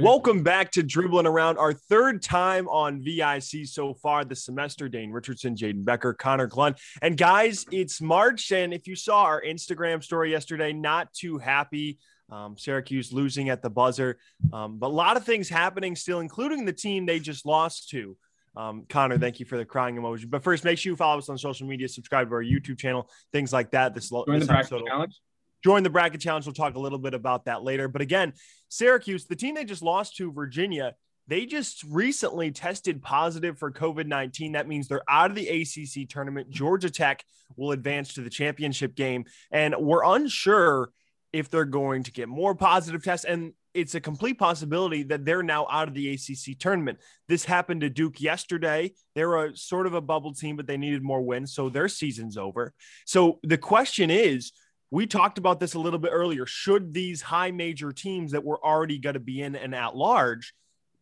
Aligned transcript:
Welcome 0.00 0.42
back 0.42 0.72
to 0.72 0.82
Dribbling 0.82 1.26
Around, 1.26 1.56
our 1.58 1.72
third 1.72 2.20
time 2.20 2.66
on 2.66 3.00
VIC 3.00 3.66
so 3.66 3.94
far 3.94 4.24
this 4.24 4.44
semester. 4.44 4.88
Dane 4.88 5.12
Richardson, 5.12 5.54
Jayden 5.54 5.84
Becker, 5.84 6.12
Connor 6.12 6.48
Glunt. 6.48 6.80
And 7.00 7.16
guys, 7.16 7.64
it's 7.70 8.00
March. 8.00 8.50
And 8.50 8.74
if 8.74 8.88
you 8.88 8.96
saw 8.96 9.22
our 9.22 9.40
Instagram 9.40 10.02
story 10.02 10.32
yesterday, 10.32 10.72
not 10.72 11.12
too 11.12 11.38
happy. 11.38 11.98
Um, 12.28 12.56
Syracuse 12.58 13.12
losing 13.12 13.50
at 13.50 13.62
the 13.62 13.70
buzzer. 13.70 14.18
Um, 14.52 14.78
but 14.78 14.88
a 14.88 14.88
lot 14.88 15.16
of 15.16 15.24
things 15.24 15.48
happening 15.48 15.94
still, 15.94 16.18
including 16.18 16.64
the 16.64 16.72
team 16.72 17.06
they 17.06 17.20
just 17.20 17.46
lost 17.46 17.90
to. 17.90 18.16
Um, 18.56 18.86
Connor, 18.88 19.18
thank 19.18 19.38
you 19.38 19.46
for 19.46 19.56
the 19.56 19.64
crying 19.64 19.94
emoji. 19.94 20.28
But 20.28 20.42
first, 20.42 20.64
make 20.64 20.78
sure 20.78 20.90
you 20.90 20.96
follow 20.96 21.18
us 21.18 21.28
on 21.28 21.38
social 21.38 21.68
media, 21.68 21.88
subscribe 21.88 22.28
to 22.30 22.34
our 22.34 22.42
YouTube 22.42 22.78
channel, 22.78 23.08
things 23.32 23.52
like 23.52 23.70
that. 23.70 23.94
This, 23.94 24.10
Join 24.10 24.40
this 24.40 24.48
the 24.48 24.54
episode 24.54 24.82
challenge. 24.88 25.20
Join 25.64 25.82
the 25.82 25.90
bracket 25.90 26.20
challenge. 26.20 26.46
We'll 26.46 26.54
talk 26.54 26.74
a 26.74 26.80
little 26.80 26.98
bit 26.98 27.14
about 27.14 27.46
that 27.46 27.62
later. 27.62 27.88
But 27.88 28.02
again, 28.02 28.34
Syracuse, 28.68 29.26
the 29.26 29.36
team 29.36 29.54
they 29.54 29.64
just 29.64 29.82
lost 29.82 30.16
to 30.16 30.30
Virginia, 30.30 30.94
they 31.26 31.46
just 31.46 31.82
recently 31.84 32.50
tested 32.50 33.02
positive 33.02 33.58
for 33.58 33.72
COVID 33.72 34.06
19. 34.06 34.52
That 34.52 34.68
means 34.68 34.88
they're 34.88 35.02
out 35.08 35.30
of 35.30 35.36
the 35.36 35.48
ACC 35.48 36.08
tournament. 36.08 36.50
Georgia 36.50 36.90
Tech 36.90 37.24
will 37.56 37.72
advance 37.72 38.14
to 38.14 38.20
the 38.20 38.30
championship 38.30 38.94
game. 38.94 39.24
And 39.50 39.74
we're 39.78 40.04
unsure 40.04 40.90
if 41.32 41.50
they're 41.50 41.64
going 41.64 42.02
to 42.04 42.12
get 42.12 42.28
more 42.28 42.54
positive 42.54 43.02
tests. 43.02 43.24
And 43.24 43.54
it's 43.72 43.94
a 43.94 44.00
complete 44.00 44.38
possibility 44.38 45.02
that 45.04 45.24
they're 45.24 45.42
now 45.42 45.66
out 45.70 45.88
of 45.88 45.94
the 45.94 46.12
ACC 46.12 46.58
tournament. 46.58 46.98
This 47.26 47.44
happened 47.44 47.80
to 47.80 47.90
Duke 47.90 48.20
yesterday. 48.20 48.92
They 49.14 49.24
were 49.24 49.46
a, 49.46 49.56
sort 49.56 49.86
of 49.86 49.94
a 49.94 50.00
bubble 50.00 50.32
team, 50.34 50.56
but 50.56 50.66
they 50.66 50.76
needed 50.76 51.02
more 51.02 51.22
wins. 51.22 51.54
So 51.54 51.70
their 51.70 51.88
season's 51.88 52.36
over. 52.36 52.72
So 53.04 53.40
the 53.42 53.58
question 53.58 54.10
is, 54.10 54.52
we 54.94 55.08
talked 55.08 55.38
about 55.38 55.58
this 55.58 55.74
a 55.74 55.80
little 55.80 55.98
bit 55.98 56.12
earlier. 56.12 56.46
Should 56.46 56.94
these 56.94 57.20
high 57.20 57.50
major 57.50 57.92
teams 57.92 58.30
that 58.30 58.44
were 58.44 58.64
already 58.64 59.00
going 59.00 59.14
to 59.14 59.20
be 59.20 59.42
in 59.42 59.56
and 59.56 59.74
at 59.74 59.96
large 59.96 60.54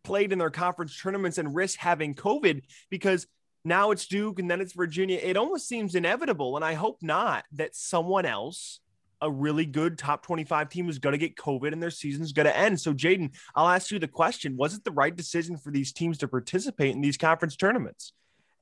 played 0.03 0.33
in 0.33 0.39
their 0.39 0.49
conference 0.49 0.99
tournaments 0.99 1.37
and 1.37 1.55
risk 1.55 1.79
having 1.79 2.15
COVID? 2.15 2.63
Because 2.89 3.27
now 3.67 3.91
it's 3.91 4.07
Duke 4.07 4.39
and 4.39 4.51
then 4.51 4.63
it's 4.63 4.73
Virginia. 4.73 5.21
It 5.23 5.37
almost 5.37 5.69
seems 5.69 5.95
inevitable. 5.95 6.57
And 6.57 6.65
I 6.65 6.73
hope 6.73 7.01
not 7.03 7.45
that 7.53 7.77
someone 7.77 8.25
else, 8.25 8.81
a 9.21 9.31
really 9.31 9.67
good 9.67 9.99
top 9.99 10.25
25 10.25 10.71
team, 10.71 10.89
is 10.89 10.99
going 10.99 11.13
to 11.13 11.19
get 11.19 11.37
COVID 11.37 11.75
and 11.75 11.83
their 11.83 11.91
season's 11.91 12.33
going 12.33 12.47
to 12.47 12.57
end. 12.57 12.81
So, 12.81 12.95
Jayden, 12.95 13.35
I'll 13.55 13.69
ask 13.69 13.91
you 13.91 13.99
the 13.99 14.09
question 14.09 14.57
Was 14.57 14.73
it 14.73 14.85
the 14.85 14.91
right 14.91 15.15
decision 15.15 15.59
for 15.59 15.71
these 15.71 15.93
teams 15.93 16.17
to 16.19 16.29
participate 16.29 16.95
in 16.95 17.03
these 17.03 17.19
conference 17.19 17.57
tournaments? 17.57 18.15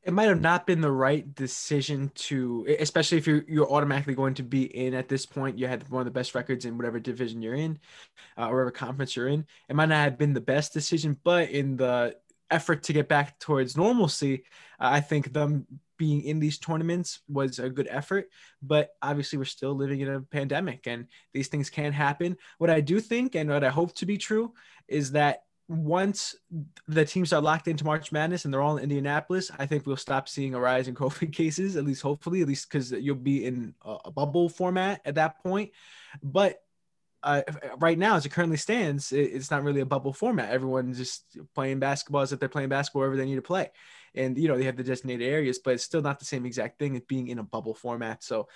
It 0.03 0.13
might 0.13 0.29
have 0.29 0.41
not 0.41 0.67
been 0.67 0.81
the 0.81 0.91
right 0.91 1.35
decision 1.35 2.11
to 2.15 2.67
especially 2.79 3.19
if 3.19 3.27
you're 3.27 3.45
you're 3.49 3.71
automatically 3.71 4.15
going 4.15 4.35
to 4.35 4.43
be 4.43 4.65
in 4.65 4.95
at 4.95 5.09
this 5.09 5.27
point 5.27 5.59
you 5.59 5.67
had 5.67 5.89
one 5.91 6.01
of 6.01 6.07
the 6.07 6.11
best 6.11 6.35
records 6.35 6.65
in 6.65 6.77
whatever 6.77 6.99
division 6.99 7.43
you're 7.43 7.55
in 7.55 7.79
uh, 8.39 8.49
or 8.49 8.55
whatever 8.55 8.71
conference 8.71 9.15
you're 9.15 9.29
in. 9.29 9.47
It 9.69 9.77
might 9.77 9.89
not 9.89 10.05
have 10.05 10.19
been 10.19 10.33
the 10.33 10.41
best 10.41 10.73
decision 10.73 11.19
but 11.23 11.51
in 11.51 11.77
the 11.77 12.17
effort 12.51 12.83
to 12.85 12.93
get 12.93 13.09
back 13.09 13.39
towards 13.39 13.77
normalcy 13.77 14.43
uh, 14.81 14.89
i 14.91 15.01
think 15.01 15.33
them 15.33 15.67
being 15.99 16.23
in 16.23 16.41
these 16.41 16.59
tournaments 16.59 17.21
was 17.29 17.59
a 17.59 17.69
good 17.69 17.87
effort 17.91 18.29
but 18.63 18.89
obviously 19.03 19.39
we're 19.39 19.45
still 19.45 19.75
living 19.75 20.01
in 20.01 20.09
a 20.09 20.21
pandemic 20.21 20.87
and 20.87 21.07
these 21.35 21.49
things 21.49 21.69
can 21.69 21.93
happen. 21.93 22.37
What 22.57 22.71
i 22.71 22.81
do 22.81 23.01
think 23.01 23.35
and 23.35 23.51
what 23.51 23.63
i 23.63 23.69
hope 23.69 23.95
to 23.97 24.07
be 24.07 24.17
true 24.17 24.55
is 24.89 25.13
that 25.13 25.43
once 25.71 26.35
the 26.89 27.05
teams 27.05 27.33
are 27.33 27.41
locked 27.41 27.69
into 27.69 27.85
March 27.85 28.11
Madness 28.11 28.45
and 28.45 28.53
they're 28.53 28.61
all 28.61 28.77
in 28.77 28.83
Indianapolis, 28.83 29.53
I 29.57 29.67
think 29.67 29.87
we'll 29.87 29.97
stop 29.97 30.29
seeing 30.29 30.53
a 30.53 30.59
rise 30.59 30.89
in 30.89 30.95
COVID 30.97 31.33
cases, 31.33 31.77
at 31.77 31.85
least 31.85 32.03
hopefully, 32.03 32.43
at 32.43 32.49
least 32.49 32.69
because 32.69 32.91
you'll 32.91 33.15
be 33.15 33.45
in 33.45 33.75
a, 33.85 34.11
bubble 34.11 34.49
format 34.49 35.01
at 35.05 35.15
that 35.15 35.41
point. 35.45 35.71
But 36.25 36.61
uh, 37.23 37.43
right 37.79 37.97
now, 37.97 38.17
as 38.17 38.27
it 38.27 38.33
currently 38.33 38.57
stands, 38.57 39.13
it, 39.13 39.21
it's 39.21 39.53
not 39.53 39.63
really 39.63 39.81
a 39.81 39.87
bubble 39.87 40.13
format. 40.13 40.51
Everyone's 40.51 40.99
just 40.99 41.39
playing 41.55 41.79
basketball 41.79 42.23
as 42.23 42.33
if 42.33 42.41
they're 42.41 42.49
playing 42.49 42.71
basketball 42.71 43.01
wherever 43.01 43.17
they 43.17 43.27
need 43.27 43.37
to 43.37 43.43
play. 43.43 43.71
And, 44.17 44.37
you 44.37 44.49
know, 44.49 44.59
they 44.59 44.65
have 44.65 44.77
the 44.77 44.83
designated 44.83 45.29
areas, 45.29 45.61
but 45.61 45.75
it's 45.75 45.85
still 45.85 46.03
not 46.03 46.19
the 46.19 46.25
same 46.25 46.47
exact 46.47 46.81
thing 46.81 46.97
as 46.97 47.03
being 47.03 47.29
in 47.29 47.39
a 47.39 47.45
bubble 47.45 47.75
format. 47.75 48.25
So, 48.25 48.49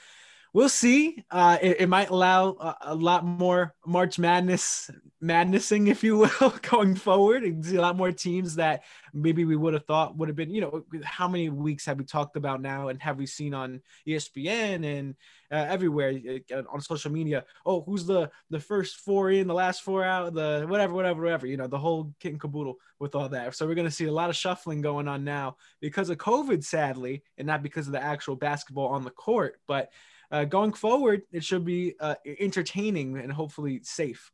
we'll 0.54 0.68
see. 0.70 1.22
Uh, 1.30 1.58
it, 1.60 1.80
it, 1.80 1.88
might 1.88 2.08
allow 2.08 2.50
a, 2.50 2.76
a, 2.82 2.94
lot 2.94 3.26
more 3.26 3.74
March 3.84 4.18
Madness 4.18 4.88
madnessing, 5.22 5.88
if 5.88 6.04
you 6.04 6.16
will, 6.18 6.54
going 6.62 6.94
forward, 6.94 7.44
a 7.44 7.80
lot 7.80 7.96
more 7.96 8.12
teams 8.12 8.54
that 8.54 8.84
maybe 9.12 9.44
we 9.44 9.56
would 9.56 9.74
have 9.74 9.84
thought 9.84 10.16
would 10.16 10.28
have 10.28 10.36
been. 10.36 10.50
You 10.50 10.60
know, 10.62 10.84
how 11.02 11.28
many 11.28 11.50
weeks 11.50 11.84
have 11.86 11.98
we 11.98 12.04
talked 12.04 12.36
about 12.36 12.62
now, 12.62 12.88
and 12.88 13.02
have 13.02 13.18
we 13.18 13.26
seen 13.26 13.52
on 13.52 13.82
ESPN 14.06 14.84
and 14.84 15.14
uh, 15.50 15.66
everywhere 15.68 16.18
uh, 16.52 16.62
on 16.72 16.80
social 16.80 17.10
media? 17.10 17.44
Oh, 17.66 17.82
who's 17.82 18.06
the 18.06 18.30
the 18.50 18.60
first 18.60 18.96
four 18.96 19.32
in, 19.32 19.48
the 19.48 19.54
last 19.54 19.82
four 19.82 20.04
out, 20.04 20.34
the 20.34 20.66
whatever, 20.68 20.94
whatever, 20.94 21.22
whatever. 21.22 21.46
You 21.46 21.56
know, 21.56 21.66
the 21.66 21.78
whole 21.78 22.14
kit 22.20 22.32
and 22.32 22.40
caboodle 22.40 22.76
with 23.00 23.16
all 23.16 23.28
that. 23.30 23.56
So 23.56 23.66
we're 23.66 23.74
going 23.74 23.88
to 23.88 23.90
see 23.90 24.06
a 24.06 24.12
lot 24.12 24.30
of 24.30 24.36
shuffling 24.36 24.82
going 24.82 25.08
on 25.08 25.24
now 25.24 25.56
because 25.80 26.10
of 26.10 26.18
COVID, 26.18 26.62
sadly, 26.62 27.24
and 27.38 27.46
not 27.46 27.62
because 27.62 27.86
of 27.88 27.92
the 27.92 28.02
actual 28.02 28.36
basketball 28.36 28.88
on 28.88 29.02
the 29.02 29.10
court, 29.10 29.56
but 29.66 29.90
uh, 30.30 30.44
going 30.44 30.72
forward, 30.72 31.22
it 31.32 31.44
should 31.44 31.64
be 31.64 31.94
uh, 32.00 32.14
entertaining 32.40 33.18
and 33.18 33.32
hopefully 33.32 33.80
safe. 33.82 34.30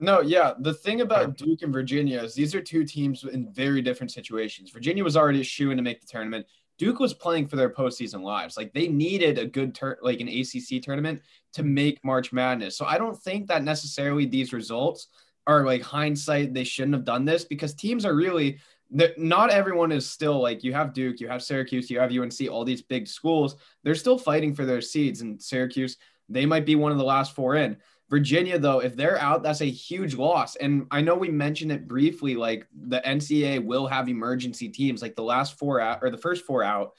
No, 0.00 0.20
yeah. 0.20 0.54
The 0.58 0.74
thing 0.74 1.00
about 1.00 1.36
Duke 1.36 1.62
and 1.62 1.72
Virginia 1.72 2.22
is 2.22 2.34
these 2.34 2.54
are 2.54 2.60
two 2.60 2.84
teams 2.84 3.24
in 3.24 3.52
very 3.52 3.80
different 3.80 4.10
situations. 4.10 4.70
Virginia 4.70 5.04
was 5.04 5.16
already 5.16 5.46
in 5.58 5.76
to 5.76 5.82
make 5.82 6.00
the 6.00 6.06
tournament. 6.06 6.46
Duke 6.78 6.98
was 6.98 7.14
playing 7.14 7.46
for 7.46 7.56
their 7.56 7.70
postseason 7.70 8.22
lives. 8.22 8.56
Like 8.56 8.72
they 8.72 8.88
needed 8.88 9.38
a 9.38 9.46
good 9.46 9.74
turn, 9.74 9.96
like 10.02 10.20
an 10.20 10.28
ACC 10.28 10.82
tournament 10.82 11.22
to 11.52 11.62
make 11.62 12.04
March 12.04 12.32
Madness. 12.32 12.76
So 12.76 12.84
I 12.84 12.98
don't 12.98 13.16
think 13.22 13.46
that 13.46 13.62
necessarily 13.62 14.26
these 14.26 14.52
results 14.52 15.08
are 15.46 15.64
like 15.64 15.82
hindsight. 15.82 16.52
They 16.52 16.64
shouldn't 16.64 16.94
have 16.94 17.04
done 17.04 17.24
this 17.24 17.44
because 17.44 17.74
teams 17.74 18.04
are 18.04 18.14
really 18.14 18.58
not 19.16 19.50
everyone 19.50 19.92
is 19.92 20.08
still 20.08 20.40
like 20.40 20.62
you 20.62 20.72
have 20.72 20.94
Duke, 20.94 21.20
you 21.20 21.28
have 21.28 21.42
Syracuse, 21.42 21.90
you 21.90 21.98
have 21.98 22.12
UNC, 22.12 22.48
all 22.50 22.64
these 22.64 22.82
big 22.82 23.08
schools. 23.08 23.56
They're 23.82 23.94
still 23.94 24.18
fighting 24.18 24.54
for 24.54 24.64
their 24.64 24.80
seeds. 24.80 25.20
And 25.20 25.42
Syracuse, 25.42 25.96
they 26.28 26.46
might 26.46 26.64
be 26.64 26.76
one 26.76 26.92
of 26.92 26.98
the 26.98 27.04
last 27.04 27.34
four 27.34 27.56
in. 27.56 27.76
Virginia, 28.10 28.58
though, 28.58 28.80
if 28.80 28.94
they're 28.94 29.18
out, 29.18 29.42
that's 29.42 29.62
a 29.62 29.64
huge 29.64 30.14
loss. 30.14 30.56
And 30.56 30.86
I 30.90 31.00
know 31.00 31.14
we 31.14 31.30
mentioned 31.30 31.72
it 31.72 31.88
briefly, 31.88 32.36
like 32.36 32.68
the 32.72 33.00
NCAA 33.00 33.64
will 33.64 33.86
have 33.86 34.08
emergency 34.08 34.68
teams, 34.68 35.02
like 35.02 35.16
the 35.16 35.22
last 35.22 35.58
four 35.58 35.80
out 35.80 36.00
or 36.02 36.10
the 36.10 36.18
first 36.18 36.44
four 36.44 36.62
out 36.62 36.92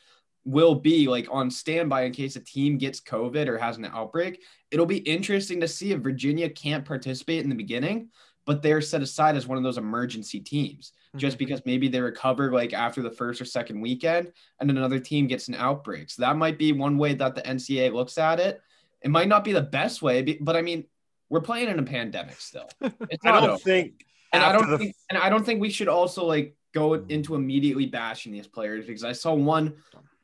will 0.46 0.76
be 0.76 1.08
like 1.08 1.28
on 1.32 1.50
standby 1.50 2.04
in 2.04 2.12
case 2.12 2.36
a 2.36 2.40
team 2.40 2.78
gets 2.78 3.02
COVID 3.02 3.48
or 3.48 3.58
has 3.58 3.78
an 3.78 3.86
outbreak. 3.86 4.42
It'll 4.72 4.86
be 4.86 4.98
interesting 4.98 5.60
to 5.62 5.68
see 5.68 5.92
if 5.92 6.02
Virginia 6.02 6.50
can't 6.50 6.86
participate 6.86 7.44
in 7.44 7.50
the 7.50 7.56
beginning, 7.56 8.10
but 8.46 8.62
they're 8.62 8.82
set 8.82 9.02
aside 9.02 9.36
as 9.36 9.48
one 9.48 9.58
of 9.58 9.64
those 9.64 9.78
emergency 9.78 10.40
teams 10.40 10.94
just 11.18 11.38
because 11.38 11.66
maybe 11.66 11.88
they 11.88 12.00
recover 12.02 12.52
like 12.52 12.74
after 12.74 13.02
the 13.02 13.10
first 13.10 13.42
or 13.42 13.46
second 13.46 13.80
weekend 13.80 14.32
and 14.60 14.70
another 14.70 15.00
team 15.00 15.28
gets 15.28 15.48
an 15.48 15.56
outbreak. 15.56 16.10
So 16.10 16.22
that 16.22 16.36
might 16.36 16.58
be 16.58 16.72
one 16.72 16.98
way 16.98 17.14
that 17.14 17.36
the 17.36 17.42
NCAA 17.42 17.94
looks 17.94 18.18
at 18.18 18.40
it. 18.40 18.62
It 19.02 19.10
might 19.10 19.28
not 19.28 19.44
be 19.44 19.54
the 19.54 19.62
best 19.62 20.02
way, 20.02 20.38
but 20.42 20.56
I 20.56 20.62
mean, 20.62 20.86
we're 21.30 21.42
playing 21.42 21.70
in 21.70 21.80
a 21.80 21.84
pandemic 21.84 22.40
still. 22.40 22.70
I 22.82 22.92
don't 23.24 23.44
over. 23.44 23.58
think, 23.58 24.06
and 24.32 24.44
I 24.44 24.52
don't 24.52 24.70
the... 24.70 24.78
think, 24.78 24.96
and 25.10 25.18
I 25.18 25.30
don't 25.30 25.46
think 25.46 25.62
we 25.62 25.70
should 25.70 25.88
also 25.88 26.26
like 26.26 26.56
go 26.74 26.94
into 26.94 27.36
immediately 27.36 27.86
bashing 27.86 28.32
these 28.32 28.48
players 28.48 28.86
because 28.86 29.04
I 29.04 29.14
saw 29.14 29.34
one 29.34 29.76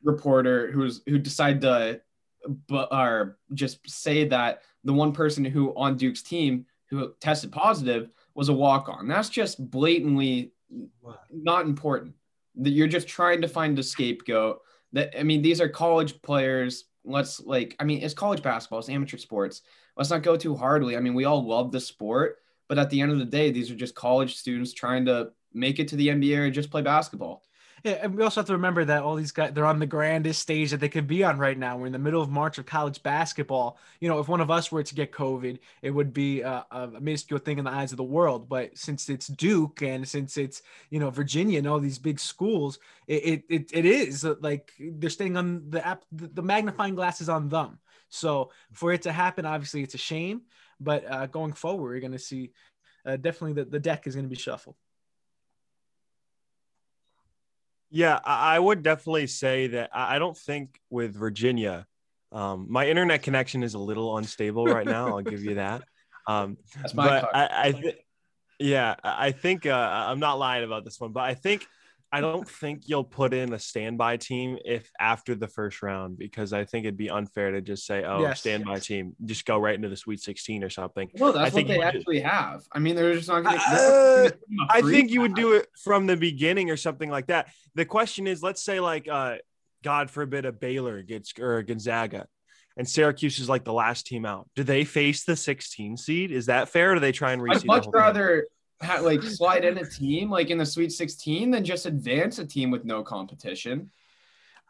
reporter 0.02 0.70
who's 0.70 1.02
who 1.06 1.18
decided 1.18 1.62
to, 1.62 2.00
but 2.68 2.88
or 2.92 3.38
just 3.54 3.88
say 3.88 4.28
that 4.28 4.62
the 4.84 4.92
one 4.92 5.12
person 5.12 5.44
who 5.44 5.74
on 5.76 5.96
Duke's 5.96 6.22
team 6.22 6.66
who 6.92 7.14
tested 7.20 7.50
positive 7.50 8.10
was 8.34 8.50
a 8.50 8.52
walk 8.52 8.88
on. 8.88 9.08
That's 9.08 9.30
just 9.30 9.70
blatantly 9.70 10.52
not 11.32 11.64
important. 11.64 12.14
That 12.56 12.70
you're 12.70 12.86
just 12.86 13.08
trying 13.08 13.40
to 13.40 13.48
find 13.48 13.78
a 13.78 13.82
scapegoat. 13.82 14.60
That 14.92 15.18
I 15.18 15.22
mean, 15.22 15.40
these 15.40 15.60
are 15.60 15.70
college 15.70 16.20
players. 16.20 16.84
Let's 17.04 17.40
like, 17.40 17.74
I 17.80 17.84
mean, 17.84 18.02
it's 18.02 18.12
college 18.12 18.42
basketball, 18.42 18.78
it's 18.78 18.90
amateur 18.90 19.16
sports. 19.16 19.62
Let's 19.96 20.10
not 20.10 20.22
go 20.22 20.36
too 20.36 20.54
hardly. 20.54 20.96
I 20.96 21.00
mean, 21.00 21.14
we 21.14 21.24
all 21.24 21.46
love 21.46 21.72
the 21.72 21.80
sport, 21.80 22.38
but 22.68 22.78
at 22.78 22.90
the 22.90 23.00
end 23.00 23.10
of 23.10 23.18
the 23.18 23.24
day, 23.24 23.50
these 23.50 23.70
are 23.70 23.74
just 23.74 23.94
college 23.94 24.36
students 24.36 24.74
trying 24.74 25.06
to 25.06 25.30
make 25.54 25.78
it 25.78 25.88
to 25.88 25.96
the 25.96 26.08
NBA 26.08 26.38
or 26.38 26.50
just 26.50 26.70
play 26.70 26.82
basketball. 26.82 27.42
Yeah, 27.84 27.98
and 28.02 28.14
we 28.14 28.22
also 28.22 28.40
have 28.40 28.46
to 28.46 28.52
remember 28.52 28.84
that 28.84 29.02
all 29.02 29.16
these 29.16 29.32
guys 29.32 29.52
they're 29.54 29.66
on 29.66 29.80
the 29.80 29.86
grandest 29.86 30.40
stage 30.40 30.70
that 30.70 30.78
they 30.78 30.88
could 30.88 31.08
be 31.08 31.24
on 31.24 31.38
right 31.38 31.58
now. 31.58 31.76
We're 31.76 31.86
in 31.86 31.92
the 31.92 31.98
middle 31.98 32.22
of 32.22 32.30
March 32.30 32.58
of 32.58 32.66
college 32.66 33.02
basketball. 33.02 33.76
You 33.98 34.08
know, 34.08 34.20
if 34.20 34.28
one 34.28 34.40
of 34.40 34.52
us 34.52 34.70
were 34.70 34.84
to 34.84 34.94
get 34.94 35.10
COVID, 35.10 35.58
it 35.82 35.90
would 35.90 36.12
be 36.12 36.42
a, 36.42 36.64
a 36.70 36.86
minuscule 37.00 37.40
thing 37.40 37.58
in 37.58 37.64
the 37.64 37.72
eyes 37.72 37.90
of 37.90 37.96
the 37.96 38.04
world. 38.04 38.48
But 38.48 38.78
since 38.78 39.08
it's 39.08 39.26
Duke 39.26 39.82
and 39.82 40.06
since 40.06 40.36
it's 40.36 40.62
you 40.90 41.00
know 41.00 41.10
Virginia 41.10 41.58
and 41.58 41.66
all 41.66 41.80
these 41.80 41.98
big 41.98 42.20
schools, 42.20 42.78
it 43.08 43.42
it, 43.48 43.70
it 43.72 43.84
is 43.84 44.24
like 44.40 44.72
they're 44.78 45.10
staying 45.10 45.36
on 45.36 45.68
the 45.70 45.84
app. 45.84 46.04
The 46.12 46.42
magnifying 46.42 46.94
glass 46.94 47.20
is 47.20 47.28
on 47.28 47.48
them. 47.48 47.80
So 48.10 48.52
for 48.72 48.92
it 48.92 49.02
to 49.02 49.12
happen, 49.12 49.44
obviously 49.44 49.82
it's 49.82 49.94
a 49.94 49.98
shame. 49.98 50.42
But 50.78 51.04
uh, 51.10 51.26
going 51.26 51.52
forward, 51.52 51.90
we're 51.90 52.00
going 52.00 52.12
to 52.12 52.18
see 52.18 52.52
uh, 53.04 53.16
definitely 53.16 53.54
that 53.54 53.72
the 53.72 53.80
deck 53.80 54.06
is 54.06 54.14
going 54.14 54.26
to 54.26 54.30
be 54.30 54.36
shuffled. 54.36 54.76
Yeah, 57.94 58.18
I 58.24 58.58
would 58.58 58.82
definitely 58.82 59.26
say 59.26 59.66
that 59.68 59.90
I 59.92 60.18
don't 60.18 60.36
think 60.36 60.80
with 60.88 61.14
Virginia, 61.14 61.86
um, 62.32 62.66
my 62.70 62.88
internet 62.88 63.22
connection 63.22 63.62
is 63.62 63.74
a 63.74 63.78
little 63.78 64.16
unstable 64.16 64.66
right 64.66 64.86
now. 64.86 65.08
I'll 65.08 65.22
give 65.22 65.44
you 65.44 65.54
that. 65.56 65.82
Um, 66.24 66.56
That's 66.80 66.94
my 66.94 67.20
but 67.20 67.34
I, 67.34 67.48
I, 67.50 67.72
th- 67.72 67.98
Yeah, 68.60 68.94
I 69.02 69.26
I 69.26 69.32
think 69.32 69.66
uh, 69.66 69.72
I'm 69.72 70.20
not 70.20 70.38
lying 70.38 70.62
about 70.62 70.84
this 70.84 71.00
one, 71.00 71.10
but 71.10 71.24
I 71.24 71.34
think 71.34 71.66
I 72.14 72.20
don't 72.20 72.46
think 72.46 72.82
you'll 72.88 73.04
put 73.04 73.32
in 73.32 73.54
a 73.54 73.58
standby 73.58 74.18
team 74.18 74.58
if 74.66 74.90
after 75.00 75.34
the 75.34 75.48
first 75.48 75.82
round 75.82 76.18
because 76.18 76.52
I 76.52 76.64
think 76.66 76.84
it'd 76.84 76.98
be 76.98 77.08
unfair 77.08 77.52
to 77.52 77.62
just 77.62 77.86
say, 77.86 78.04
"Oh, 78.04 78.20
Yes. 78.20 78.40
standby 78.40 78.80
team, 78.80 79.16
just 79.24 79.46
go 79.46 79.56
right 79.58 79.74
into 79.74 79.88
the 79.88 79.96
Sweet 79.96 80.20
16 80.20 80.62
or 80.62 80.68
something." 80.68 81.10
Well, 81.14 81.32
that's 81.32 81.40
I 81.40 81.44
what 81.44 81.52
think 81.54 81.68
they 81.68 81.74
you 81.74 81.78
would- 81.80 81.86
actually 81.96 82.20
have. 82.20 82.64
I 82.70 82.80
mean, 82.80 82.96
they're 82.96 83.14
just 83.14 83.28
not 83.28 83.42
going 83.44 83.56
Uh, 83.58 84.28
to. 84.28 84.36
I 84.68 84.82
think 84.82 85.10
you 85.10 85.22
would 85.22 85.34
do 85.34 85.54
it 85.54 85.68
from 85.82 86.06
the 86.06 86.16
beginning 86.16 86.68
or 86.70 86.76
something 86.76 87.08
like 87.08 87.28
that. 87.28 87.48
The 87.76 87.86
question 87.86 88.26
is, 88.26 88.42
let's 88.42 88.62
say 88.62 88.78
like 88.78 89.08
uh 89.08 89.36
God 89.82 90.10
forbid 90.10 90.44
a 90.44 90.52
Baylor 90.52 91.02
gets 91.02 91.32
or 91.40 91.62
Gonzaga 91.62 92.26
and 92.76 92.86
Syracuse 92.88 93.38
is 93.38 93.48
like 93.48 93.64
the 93.64 93.72
last 93.72 94.06
team 94.06 94.24
out. 94.26 94.48
Do 94.54 94.62
they 94.64 94.84
face 94.84 95.24
the 95.24 95.34
16 95.34 95.96
seed? 95.96 96.30
Is 96.30 96.46
that 96.46 96.68
fair? 96.68 96.92
Or 96.92 96.94
do 96.94 97.00
they 97.00 97.10
try 97.12 97.32
and 97.32 97.40
reseed? 97.42 97.54
I'd 97.56 97.60
the 97.62 97.66
much 97.66 97.84
whole 97.84 97.92
rather 97.92 98.36
ha- 98.36 98.54
like 99.02 99.22
slide 99.38 99.64
in 99.64 99.78
a 99.78 99.88
team 99.88 100.30
like 100.30 100.50
in 100.50 100.58
the 100.58 100.66
Sweet 100.66 100.92
16 100.92 101.50
then 101.50 101.64
just 101.64 101.86
advance 101.86 102.38
a 102.38 102.46
team 102.46 102.70
with 102.70 102.84
no 102.84 103.02
competition. 103.02 103.90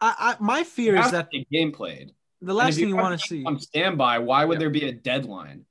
I, 0.01 0.35
I 0.39 0.43
my 0.43 0.63
fear 0.63 0.95
is 0.97 1.11
that 1.11 1.29
the 1.31 1.45
game 1.51 1.71
played. 1.71 2.11
the 2.41 2.53
last 2.53 2.69
if 2.69 2.75
thing 2.75 2.89
you 2.89 2.95
have 2.95 3.03
want 3.03 3.19
to 3.19 3.27
teams 3.27 3.41
see, 3.43 3.45
on 3.45 3.59
standby, 3.59 4.19
why 4.19 4.45
would 4.45 4.55
Yeah. 4.55 4.59
there 4.59 4.69
be 4.69 4.87
a 4.87 4.91
deadline? 4.91 5.65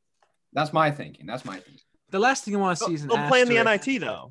That's 0.52 0.72
my 0.72 0.90
thinking. 0.90 1.26
That's 1.26 1.44
my 1.44 1.54
thinking. 1.54 1.80
the 2.10 2.18
last 2.18 2.44
thing 2.44 2.52
you 2.52 2.58
want 2.58 2.78
to 2.78 2.84
see 2.84 2.94
is 2.94 3.02
an 3.02 3.08
They'll 3.08 3.28
play 3.28 3.40
in 3.42 3.48
the. 3.48 3.62
NIT 3.62 4.00
though. 4.00 4.30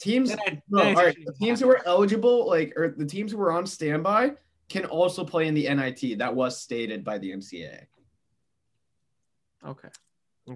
Teams, 0.00 0.30
Then 0.30 0.38
I- 0.46 0.62
no, 0.70 0.82
all 0.82 0.94
right, 0.94 1.14
the 1.26 1.32
teams 1.34 1.60
who 1.60 1.68
are 1.68 1.86
eligible, 1.86 2.46
like, 2.48 2.72
or 2.76 2.94
the 2.96 3.04
teams 3.04 3.32
who 3.32 3.40
are 3.42 3.52
on 3.52 3.66
standby, 3.66 4.32
can 4.70 4.86
also 4.86 5.24
play 5.26 5.46
in 5.46 5.52
the 5.54 5.68
NIT. 5.68 6.18
That 6.18 6.34
was 6.34 6.58
stated 6.58 7.04
by 7.04 7.18
the 7.18 7.32
MCA. 7.32 7.84
Okay. 9.66 9.88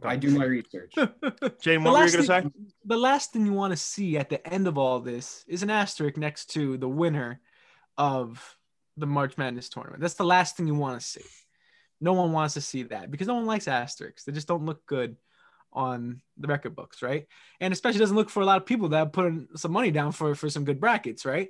I 0.03 0.17
do 0.17 0.31
my 0.31 0.45
research. 0.45 0.93
Jane, 1.61 1.83
The 1.83 1.91
what 1.91 1.93
were 1.93 1.99
you 1.99 2.05
last 2.05 2.13
gonna 2.13 2.25
say? 2.25 2.41
thing- 2.43 2.53
The 2.85 2.97
last 2.97 3.33
thing 3.33 3.47
you 3.47 3.53
want 3.53 3.73
to 3.73 3.77
see 3.77 4.17
at 4.17 4.29
the 4.31 4.47
end 4.47 4.67
of 4.67 4.79
all 4.79 5.01
this 5.01 5.45
is 5.47 5.63
an 5.63 5.71
asterisk 5.71 6.17
next 6.17 6.47
to 6.55 6.77
the 6.79 6.89
winner 6.89 7.41
of 7.97 8.57
the 8.97 9.07
March 9.07 9.37
Madness 9.39 9.69
tournament. 9.69 10.01
That's 10.01 10.15
the 10.15 10.25
last 10.25 10.57
thing 10.57 10.67
you 10.67 10.75
want 10.75 11.01
to 11.01 11.07
see. 11.07 11.25
No 12.01 12.13
one 12.13 12.33
wants 12.33 12.55
to 12.55 12.61
see 12.61 12.83
that 12.85 13.11
because 13.11 13.27
no 13.29 13.35
one 13.35 13.47
likes 13.47 13.69
asterisks. 13.69 14.25
They 14.25 14.33
just 14.33 14.49
don't 14.49 14.67
look 14.67 14.85
good 14.87 15.17
on 15.73 16.21
the 16.37 16.47
record 16.49 16.77
books, 16.77 17.03
right? 17.03 17.27
And 17.61 17.73
especially 17.73 17.99
doesn't 18.01 18.17
look 18.17 18.31
for 18.31 18.41
a 18.43 18.47
lot 18.47 18.59
of 18.61 18.67
people 18.67 18.89
that 18.91 18.99
have 18.99 19.13
put 19.13 19.33
some 19.57 19.73
money 19.73 19.91
down 19.91 20.13
for 20.13 20.35
for 20.35 20.49
some 20.51 20.65
good 20.65 20.81
brackets, 20.81 21.25
right? 21.25 21.49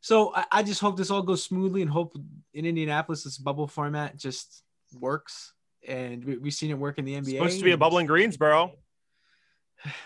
So 0.00 0.34
I, 0.34 0.44
I 0.50 0.62
just 0.62 0.80
hope 0.80 0.96
this 0.96 1.10
all 1.10 1.22
goes 1.22 1.42
smoothly 1.44 1.80
and 1.82 1.90
hope 1.90 2.14
in 2.52 2.66
Indianapolis 2.66 3.24
this 3.24 3.38
bubble 3.38 3.66
format 3.68 4.16
just 4.16 4.62
works. 4.98 5.54
And 5.88 6.24
we, 6.24 6.38
we've 6.38 6.54
seen 6.54 6.70
it 6.70 6.78
work 6.78 6.98
in 6.98 7.04
the 7.04 7.14
NBA. 7.14 7.18
It's 7.20 7.30
supposed 7.30 7.58
to 7.58 7.64
be 7.64 7.72
a 7.72 7.76
bubble 7.76 7.98
in 7.98 8.06
Greensboro. 8.06 8.72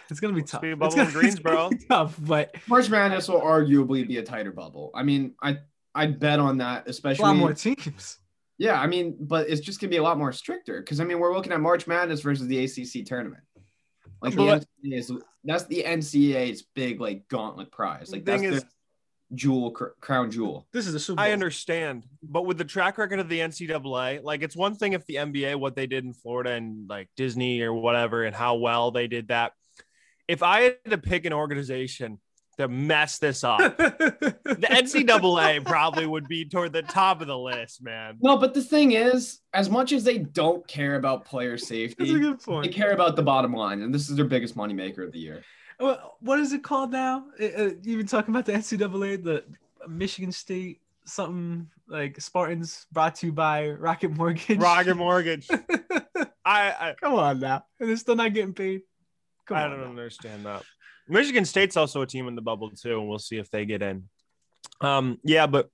It's 0.09 0.21
gonna 0.21 0.33
be 0.33 0.41
supposed 0.41 0.53
to 0.53 0.53
tough. 0.53 0.63
be 0.63 0.69
a 0.69 0.73
It's 0.73 0.79
bubble 0.81 0.97
gonna- 0.97 1.09
in 1.09 1.15
Greensboro. 1.15 1.69
it's 1.73 1.85
gonna 1.85 2.07
be 2.07 2.13
tough, 2.13 2.17
but 2.27 2.55
March 2.67 2.89
Madness 2.89 3.29
will 3.29 3.41
arguably 3.43 4.07
be 4.09 4.17
a 4.19 4.23
tighter 4.23 4.53
bubble. 4.53 4.91
I 4.95 5.03
mean, 5.03 5.35
I 5.43 5.59
I'd 5.95 6.19
bet 6.19 6.39
on 6.39 6.59
that, 6.59 6.89
especially 6.89 7.25
a 7.25 7.25
especially. 7.25 7.25
lot 7.25 7.37
more 7.37 7.53
teams. 7.55 8.19
Yeah, 8.59 8.81
I 8.81 8.87
mean, 8.87 9.17
but 9.21 9.51
it's 9.51 9.61
just 9.61 9.79
gonna 9.81 9.91
be 9.91 9.99
a 9.99 10.03
lot 10.03 10.17
more 10.17 10.33
stricter 10.33 10.81
because 10.81 10.99
I 11.01 11.05
mean, 11.05 11.19
we're 11.19 11.35
looking 11.35 11.53
at 11.53 11.61
March 11.61 11.87
Madness 11.87 12.23
versus 12.23 12.47
the 12.47 12.65
ACC 12.65 13.05
tournament. 13.05 13.43
Like 14.23 14.33
the 14.35 14.39
But- 14.39 14.65
NCAA 14.85 14.99
is 14.99 15.13
that's 15.45 15.65
the 15.67 15.85
NCAA's 15.87 16.63
big 16.75 16.99
like 17.01 17.29
gauntlet 17.29 17.71
prize. 17.71 18.11
Like 18.11 18.25
The 18.25 18.31
that's 18.33 18.43
thing 18.43 18.51
the 18.53 18.57
is- 18.57 18.65
jewel 19.35 19.71
cr- 19.71 19.87
crown 20.01 20.31
jewel. 20.31 20.67
This 20.73 20.87
is 20.87 20.95
a 20.95 21.01
Super 21.01 21.17
Bowl. 21.17 21.25
I 21.25 21.33
understand, 21.33 22.07
but 22.23 22.47
with 22.47 22.59
the 22.59 22.65
track 22.65 22.99
record 22.99 23.19
of 23.19 23.29
the 23.29 23.41
NCAA, 23.41 24.23
like 24.23 24.43
it's 24.43 24.57
one 24.57 24.75
thing 24.75 24.93
if 24.93 25.05
the 25.07 25.17
NBA, 25.17 25.57
what 25.57 25.75
they 25.75 25.87
did 25.87 26.05
in 26.05 26.13
Florida 26.13 26.53
and 26.53 26.89
like 26.89 27.09
Disney 27.17 27.61
or 27.63 27.73
whatever, 27.73 28.25
and 28.25 28.35
how 28.35 28.57
well 28.57 28.91
they 28.91 29.07
did 29.07 29.29
that. 29.29 29.53
If 30.29 30.43
I 30.43 30.63
had 30.63 30.77
to 30.91 30.99
pick 30.99 31.25
an 31.25 31.33
organization 31.33 32.19
to 32.59 32.69
mess 32.69 33.19
this 33.19 33.45
up, 33.45 33.59
the 33.79 34.67
NCAA 34.71 35.65
probably 35.65 36.07
would 36.07 36.27
be 36.27 36.49
toward 36.49 36.73
the 36.73 36.83
top 36.83 37.21
of 37.21 37.27
the 37.27 37.39
list, 37.39 37.83
man. 37.83 38.17
No, 38.21 38.37
but 38.37 38.55
the 38.55 38.63
thing 38.63 38.93
is, 38.93 39.41
as 39.53 39.69
much 39.69 39.93
as 39.93 40.05
they 40.05 40.19
don't 40.19 40.67
care 40.67 40.97
about 40.97 41.25
player 41.25 41.53
That's 41.53 41.65
a 41.65 41.67
safety, 41.67 42.19
good 42.19 42.41
they 42.63 42.69
care 42.69 42.93
about 42.93 43.17
the 43.17 43.23
bottom 43.23 43.53
line, 43.53 43.83
and 43.83 43.95
this 43.95 44.09
is 44.09 44.17
their 44.17 44.25
biggest 44.25 44.57
moneymaker 44.57 45.05
of 45.05 45.13
the 45.13 45.19
year. 45.19 45.43
What- 45.79 46.15
What 46.21 46.39
is 46.41 46.53
it 46.53 46.63
called 46.65 46.93
now? 46.93 47.27
You've 47.39 47.83
been 47.83 48.07
talking 48.07 48.35
about 48.35 48.47
the 48.47 48.53
NCAA, 48.53 49.23
the 49.23 49.45
Michigan 49.89 50.33
State 50.33 50.81
something 51.05 51.71
like 51.87 52.21
Spartans 52.21 52.87
brought 52.91 53.15
to 53.17 53.27
you 53.27 53.33
by 53.33 53.71
Rocket 53.71 54.11
Mortgage. 54.11 54.59
Rocket 54.59 54.95
Mortgage. 54.97 55.49
I 55.51 56.35
I, 56.45 56.95
Come 57.01 57.15
on 57.15 57.39
now, 57.39 57.65
and 57.79 57.89
they're 57.89 57.97
still 57.97 58.17
not 58.17 58.33
getting 58.35 58.55
paid. 58.55 58.83
Come 59.47 59.57
I 59.57 59.65
on 59.65 59.71
don't 59.71 59.81
now. 59.83 59.91
understand 59.91 60.45
that. 60.47 60.63
Michigan 61.09 61.45
State's 61.45 61.77
also 61.77 62.03
a 62.03 62.07
team 62.07 62.27
in 62.27 62.35
the 62.35 62.43
bubble 62.43 62.71
too, 62.71 62.99
and 62.99 63.09
we'll 63.09 63.21
see 63.21 63.37
if 63.39 63.49
they 63.51 63.65
get 63.67 63.83
in. 63.83 64.09
Um, 64.81 65.19
yeah, 65.23 65.47
but 65.47 65.71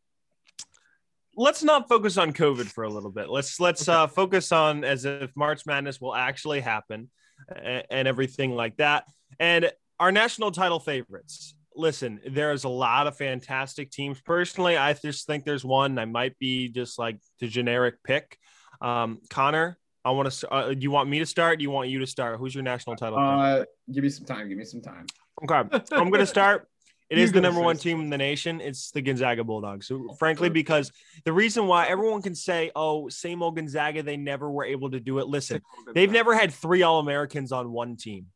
let's 1.35 1.63
not 1.63 1.89
focus 1.89 2.19
on 2.19 2.35
COVID 2.35 2.67
for 2.67 2.85
a 2.85 2.91
little 2.91 3.11
bit. 3.11 3.31
Let's 3.31 3.59
let's 3.59 3.89
uh, 3.89 4.07
focus 4.09 4.53
on 4.53 4.85
as 4.85 5.07
if 5.07 5.31
March 5.35 5.65
Madness 5.65 5.99
will 5.99 6.15
actually 6.15 6.61
happen 6.61 7.09
and, 7.57 7.85
and 7.91 8.09
everything 8.09 8.51
like 8.55 8.77
that. 8.77 9.05
And 9.41 9.73
our 10.03 10.11
national 10.11 10.51
title 10.51 10.81
favorites. 10.81 11.55
Listen, 11.77 12.21
there's 12.29 12.65
a 12.65 12.69
lot 12.69 13.07
of 13.07 13.17
fantastic 13.17 13.93
teams. 13.93 14.21
Personally, 14.21 14.77
I 14.77 14.93
just 14.95 15.29
think 15.29 15.45
there's 15.45 15.65
one. 15.65 15.97
I 15.97 16.07
might 16.07 16.37
be 16.41 16.69
just 16.69 16.99
like 16.99 17.21
the 17.39 17.47
generic 17.47 18.03
pick. 18.03 18.37
Um, 18.81 19.21
Connor, 19.31 19.79
I 20.05 20.11
want 20.11 20.33
to. 20.33 20.51
Uh, 20.51 20.75
do 20.75 20.81
you 20.81 20.91
want 20.91 21.09
me 21.09 21.21
to 21.21 21.27
start? 21.27 21.61
Do 21.61 21.63
you 21.63 21.71
want 21.71 21.89
you 21.89 22.01
to 22.01 22.07
start? 22.09 22.41
Who's 22.41 22.53
your 22.53 22.65
national 22.65 22.97
title? 22.97 23.17
Uh, 23.17 23.65
give 23.93 24.03
me 24.03 24.11
some 24.11 24.27
time. 24.27 24.49
Give 24.49 24.59
me 24.59 24.65
some 24.65 24.83
time. 24.83 25.07
Okay, 25.45 25.79
I'm 25.93 26.11
going 26.11 26.19
to 26.19 26.27
start. 26.27 26.67
It 27.09 27.19
is 27.19 27.31
the 27.31 27.41
number 27.41 27.61
one 27.61 27.77
team 27.77 28.01
in 28.01 28.11
the 28.11 28.19
nation. 28.19 28.61
It's 28.61 28.91
the 28.91 29.03
Gonzaga 29.03 29.45
Bulldogs. 29.45 29.87
So, 29.87 30.17
frankly, 30.19 30.49
because 30.49 30.91
the 31.25 31.33
reason 31.33 31.69
why 31.69 31.87
everyone 31.87 32.23
can 32.23 32.35
say, 32.35 32.73
"Oh, 32.75 33.09
same 33.09 33.41
old 33.41 33.55
Gonzaga," 33.55 34.03
they 34.03 34.17
never 34.17 34.51
were 34.51 34.65
able 34.65 34.91
to 34.91 34.99
do 34.99 35.21
it. 35.21 35.29
Listen, 35.29 35.63
they've 35.95 36.11
never 36.11 36.35
had 36.35 36.53
three 36.53 36.83
All 36.83 36.99
Americans 36.99 37.53
on 37.53 37.71
one 37.71 37.97
team. 37.97 38.27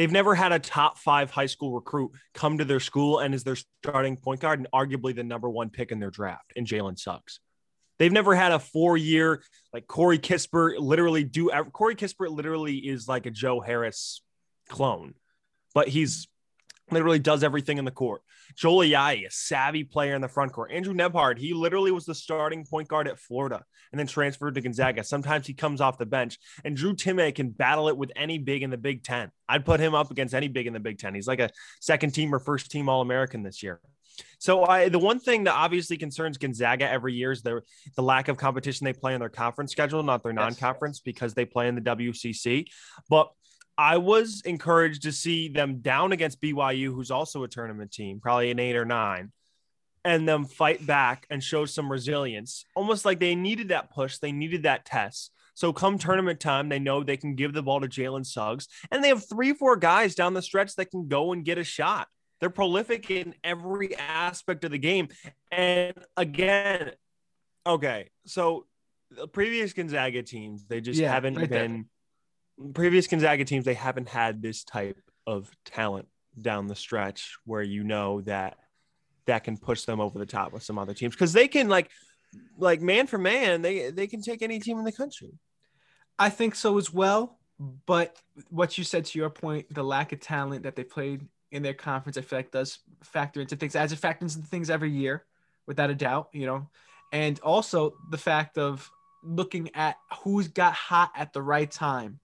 They've 0.00 0.10
never 0.10 0.34
had 0.34 0.50
a 0.50 0.58
top 0.58 0.96
five 0.96 1.30
high 1.30 1.44
school 1.44 1.74
recruit 1.74 2.12
come 2.32 2.56
to 2.56 2.64
their 2.64 2.80
school 2.80 3.18
and 3.18 3.34
is 3.34 3.44
their 3.44 3.58
starting 3.84 4.16
point 4.16 4.40
guard 4.40 4.58
and 4.58 4.66
arguably 4.72 5.14
the 5.14 5.22
number 5.22 5.50
one 5.50 5.68
pick 5.68 5.92
in 5.92 6.00
their 6.00 6.08
draft. 6.10 6.54
And 6.56 6.66
Jalen 6.66 6.98
Suggs. 6.98 7.38
They've 7.98 8.10
never 8.10 8.34
had 8.34 8.52
a 8.52 8.58
four 8.58 8.96
year 8.96 9.42
like 9.74 9.86
Corey 9.86 10.18
Kispert 10.18 10.78
literally 10.78 11.22
do. 11.22 11.50
Corey 11.74 11.96
Kispert 11.96 12.30
literally 12.30 12.76
is 12.76 13.08
like 13.08 13.26
a 13.26 13.30
Joe 13.30 13.60
Harris 13.60 14.22
clone, 14.70 15.12
but 15.74 15.86
he's 15.86 16.28
literally 16.90 17.18
does 17.18 17.42
everything 17.42 17.78
in 17.78 17.84
the 17.84 17.90
court. 17.90 18.22
Joel 18.56 18.84
Ayayi, 18.84 19.26
a 19.26 19.30
savvy 19.30 19.84
player 19.84 20.14
in 20.14 20.20
the 20.20 20.28
front 20.28 20.52
court. 20.52 20.72
Andrew 20.72 20.94
Nembhard, 20.94 21.38
he 21.38 21.54
literally 21.54 21.92
was 21.92 22.04
the 22.04 22.14
starting 22.14 22.64
point 22.64 22.88
guard 22.88 23.08
at 23.08 23.18
Florida 23.18 23.64
and 23.92 23.98
then 23.98 24.06
transferred 24.06 24.54
to 24.54 24.60
Gonzaga. 24.60 25.04
Sometimes 25.04 25.46
he 25.46 25.54
comes 25.54 25.80
off 25.80 25.98
the 25.98 26.06
bench. 26.06 26.38
And 26.64 26.76
Drew 26.76 26.94
Timme 26.94 27.34
can 27.34 27.50
battle 27.50 27.88
it 27.88 27.96
with 27.96 28.12
any 28.16 28.38
big 28.38 28.62
in 28.62 28.70
the 28.70 28.76
Big 28.76 29.02
Ten. 29.02 29.30
I'd 29.48 29.64
put 29.64 29.80
him 29.80 29.94
up 29.94 30.10
against 30.10 30.34
any 30.34 30.48
big 30.48 30.66
in 30.66 30.72
the 30.72 30.80
Big 30.80 30.98
Ten. 30.98 31.14
He's 31.14 31.28
like 31.28 31.40
a 31.40 31.50
second 31.80 32.12
team 32.12 32.34
or 32.34 32.38
first 32.38 32.70
team 32.70 32.88
All 32.88 33.00
American 33.00 33.42
this 33.42 33.62
year. 33.62 33.80
So 34.38 34.64
I, 34.64 34.88
the 34.88 34.98
one 34.98 35.18
thing 35.18 35.44
that 35.44 35.54
obviously 35.54 35.96
concerns 35.96 36.38
Gonzaga 36.38 36.88
every 36.88 37.14
year 37.14 37.32
is 37.32 37.42
the, 37.42 37.62
the 37.96 38.02
lack 38.02 38.28
of 38.28 38.36
competition 38.36 38.84
they 38.84 38.92
play 38.92 39.14
in 39.14 39.20
their 39.20 39.28
conference 39.28 39.72
schedule, 39.72 40.02
not 40.02 40.22
their 40.22 40.32
non-conference, 40.32 41.00
because 41.00 41.34
they 41.34 41.44
play 41.44 41.68
in 41.68 41.74
the 41.74 41.80
WCC. 41.80 42.66
But 43.08 43.30
I 43.80 43.96
was 43.96 44.42
encouraged 44.44 45.04
to 45.04 45.12
see 45.12 45.48
them 45.48 45.78
down 45.78 46.12
against 46.12 46.42
BYU, 46.42 46.94
who's 46.94 47.10
also 47.10 47.44
a 47.44 47.48
tournament 47.48 47.90
team, 47.90 48.20
probably 48.20 48.50
an 48.50 48.58
eight 48.58 48.76
or 48.76 48.84
nine, 48.84 49.32
and 50.04 50.28
them 50.28 50.44
fight 50.44 50.86
back 50.86 51.26
and 51.30 51.42
show 51.42 51.64
some 51.64 51.90
resilience, 51.90 52.66
almost 52.76 53.06
like 53.06 53.20
they 53.20 53.34
needed 53.34 53.68
that 53.68 53.90
push, 53.90 54.18
they 54.18 54.32
needed 54.32 54.64
that 54.64 54.84
test. 54.84 55.32
So 55.54 55.72
come 55.72 55.96
tournament 55.96 56.40
time, 56.40 56.68
they 56.68 56.78
know 56.78 57.02
they 57.02 57.16
can 57.16 57.34
give 57.36 57.54
the 57.54 57.62
ball 57.62 57.80
to 57.80 57.88
Jalen 57.88 58.26
Suggs, 58.26 58.68
and 58.90 59.02
they 59.02 59.08
have 59.08 59.26
three, 59.26 59.54
four 59.54 59.76
guys 59.78 60.14
down 60.14 60.34
the 60.34 60.42
stretch 60.42 60.76
that 60.76 60.90
can 60.90 61.08
go 61.08 61.32
and 61.32 61.42
get 61.42 61.56
a 61.56 61.64
shot. 61.64 62.06
They're 62.38 62.50
prolific 62.50 63.10
in 63.10 63.34
every 63.42 63.96
aspect 63.96 64.62
of 64.64 64.72
the 64.72 64.78
game. 64.78 65.08
And 65.50 65.94
again, 66.18 66.92
okay, 67.66 68.10
so 68.26 68.66
the 69.10 69.26
previous 69.26 69.72
Gonzaga 69.72 70.22
teams, 70.22 70.66
they 70.66 70.82
just 70.82 71.00
Yeah, 71.00 71.10
haven't 71.10 71.36
right 71.36 71.48
there. 71.48 71.84
Previous 72.74 73.06
Gonzaga 73.06 73.44
teams, 73.44 73.64
they 73.64 73.74
haven't 73.74 74.08
had 74.08 74.42
this 74.42 74.64
type 74.64 74.98
of 75.26 75.50
talent 75.64 76.08
down 76.40 76.66
the 76.66 76.76
stretch 76.76 77.36
where 77.44 77.62
you 77.62 77.84
know 77.84 78.20
that 78.22 78.56
that 79.26 79.44
can 79.44 79.56
push 79.56 79.84
them 79.84 80.00
over 80.00 80.18
the 80.18 80.26
top 80.26 80.52
with 80.52 80.62
some 80.62 80.78
other 80.78 80.94
teams 80.94 81.14
because 81.14 81.32
they 81.32 81.46
can 81.46 81.68
like 81.68 81.90
like 82.56 82.80
man 82.80 83.06
for 83.06 83.18
man 83.18 83.60
they 83.60 83.90
they 83.90 84.06
can 84.06 84.22
take 84.22 84.40
any 84.40 84.58
team 84.58 84.78
in 84.78 84.84
the 84.84 84.92
country 84.92 85.32
I 86.20 86.28
think 86.28 86.54
so 86.54 86.76
as 86.76 86.92
well. 86.92 87.38
But 87.86 88.14
what 88.50 88.76
you 88.76 88.84
said 88.84 89.06
to 89.06 89.18
your 89.18 89.30
point, 89.30 89.72
the 89.74 89.82
lack 89.82 90.12
of 90.12 90.20
talent 90.20 90.62
that 90.64 90.76
they 90.76 90.84
played 90.84 91.26
in 91.50 91.62
their 91.62 91.74
conference, 91.74 92.18
I 92.18 92.20
feel 92.20 92.38
like 92.38 92.50
does 92.50 92.78
factor 93.02 93.40
into 93.40 93.56
things 93.56 93.74
as 93.74 93.90
it 93.90 93.96
factors 93.96 94.36
into 94.36 94.46
things 94.46 94.68
every 94.70 94.90
year, 94.90 95.24
without 95.66 95.90
a 95.90 95.94
doubt, 95.94 96.28
you 96.32 96.46
know. 96.46 96.68
And 97.10 97.40
also 97.40 97.94
the 98.10 98.18
fact 98.18 98.58
of 98.58 98.88
looking 99.24 99.74
at 99.74 99.96
who's 100.22 100.48
got 100.48 100.74
hot 100.74 101.10
at 101.16 101.32
the 101.32 101.42
right 101.42 101.70
time. 101.70 102.20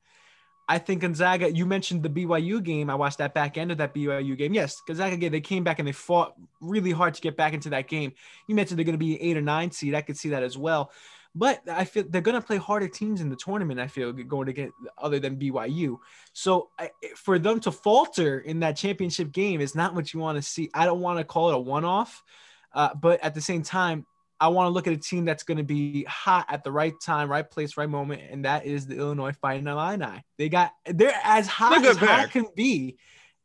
I 0.69 0.79
think 0.79 1.03
Gonzaga, 1.03 1.53
you 1.53 1.65
mentioned 1.65 2.03
the 2.03 2.09
BYU 2.09 2.63
game. 2.63 2.91
I 2.91 2.97
watched 2.97 3.19
that 3.19 3.35
back 3.35 3.57
end 3.57 3.71
of 3.71 3.79
that 3.79 3.95
BYU 3.95 4.37
game. 4.37 4.53
Yes, 4.53 4.81
Gonzaga 4.87 5.17
game, 5.17 5.31
they 5.31 5.41
came 5.41 5.63
back 5.63 5.79
and 5.79 5.87
they 5.87 5.93
fought 5.93 6.35
really 6.61 6.91
hard 6.91 7.15
to 7.15 7.21
get 7.21 7.37
back 7.37 7.53
into 7.53 7.71
that 7.71 7.87
game. 7.87 8.13
You 8.49 8.57
mentioned 8.57 8.79
they're 8.79 8.85
going 8.85 8.95
to 8.95 8.99
be 8.99 9.21
eight 9.23 9.37
or 9.37 9.43
nine 9.43 9.71
seed. 9.71 9.95
I 9.95 10.01
could 10.01 10.17
see 10.17 10.31
that 10.31 10.43
as 10.43 10.59
well. 10.59 10.91
But 11.37 11.61
I 11.69 11.85
feel 11.85 12.05
they're 12.09 12.23
going 12.23 12.41
to 12.41 12.45
play 12.45 12.57
harder 12.57 12.89
teams 12.89 13.21
in 13.21 13.29
the 13.29 13.37
tournament. 13.37 13.79
I 13.79 13.87
feel 13.89 14.11
going 14.13 14.47
to 14.47 14.55
get 14.55 14.71
other 14.97 15.21
than 15.21 15.37
BYU. 15.37 15.99
So 16.33 16.71
I, 16.79 16.91
for 17.15 17.39
them 17.39 17.61
to 17.61 17.71
falter 17.71 18.41
in 18.41 18.61
that 18.61 18.77
championship 18.77 19.33
game 19.33 19.61
is 19.61 19.75
not 19.75 19.95
what 19.95 20.15
you 20.15 20.21
want 20.21 20.37
to 20.37 20.43
see. 20.43 20.71
I 20.73 20.87
don't 20.87 21.01
want 21.01 21.19
to 21.19 21.25
call 21.25 21.51
it 21.51 21.55
a 21.55 21.59
one 21.59 21.85
off, 21.85 22.25
uh, 22.73 22.95
but 22.95 23.23
at 23.23 23.35
the 23.35 23.43
same 23.43 23.63
time, 23.63 24.07
I 24.39 24.49
want 24.49 24.67
to 24.67 24.71
look 24.71 24.87
at 24.87 24.93
a 24.93 24.99
team 24.99 25.25
that's 25.25 25.43
going 25.43 25.59
to 25.59 25.65
be 25.65 26.05
hot 26.05 26.47
at 26.49 26.63
the 26.63 26.73
right 26.73 26.95
time, 27.03 27.31
right 27.31 27.49
place, 27.49 27.77
right 27.77 27.89
moment, 27.89 28.23
and 28.31 28.45
that 28.45 28.67
is 28.67 28.87
the 28.87 28.97
Illinois 28.97 29.33
Fighting 29.33 29.67
Illini. 29.67 30.23
They 30.39 30.49
got 30.49 30.73
they're 30.85 31.19
as 31.25 31.47
hot 31.47 31.85
as 31.85 31.97
hot 31.97 32.31
can 32.31 32.47
be 32.55 32.99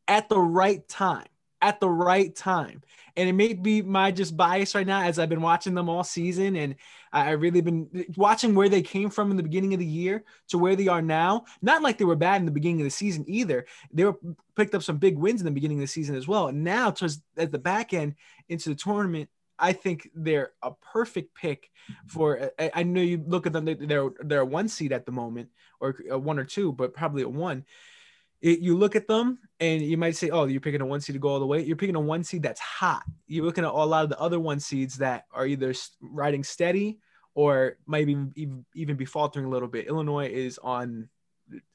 at 0.08 0.28
the 0.28 0.40
right 0.40 0.88
time, 0.90 1.28
at 1.62 1.80
the 1.80 1.90
right 1.90 2.36
time. 2.36 2.82
And 3.16 3.28
it 3.28 3.34
may 3.34 3.54
be 3.54 3.82
my 3.82 4.12
just 4.12 4.36
bias 4.36 4.74
right 4.74 4.88
now 4.88 5.04
as 5.04 5.20
I've 5.20 5.30
been 5.30 5.42
watching 5.42 5.76
them 5.76 5.90
all 5.90 6.04
season, 6.04 6.56
and 6.56 6.76
I 7.14 7.32
really 7.32 7.62
been 7.62 8.06
watching 8.16 8.56
where 8.56 8.70
they 8.70 8.82
came 8.82 9.10
from 9.10 9.32
in 9.32 9.38
the 9.38 9.44
beginning 9.44 9.74
of 9.74 9.80
the 9.80 9.86
year 9.86 10.24
to 10.50 10.58
where 10.58 10.76
they 10.76 10.88
are 10.88 11.02
now. 11.02 11.46
Not 11.62 11.82
like 11.82 11.98
they 11.98 12.06
were 12.06 12.16
bad 12.16 12.42
in 12.42 12.46
the 12.46 12.52
beginning 12.52 12.82
of 12.82 12.86
the 12.86 12.92
season 12.92 13.26
either. 13.28 13.66
They 13.92 14.06
were 14.06 14.18
picked 14.56 14.76
up 14.76 14.84
some 14.84 14.98
big 14.98 15.18
wins 15.18 15.42
in 15.42 15.46
the 15.46 15.52
beginning 15.52 15.78
of 15.78 15.82
the 15.82 15.88
season 15.88 16.16
as 16.16 16.28
well. 16.28 16.48
And 16.48 16.64
now 16.64 16.92
towards 16.92 17.22
at 17.38 17.52
the 17.52 17.60
back 17.60 17.94
end 17.94 18.16
into 18.48 18.70
the 18.70 18.76
tournament 18.76 19.30
I 19.62 19.74
think 19.74 20.10
they're 20.16 20.52
a 20.64 20.72
perfect 20.72 21.36
pick 21.36 21.70
for. 22.08 22.52
I 22.60 22.84
know 22.84 23.02
you 23.02 23.24
look 23.26 23.46
at 23.46 23.54
them; 23.54 23.66
they're 23.66 24.10
they're 24.20 24.42
a 24.42 24.46
one 24.46 24.68
seed 24.68 24.92
at 24.92 25.06
the 25.06 25.12
moment, 25.12 25.50
or 25.80 25.96
a 26.10 26.16
uh, 26.16 26.18
one 26.18 26.40
or 26.40 26.44
two, 26.44 26.74
but 26.74 26.94
probably 26.94 27.22
a 27.22 27.30
one. 27.30 27.64
It, 28.42 28.60
you 28.60 28.76
look 28.76 28.96
at 28.96 29.08
them 29.08 29.38
and 29.60 29.84
you 29.84 29.98
might 29.98 30.16
say, 30.16 30.32
"Oh, 30.32 30.46
you're 30.46 30.60
picking 30.60 30.82
a 30.82 30.86
one 30.86 31.00
seed 31.00 31.14
to 31.14 31.20
go 31.20 31.30
all 31.30 31.40
the 31.40 31.46
way." 31.46 31.62
You're 31.64 31.78
picking 31.78 31.96
a 31.96 32.02
one 32.02 32.24
seed 32.24 32.42
that's 32.42 32.60
hot. 32.60 33.04
You're 33.28 33.46
looking 33.46 33.64
at 33.64 33.70
a 33.70 33.74
lot 33.74 34.04
of 34.04 34.10
the 34.10 34.20
other 34.20 34.40
one 34.40 34.60
seeds 34.60 34.98
that 34.98 35.26
are 35.32 35.46
either 35.46 35.76
riding 36.02 36.44
steady 36.44 37.00
or 37.36 37.78
might 37.86 38.10
even 38.10 38.66
even 38.74 38.96
be 38.96 39.06
faltering 39.06 39.46
a 39.46 39.50
little 39.50 39.68
bit. 39.68 39.88
Illinois 39.88 40.28
is 40.28 40.58
on 40.58 41.08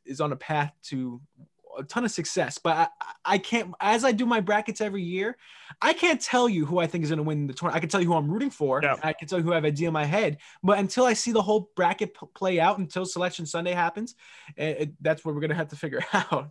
is 0.04 0.20
on 0.20 0.32
a 0.32 0.36
path 0.36 0.72
to 0.84 1.20
a 1.78 1.84
ton 1.84 2.04
of 2.04 2.10
success, 2.10 2.58
but 2.58 2.76
I, 2.76 2.88
I, 3.24 3.38
can't. 3.38 3.74
As 3.80 4.04
I 4.04 4.12
do 4.12 4.26
my 4.26 4.40
brackets 4.40 4.80
every 4.80 5.02
year, 5.02 5.36
I 5.80 5.92
can't 5.92 6.20
tell 6.20 6.48
you 6.48 6.66
who 6.66 6.78
I 6.78 6.86
think 6.86 7.04
is 7.04 7.10
going 7.10 7.18
to 7.18 7.22
win 7.22 7.46
the 7.46 7.52
tournament. 7.52 7.76
I 7.76 7.80
can 7.80 7.88
tell 7.88 8.00
you 8.00 8.06
who 8.06 8.14
I'm 8.14 8.30
rooting 8.30 8.50
for. 8.50 8.80
Yeah. 8.82 8.96
I 9.02 9.12
can 9.12 9.28
tell 9.28 9.38
you 9.38 9.44
who 9.44 9.52
I 9.52 9.56
have 9.56 9.64
a 9.64 9.70
deal 9.70 9.88
in 9.88 9.92
my 9.92 10.04
head. 10.04 10.38
But 10.62 10.78
until 10.78 11.04
I 11.04 11.12
see 11.12 11.32
the 11.32 11.42
whole 11.42 11.70
bracket 11.76 12.14
p- 12.14 12.26
play 12.34 12.60
out, 12.60 12.78
until 12.78 13.04
Selection 13.04 13.46
Sunday 13.46 13.72
happens, 13.72 14.14
it, 14.56 14.80
it, 14.80 14.92
that's 15.00 15.24
what 15.24 15.34
we're 15.34 15.40
going 15.40 15.50
to 15.50 15.56
have 15.56 15.68
to 15.68 15.76
figure 15.76 16.02
out. 16.12 16.50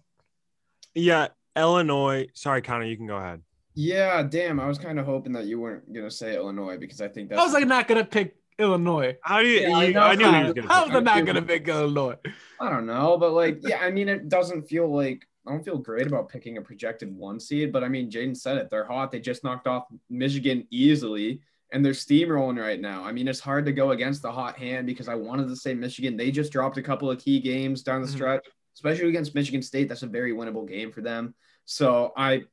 Yeah, 0.94 1.30
Illinois. 1.56 2.28
Sorry, 2.34 2.62
Connor, 2.62 2.86
you 2.86 2.98
can 2.98 3.08
go 3.08 3.18
ahead. 3.18 3.42
Yeah, 3.74 4.24
damn. 4.24 4.60
I 4.60 4.68
was 4.68 4.78
kind 4.78 5.00
of 5.00 5.06
hoping 5.06 5.34
that 5.34 5.46
you 5.46 5.60
weren't 5.60 5.92
going 5.94 6.06
to 6.08 6.16
say 6.16 6.36
Illinois 6.36 6.78
because 6.78 7.02
I 7.02 7.10
think 7.10 7.30
that's. 7.30 7.42
I 7.42 7.44
was 7.44 7.54
like 7.54 7.68
not 7.68 7.88
going 7.88 8.02
to 8.02 8.10
pick 8.10 8.38
Illinois. 8.60 9.18
How 9.22 9.42
do 9.42 9.48
you? 9.48 9.62
Yeah, 9.62 9.82
you 9.82 10.00
I, 10.00 10.12
I, 10.12 10.16
knew 10.16 10.26
he 10.26 10.44
was 10.44 10.54
going 10.54 10.68
to. 10.68 10.74
How's 10.74 10.90
not 10.90 11.26
going 11.26 11.36
to 11.36 11.42
pick 11.42 11.68
Illinois? 11.68 12.18
I 12.60 12.70
don't 12.70 12.86
know, 12.86 13.18
but 13.18 13.32
like, 13.34 13.60
yeah, 13.62 13.80
I 13.80 13.92
mean, 13.92 14.10
it 14.10 14.30
doesn't 14.30 14.64
feel 14.64 14.88
like 14.88 15.28
I 15.48 15.52
don't 15.52 15.64
feel 15.64 15.78
great 15.78 16.08
about 16.08 16.30
picking 16.30 16.58
a 16.58 16.62
projected 16.62 17.16
one 17.16 17.40
seed, 17.40 17.72
but 17.72 17.84
I 17.84 17.90
mean, 17.90 18.10
Jayden 18.10 18.36
said 18.36 18.58
it. 18.58 18.70
They're 18.70 18.86
hot. 18.86 19.12
They 19.12 19.20
just 19.20 19.44
knocked 19.44 19.68
off 19.68 19.86
Michigan 20.10 20.66
easily, 20.72 21.42
and 21.72 21.86
they're 21.86 21.94
steamrolling 21.94 22.60
right 22.60 22.80
now. 22.80 23.04
I 23.04 23.12
mean, 23.12 23.28
it's 23.28 23.40
hard 23.40 23.66
to 23.66 23.72
go 23.72 23.92
against 23.92 24.22
the 24.22 24.32
hot 24.32 24.58
hand 24.58 24.88
because 24.88 25.08
I 25.08 25.16
wanted 25.16 25.50
to 25.50 25.56
say 25.56 25.74
Michigan. 25.74 26.18
They 26.18 26.32
just 26.32 26.52
dropped 26.52 26.78
a 26.78 26.84
couple 26.84 27.12
of 27.12 27.20
key 27.20 27.40
games 27.40 27.84
down 27.84 28.02
the 28.02 28.08
mm-hmm. 28.08 28.16
stretch, 28.16 28.48
especially 28.76 29.10
against 29.10 29.36
Michigan 29.36 29.62
State. 29.62 29.90
That's 29.90 30.04
a 30.04 30.08
very 30.08 30.34
winnable 30.34 30.68
game 30.68 30.92
for 30.92 31.02
them. 31.02 31.36
So 31.66 32.14
I 32.16 32.44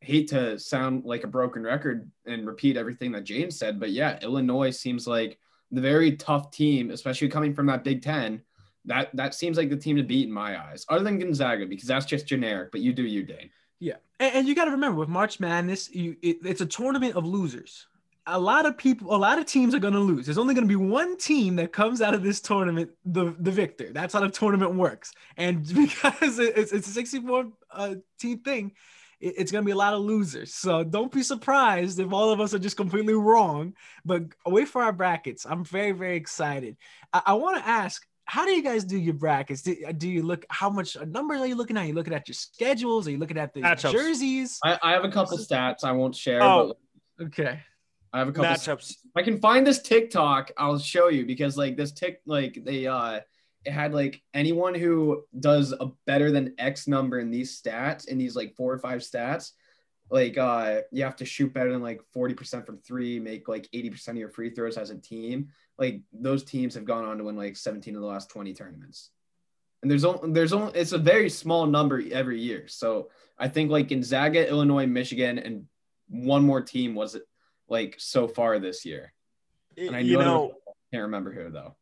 hate 0.00 0.28
to 0.28 0.58
sound 0.58 1.04
like 1.04 1.24
a 1.24 1.28
broken 1.28 1.62
record 1.62 2.10
and 2.26 2.46
repeat 2.46 2.76
everything 2.76 3.12
that 3.12 3.24
James 3.24 3.56
said, 3.56 3.78
but 3.78 3.90
yeah, 3.90 4.18
Illinois 4.20 4.70
seems 4.70 5.06
like 5.06 5.38
the 5.72 5.80
very 5.80 6.12
tough 6.16 6.50
team, 6.50 6.90
especially 6.90 7.28
coming 7.28 7.54
from 7.54 7.66
that 7.66 7.82
Big 7.82 8.02
Ten. 8.02 8.42
That 8.84 9.14
that 9.16 9.34
seems 9.34 9.56
like 9.56 9.70
the 9.70 9.76
team 9.76 9.96
to 9.96 10.02
beat 10.02 10.26
in 10.26 10.32
my 10.32 10.60
eyes, 10.62 10.84
other 10.88 11.04
than 11.04 11.18
Gonzaga, 11.18 11.66
because 11.66 11.88
that's 11.88 12.06
just 12.06 12.26
generic. 12.26 12.70
But 12.70 12.80
you 12.80 12.92
do 12.92 13.04
you, 13.04 13.22
Dane. 13.22 13.50
Yeah, 13.78 13.96
and, 14.20 14.34
and 14.34 14.48
you 14.48 14.54
got 14.54 14.66
to 14.66 14.72
remember 14.72 14.98
with 14.98 15.08
March 15.08 15.40
Madness, 15.40 15.92
you 15.94 16.16
it, 16.22 16.38
it's 16.44 16.60
a 16.60 16.66
tournament 16.66 17.16
of 17.16 17.24
losers. 17.24 17.86
A 18.26 18.38
lot 18.38 18.66
of 18.66 18.78
people, 18.78 19.12
a 19.14 19.16
lot 19.16 19.40
of 19.40 19.46
teams 19.46 19.74
are 19.74 19.80
going 19.80 19.94
to 19.94 20.00
lose. 20.00 20.26
There's 20.26 20.38
only 20.38 20.54
going 20.54 20.66
to 20.66 20.68
be 20.68 20.76
one 20.76 21.16
team 21.16 21.56
that 21.56 21.72
comes 21.72 22.00
out 22.00 22.14
of 22.14 22.22
this 22.22 22.40
tournament 22.40 22.90
the 23.04 23.34
the 23.38 23.50
victor. 23.50 23.92
That's 23.92 24.14
how 24.14 24.20
the 24.20 24.30
tournament 24.30 24.74
works. 24.74 25.12
And 25.36 25.66
because 25.74 26.38
it's 26.38 26.72
it's 26.72 26.88
a 26.88 26.92
64 26.92 27.46
uh, 27.70 27.94
team 28.18 28.38
thing, 28.40 28.72
it's 29.22 29.52
going 29.52 29.62
to 29.62 29.66
be 29.66 29.72
a 29.72 29.76
lot 29.76 29.94
of 29.94 30.00
losers. 30.00 30.52
So 30.52 30.82
don't 30.82 31.12
be 31.12 31.22
surprised 31.22 32.00
if 32.00 32.12
all 32.12 32.30
of 32.30 32.40
us 32.40 32.52
are 32.54 32.58
just 32.58 32.76
completely 32.76 33.14
wrong. 33.14 33.74
But 34.04 34.24
wait 34.44 34.68
for 34.68 34.82
our 34.82 34.92
brackets. 34.92 35.46
I'm 35.48 35.64
very, 35.64 35.92
very 35.92 36.16
excited. 36.16 36.76
I, 37.12 37.22
I 37.26 37.32
want 37.34 37.56
to 37.58 37.68
ask 37.68 38.04
how 38.24 38.44
do 38.44 38.52
you 38.52 38.62
guys 38.62 38.84
do 38.84 38.98
your 38.98 39.14
brackets? 39.14 39.62
Do, 39.62 39.76
do, 39.96 40.08
you 40.08 40.22
look 40.22 40.44
how 40.48 40.70
much 40.70 40.96
numbers 41.06 41.40
are 41.40 41.46
you 41.46 41.54
looking 41.54 41.76
at? 41.76 41.84
Are 41.84 41.86
you 41.86 41.94
looking 41.94 42.14
at 42.14 42.28
your 42.28 42.34
schedules? 42.34 43.06
Are 43.06 43.10
you 43.10 43.18
looking 43.18 43.38
at 43.38 43.52
the 43.52 43.60
Matchups. 43.60 43.92
jerseys? 43.92 44.58
I, 44.64 44.78
I, 44.82 44.92
have 44.92 45.04
a 45.04 45.10
couple 45.10 45.38
stats 45.38 45.84
I 45.84 45.92
won't 45.92 46.14
share. 46.14 46.42
Oh, 46.42 46.74
okay. 47.20 47.60
I 48.12 48.18
have 48.18 48.28
a 48.28 48.32
couple 48.32 48.50
matchups. 48.50 48.94
I 49.16 49.22
can 49.22 49.40
find 49.40 49.66
this 49.66 49.80
TikTok. 49.82 50.50
I'll 50.56 50.78
show 50.78 51.08
you 51.08 51.26
because 51.26 51.56
like 51.56 51.76
this 51.76 51.92
tick 51.92 52.20
like 52.26 52.58
they 52.64 52.86
uh 52.86 53.12
it 53.12 53.24
had 53.66 53.94
like 53.94 54.20
anyone 54.34 54.74
who 54.74 55.24
does 55.38 55.72
a 55.72 55.90
better 56.06 56.30
than 56.30 56.54
X 56.58 56.88
number 56.88 57.18
in 57.20 57.30
these 57.30 57.60
stats 57.60 58.08
in 58.08 58.18
these 58.18 58.36
like 58.36 58.54
four 58.54 58.72
or 58.72 58.78
five 58.78 59.00
stats, 59.00 59.52
like 60.10 60.36
uh 60.38 60.80
you 60.90 61.04
have 61.04 61.16
to 61.16 61.24
shoot 61.24 61.52
better 61.52 61.72
than 61.72 61.82
like 61.82 62.00
40% 62.14 62.66
from 62.66 62.78
three, 62.78 63.18
make 63.20 63.48
like 63.48 63.68
80% 63.74 64.08
of 64.08 64.16
your 64.16 64.28
free 64.28 64.50
throws 64.50 64.76
as 64.76 64.90
a 64.90 64.98
team. 64.98 65.48
Like 65.78 66.00
those 66.12 66.44
teams 66.44 66.74
have 66.74 66.84
gone 66.84 67.04
on 67.04 67.18
to 67.18 67.24
win 67.24 67.36
like 67.36 67.56
17 67.56 67.94
of 67.94 68.00
the 68.00 68.06
last 68.06 68.30
20 68.30 68.52
tournaments. 68.54 69.10
And 69.82 69.90
there's 69.90 70.04
only 70.04 70.32
there's 70.32 70.52
only 70.52 70.72
it's 70.78 70.92
a 70.92 70.98
very 70.98 71.28
small 71.28 71.66
number 71.66 72.02
every 72.12 72.40
year. 72.40 72.68
So 72.68 73.10
I 73.38 73.48
think 73.48 73.70
like 73.70 73.88
Gonzaga, 73.88 74.48
Illinois, 74.48 74.86
Michigan, 74.86 75.38
and 75.38 75.66
one 76.08 76.44
more 76.44 76.60
team 76.60 76.94
was 76.94 77.16
it 77.16 77.22
like 77.68 77.96
so 77.98 78.28
far 78.28 78.58
this 78.60 78.84
year. 78.84 79.12
And 79.76 79.96
I 79.96 80.02
know, 80.02 80.06
you 80.06 80.18
know 80.18 80.52
can't 80.92 81.02
remember 81.04 81.32
who 81.32 81.50
though. 81.50 81.74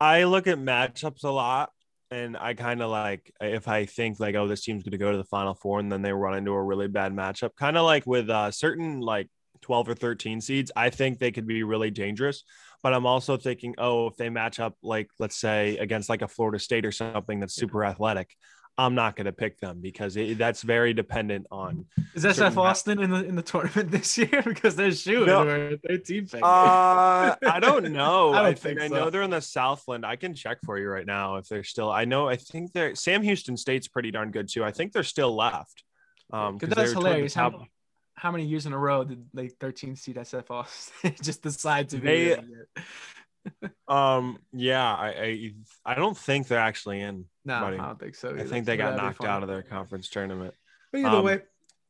I 0.00 0.24
look 0.24 0.46
at 0.46 0.58
matchups 0.58 1.24
a 1.24 1.30
lot 1.30 1.70
and 2.10 2.36
I 2.36 2.54
kind 2.54 2.82
of 2.82 2.90
like 2.90 3.32
if 3.40 3.68
I 3.68 3.86
think 3.86 4.20
like 4.20 4.34
oh 4.34 4.46
this 4.46 4.62
team's 4.62 4.82
going 4.84 4.92
to 4.92 4.98
go 4.98 5.10
to 5.10 5.16
the 5.16 5.24
final 5.24 5.54
four 5.54 5.80
and 5.80 5.90
then 5.90 6.02
they 6.02 6.12
run 6.12 6.36
into 6.36 6.52
a 6.52 6.62
really 6.62 6.88
bad 6.88 7.12
matchup 7.12 7.56
kind 7.56 7.76
of 7.76 7.84
like 7.84 8.06
with 8.06 8.30
uh, 8.30 8.50
certain 8.50 9.00
like 9.00 9.28
12 9.62 9.88
or 9.88 9.94
13 9.94 10.40
seeds 10.40 10.70
I 10.76 10.90
think 10.90 11.18
they 11.18 11.32
could 11.32 11.46
be 11.46 11.62
really 11.62 11.90
dangerous 11.90 12.44
but 12.82 12.92
I'm 12.94 13.06
also 13.06 13.36
thinking 13.36 13.74
oh 13.78 14.06
if 14.08 14.16
they 14.16 14.28
match 14.28 14.60
up 14.60 14.74
like 14.82 15.08
let's 15.18 15.36
say 15.36 15.78
against 15.78 16.08
like 16.08 16.22
a 16.22 16.28
Florida 16.28 16.58
State 16.58 16.84
or 16.84 16.92
something 16.92 17.40
that's 17.40 17.54
super 17.54 17.84
athletic 17.84 18.36
I'm 18.78 18.94
not 18.94 19.16
going 19.16 19.24
to 19.24 19.32
pick 19.32 19.58
them 19.58 19.80
because 19.80 20.16
it, 20.16 20.36
that's 20.36 20.62
very 20.62 20.92
dependent 20.92 21.46
on. 21.50 21.86
Is 22.14 22.24
SF 22.24 22.58
Austin 22.58 23.00
in 23.00 23.10
the 23.10 23.24
in 23.24 23.34
the 23.34 23.42
tournament 23.42 23.90
this 23.90 24.18
year 24.18 24.42
because 24.44 24.76
they're 24.76 24.92
shooting 24.92 25.26
no. 25.26 25.76
13 25.88 26.28
pick? 26.28 26.42
Uh, 26.42 27.36
I 27.46 27.58
don't 27.60 27.90
know. 27.92 28.32
I, 28.32 28.36
don't 28.36 28.46
I 28.46 28.54
think, 28.54 28.78
think 28.78 28.80
so. 28.80 28.84
I 28.84 28.88
know 28.88 29.10
they're 29.10 29.22
in 29.22 29.30
the 29.30 29.40
Southland. 29.40 30.04
I 30.04 30.16
can 30.16 30.34
check 30.34 30.58
for 30.64 30.78
you 30.78 30.88
right 30.88 31.06
now 31.06 31.36
if 31.36 31.48
they're 31.48 31.64
still. 31.64 31.90
I 31.90 32.04
know. 32.04 32.28
I 32.28 32.36
think 32.36 32.72
they're 32.72 32.94
Sam 32.94 33.22
Houston 33.22 33.56
State's 33.56 33.88
pretty 33.88 34.10
darn 34.10 34.30
good 34.30 34.48
too. 34.48 34.62
I 34.62 34.72
think 34.72 34.92
they're 34.92 35.02
still 35.02 35.34
left. 35.34 35.82
Um, 36.32 36.58
because 36.58 36.74
that's 36.74 36.92
hilarious. 36.92 37.34
How, 37.34 37.66
how 38.14 38.30
many 38.30 38.44
years 38.44 38.66
in 38.66 38.72
a 38.72 38.78
row 38.78 39.04
did 39.04 39.24
like 39.32 39.52
13 39.58 39.96
seed 39.96 40.16
SF 40.16 40.50
Austin 40.50 41.14
just 41.22 41.42
decide 41.42 41.88
to 41.90 41.98
be? 41.98 42.34
They, 42.34 42.42
um. 43.88 44.38
Yeah. 44.52 44.94
I, 44.94 45.08
I. 45.08 45.52
I 45.84 45.94
don't 45.94 46.16
think 46.16 46.48
they're 46.48 46.58
actually 46.58 47.00
in. 47.00 47.24
No, 47.44 47.60
buddy. 47.60 47.78
I 47.78 47.86
don't 47.86 47.98
think 47.98 48.14
so. 48.14 48.30
Either. 48.30 48.40
I 48.40 48.44
think 48.44 48.66
they 48.66 48.76
got 48.76 48.96
knocked 48.96 49.24
out 49.24 49.42
of 49.42 49.48
their 49.48 49.62
conference 49.62 50.08
tournament. 50.08 50.54
But 50.92 50.98
either 51.00 51.08
um, 51.18 51.24
way, 51.24 51.40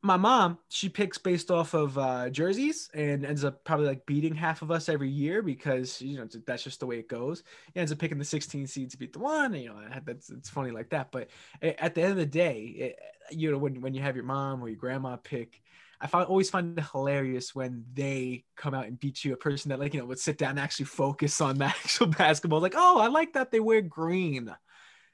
my 0.03 0.17
mom 0.17 0.59
she 0.69 0.89
picks 0.89 1.19
based 1.19 1.51
off 1.51 1.75
of 1.75 1.99
uh, 1.99 2.31
jerseys 2.31 2.89
and 2.95 3.25
ends 3.25 3.45
up 3.45 3.65
probably 3.65 3.87
like 3.87 4.07
beating 4.07 4.35
half 4.35 4.63
of 4.63 4.71
us 4.71 4.89
every 4.89 5.09
year 5.09 5.43
because 5.43 6.01
you 6.01 6.17
know 6.17 6.29
that's 6.47 6.63
just 6.63 6.81
the 6.81 6.87
way 6.87 6.99
it 6.99 7.09
goes. 7.09 7.43
He 7.75 7.81
ends 7.81 7.91
up 7.91 7.99
picking 7.99 8.19
the 8.19 8.25
16 8.25 8.67
seed 8.67 8.91
to 8.91 8.97
beat 8.97 9.13
the 9.13 9.19
one. 9.19 9.55
And, 9.55 9.63
you 9.63 9.69
know 9.71 9.81
that's 10.05 10.31
it's 10.31 10.49
funny 10.49 10.71
like 10.71 10.91
that. 10.91 11.11
But 11.11 11.29
at 11.61 11.95
the 11.95 12.03
end 12.03 12.13
of 12.13 12.19
the 12.19 12.27
day, 12.27 12.61
it, 12.63 12.99
you 13.31 13.51
know 13.51 13.59
when 13.59 13.81
when 13.81 13.95
you 13.95 14.03
have 14.03 14.15
your 14.15 14.25
mom 14.25 14.63
or 14.63 14.69
your 14.69 14.79
grandma 14.79 15.17
pick 15.17 15.61
I 16.01 16.07
find 16.07 16.27
always 16.27 16.51
find 16.51 16.79
it 16.79 16.85
hilarious 16.93 17.55
when 17.55 17.85
they 17.93 18.45
come 18.57 18.75
out 18.75 18.87
and 18.87 18.99
beat 18.99 19.25
you, 19.25 19.33
a 19.33 19.37
person 19.37 19.71
that 19.71 19.81
like 19.81 19.95
you 19.95 20.01
know 20.01 20.07
would 20.07 20.19
sit 20.19 20.39
down 20.39 20.51
and 20.51 20.61
actually 20.61 20.87
focus 20.87 21.41
on 21.41 21.59
the 21.59 21.67
actual 21.67 22.07
basketball. 22.07 22.61
Like, 22.61 22.75
oh, 22.77 22.99
I 22.99 23.09
like 23.09 23.33
that 23.35 23.51
they 23.51 23.61
wear 23.61 23.83
green. 23.83 24.55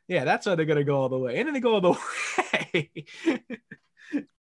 Yeah, 0.09 0.25
that's 0.25 0.47
why 0.47 0.55
they're 0.55 0.67
gonna 0.67 0.85
go 0.85 1.01
all 1.01 1.09
the 1.09 1.19
way, 1.19 1.39
and 1.39 1.47
then 1.47 1.55
they 1.55 1.61
go 1.61 1.75
all 1.75 1.81
the 1.81 1.93
way. 2.65 2.91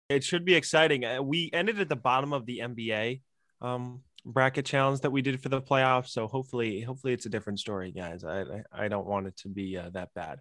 it 0.10 0.24
should 0.24 0.46
be 0.46 0.56
exciting. 0.56 1.06
Uh, 1.06 1.22
we 1.22 1.50
ended 1.54 1.80
at 1.80 1.90
the 1.90 1.96
bottom 1.96 2.34
of 2.34 2.46
the 2.46 2.60
NBA 2.60 3.22
um, 3.62 4.02
bracket 4.26 4.66
challenge 4.66 5.02
that 5.02 5.12
we 5.12 5.22
did 5.22 5.42
for 5.42 5.50
the 5.50 5.62
playoffs, 5.62 6.10
so 6.10 6.28
hopefully, 6.28 6.82
hopefully 6.82 7.14
it's 7.14 7.26
a 7.26 7.30
different 7.30 7.60
story, 7.60 7.92
guys. 7.92 8.24
I 8.24 8.42
I, 8.42 8.86
I 8.86 8.88
don't 8.88 9.08
want 9.08 9.28
it 9.28 9.38
to 9.38 9.50
be 9.50 9.78
uh, 9.78 9.90
that 9.92 10.14
bad. 10.16 10.40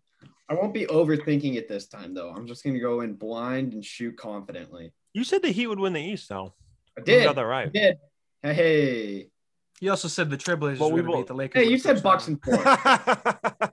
I 0.49 0.55
won't 0.55 0.75
be 0.75 0.87
overthinking 0.87 1.55
it 1.55 1.69
this 1.69 1.87
time, 1.87 2.13
though. 2.13 2.31
I'm 2.31 2.47
just 2.47 2.65
going 2.65 2.75
to 2.75 2.81
go 2.81 3.03
in 3.03 3.15
blind 3.15 3.73
and 3.73 3.85
shoot 3.85 4.17
confidently. 4.17 4.93
You 5.13 5.25
said 5.25 5.43
the 5.43 5.51
Heat 5.51 5.67
would 5.67 5.79
win 5.81 5.93
the 5.93 6.01
East, 6.01 6.29
though. 6.29 6.55
I 6.97 7.01
You 7.01 7.05
did. 7.05 7.25
got 7.25 7.35
that 7.37 7.45
I 7.45 7.49
right. 7.49 7.73
did. 7.73 7.97
Hey, 8.43 9.29
You 9.81 9.91
also 9.91 10.09
said 10.09 10.31
the 10.31 10.37
Trailblazers 10.37 10.79
Well, 10.79 10.91
were 10.93 11.03
we 11.03 11.09
will- 11.09 11.17
beat 11.19 11.27
the 11.27 11.35
Lakers. 11.35 11.63
hey, 11.65 11.71
you 11.71 11.79
said 11.79 11.93
first 11.95 12.05
Bucks 12.05 12.29
and 12.29 12.43
four. 12.43 12.55
I 12.65 13.71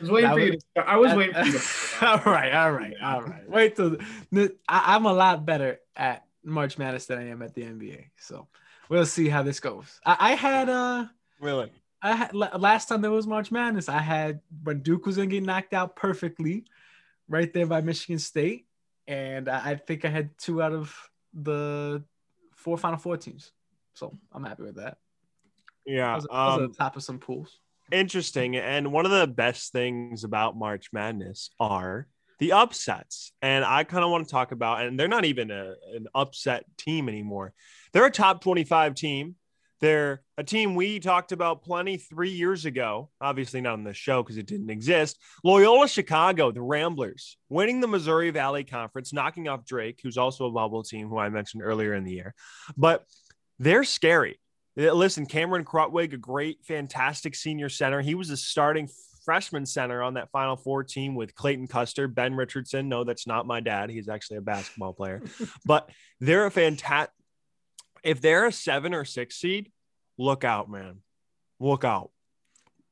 was 0.00 0.10
waiting 0.10 0.28
That 0.30 0.34
for 0.34 0.40
you 0.40 0.52
was- 0.52 0.64
to. 0.76 0.88
I 0.88 0.96
was 0.96 1.14
waiting 1.14 1.34
for 1.34 1.42
you 1.44 1.52
to. 1.52 2.06
all 2.06 2.32
right, 2.32 2.52
all 2.54 2.72
right, 2.72 2.94
all 3.02 3.22
right. 3.22 3.48
Wait 3.48 3.76
till 3.76 3.96
the, 4.30 4.54
I, 4.68 4.94
I'm 4.94 5.06
a 5.06 5.12
lot 5.12 5.44
better 5.44 5.80
at 5.96 6.24
March 6.44 6.78
Madness 6.78 7.06
than 7.06 7.18
I 7.18 7.28
am 7.28 7.42
at 7.42 7.54
the 7.54 7.62
NBA. 7.62 8.06
So 8.16 8.46
we'll 8.88 9.06
see 9.06 9.28
how 9.28 9.42
this 9.42 9.60
goes. 9.60 10.00
I, 10.06 10.16
I 10.20 10.34
had 10.34 10.68
uh 10.68 11.06
really? 11.40 11.72
I 12.00 12.14
had 12.14 12.32
last 12.34 12.88
time 12.88 13.00
there 13.02 13.10
was 13.10 13.26
March 13.26 13.50
Madness, 13.50 13.88
I 13.88 13.98
had 13.98 14.40
when 14.62 14.80
Duke 14.82 15.04
was 15.06 15.16
gonna 15.16 15.26
get 15.26 15.42
knocked 15.42 15.74
out 15.74 15.96
perfectly, 15.96 16.64
right 17.28 17.52
there 17.52 17.66
by 17.66 17.80
Michigan 17.80 18.20
State, 18.20 18.66
and 19.08 19.48
I, 19.48 19.70
I 19.70 19.74
think 19.76 20.04
I 20.04 20.08
had 20.08 20.30
two 20.38 20.62
out 20.62 20.72
of 20.72 20.94
the 21.32 22.04
four 22.54 22.76
Final 22.78 22.98
Four 22.98 23.16
teams. 23.16 23.50
So 23.94 24.16
I'm 24.32 24.44
happy 24.44 24.62
with 24.62 24.76
that. 24.76 24.98
I 25.88 25.90
Yeah. 25.92 26.14
was, 26.14 26.26
I 26.30 26.46
was 26.46 26.56
Um, 26.58 26.64
at 26.64 26.70
the 26.72 26.76
top 26.76 26.94
of 26.96 27.02
some 27.02 27.18
pools. 27.18 27.58
interesting. 27.90 28.54
And 28.56 28.92
one 28.92 29.06
of 29.06 29.10
the 29.10 29.26
best 29.26 29.72
things 29.72 30.22
about 30.22 30.56
March 30.56 30.90
Madness 30.92 31.50
are 31.58 32.06
the 32.38 32.52
upsets. 32.52 33.32
And 33.42 33.64
I 33.64 33.82
kind 33.84 34.04
of 34.04 34.10
want 34.10 34.26
to 34.26 34.30
talk 34.30 34.52
about, 34.52 34.84
and 34.84 35.00
they're 35.00 35.08
not 35.08 35.24
even 35.24 35.50
a, 35.50 35.74
an 35.94 36.06
upset 36.14 36.64
team 36.76 37.08
anymore. 37.08 37.52
They're 37.92 38.06
a 38.06 38.10
top 38.10 38.42
25 38.42 38.94
team. 38.94 39.34
They're 39.80 40.22
a 40.36 40.42
team 40.42 40.74
we 40.74 40.98
talked 40.98 41.32
about 41.32 41.62
plenty 41.62 41.96
three 41.96 42.30
years 42.30 42.64
ago. 42.64 43.10
Obviously, 43.20 43.60
not 43.60 43.74
on 43.74 43.84
the 43.84 43.94
show 43.94 44.22
because 44.22 44.36
it 44.36 44.46
didn't 44.46 44.70
exist. 44.70 45.18
Loyola 45.44 45.88
Chicago, 45.88 46.50
the 46.50 46.62
Ramblers, 46.62 47.36
winning 47.48 47.80
the 47.80 47.86
Missouri 47.86 48.30
Valley 48.30 48.64
Conference, 48.64 49.12
knocking 49.12 49.48
off 49.48 49.64
Drake, 49.64 50.00
who's 50.02 50.18
also 50.18 50.46
a 50.46 50.50
bubble 50.50 50.82
team, 50.82 51.08
who 51.08 51.18
I 51.18 51.28
mentioned 51.28 51.62
earlier 51.62 51.94
in 51.94 52.04
the 52.04 52.12
year. 52.12 52.34
But 52.76 53.04
they're 53.58 53.84
scary. 53.84 54.40
Listen, 54.76 55.26
Cameron 55.26 55.64
Krutwig, 55.64 56.12
a 56.12 56.18
great, 56.18 56.58
fantastic 56.64 57.34
senior 57.34 57.68
center. 57.68 58.00
He 58.00 58.14
was 58.14 58.30
a 58.30 58.36
starting 58.36 58.88
freshman 59.24 59.66
center 59.66 60.02
on 60.02 60.14
that 60.14 60.30
Final 60.30 60.56
Four 60.56 60.84
team 60.84 61.14
with 61.14 61.34
Clayton 61.34 61.66
Custer, 61.66 62.08
Ben 62.08 62.34
Richardson. 62.34 62.88
No, 62.88 63.04
that's 63.04 63.26
not 63.26 63.46
my 63.46 63.60
dad. 63.60 63.90
He's 63.90 64.08
actually 64.08 64.38
a 64.38 64.40
basketball 64.40 64.94
player. 64.94 65.20
but 65.66 65.90
they're 66.18 66.46
a 66.46 66.50
fantastic. 66.50 67.12
If 68.02 68.20
they're 68.20 68.46
a 68.46 68.52
seven 68.52 68.94
or 68.94 69.04
six 69.04 69.36
seed, 69.36 69.70
look 70.16 70.44
out, 70.44 70.70
man. 70.70 70.98
Look 71.60 71.84
out. 71.84 72.10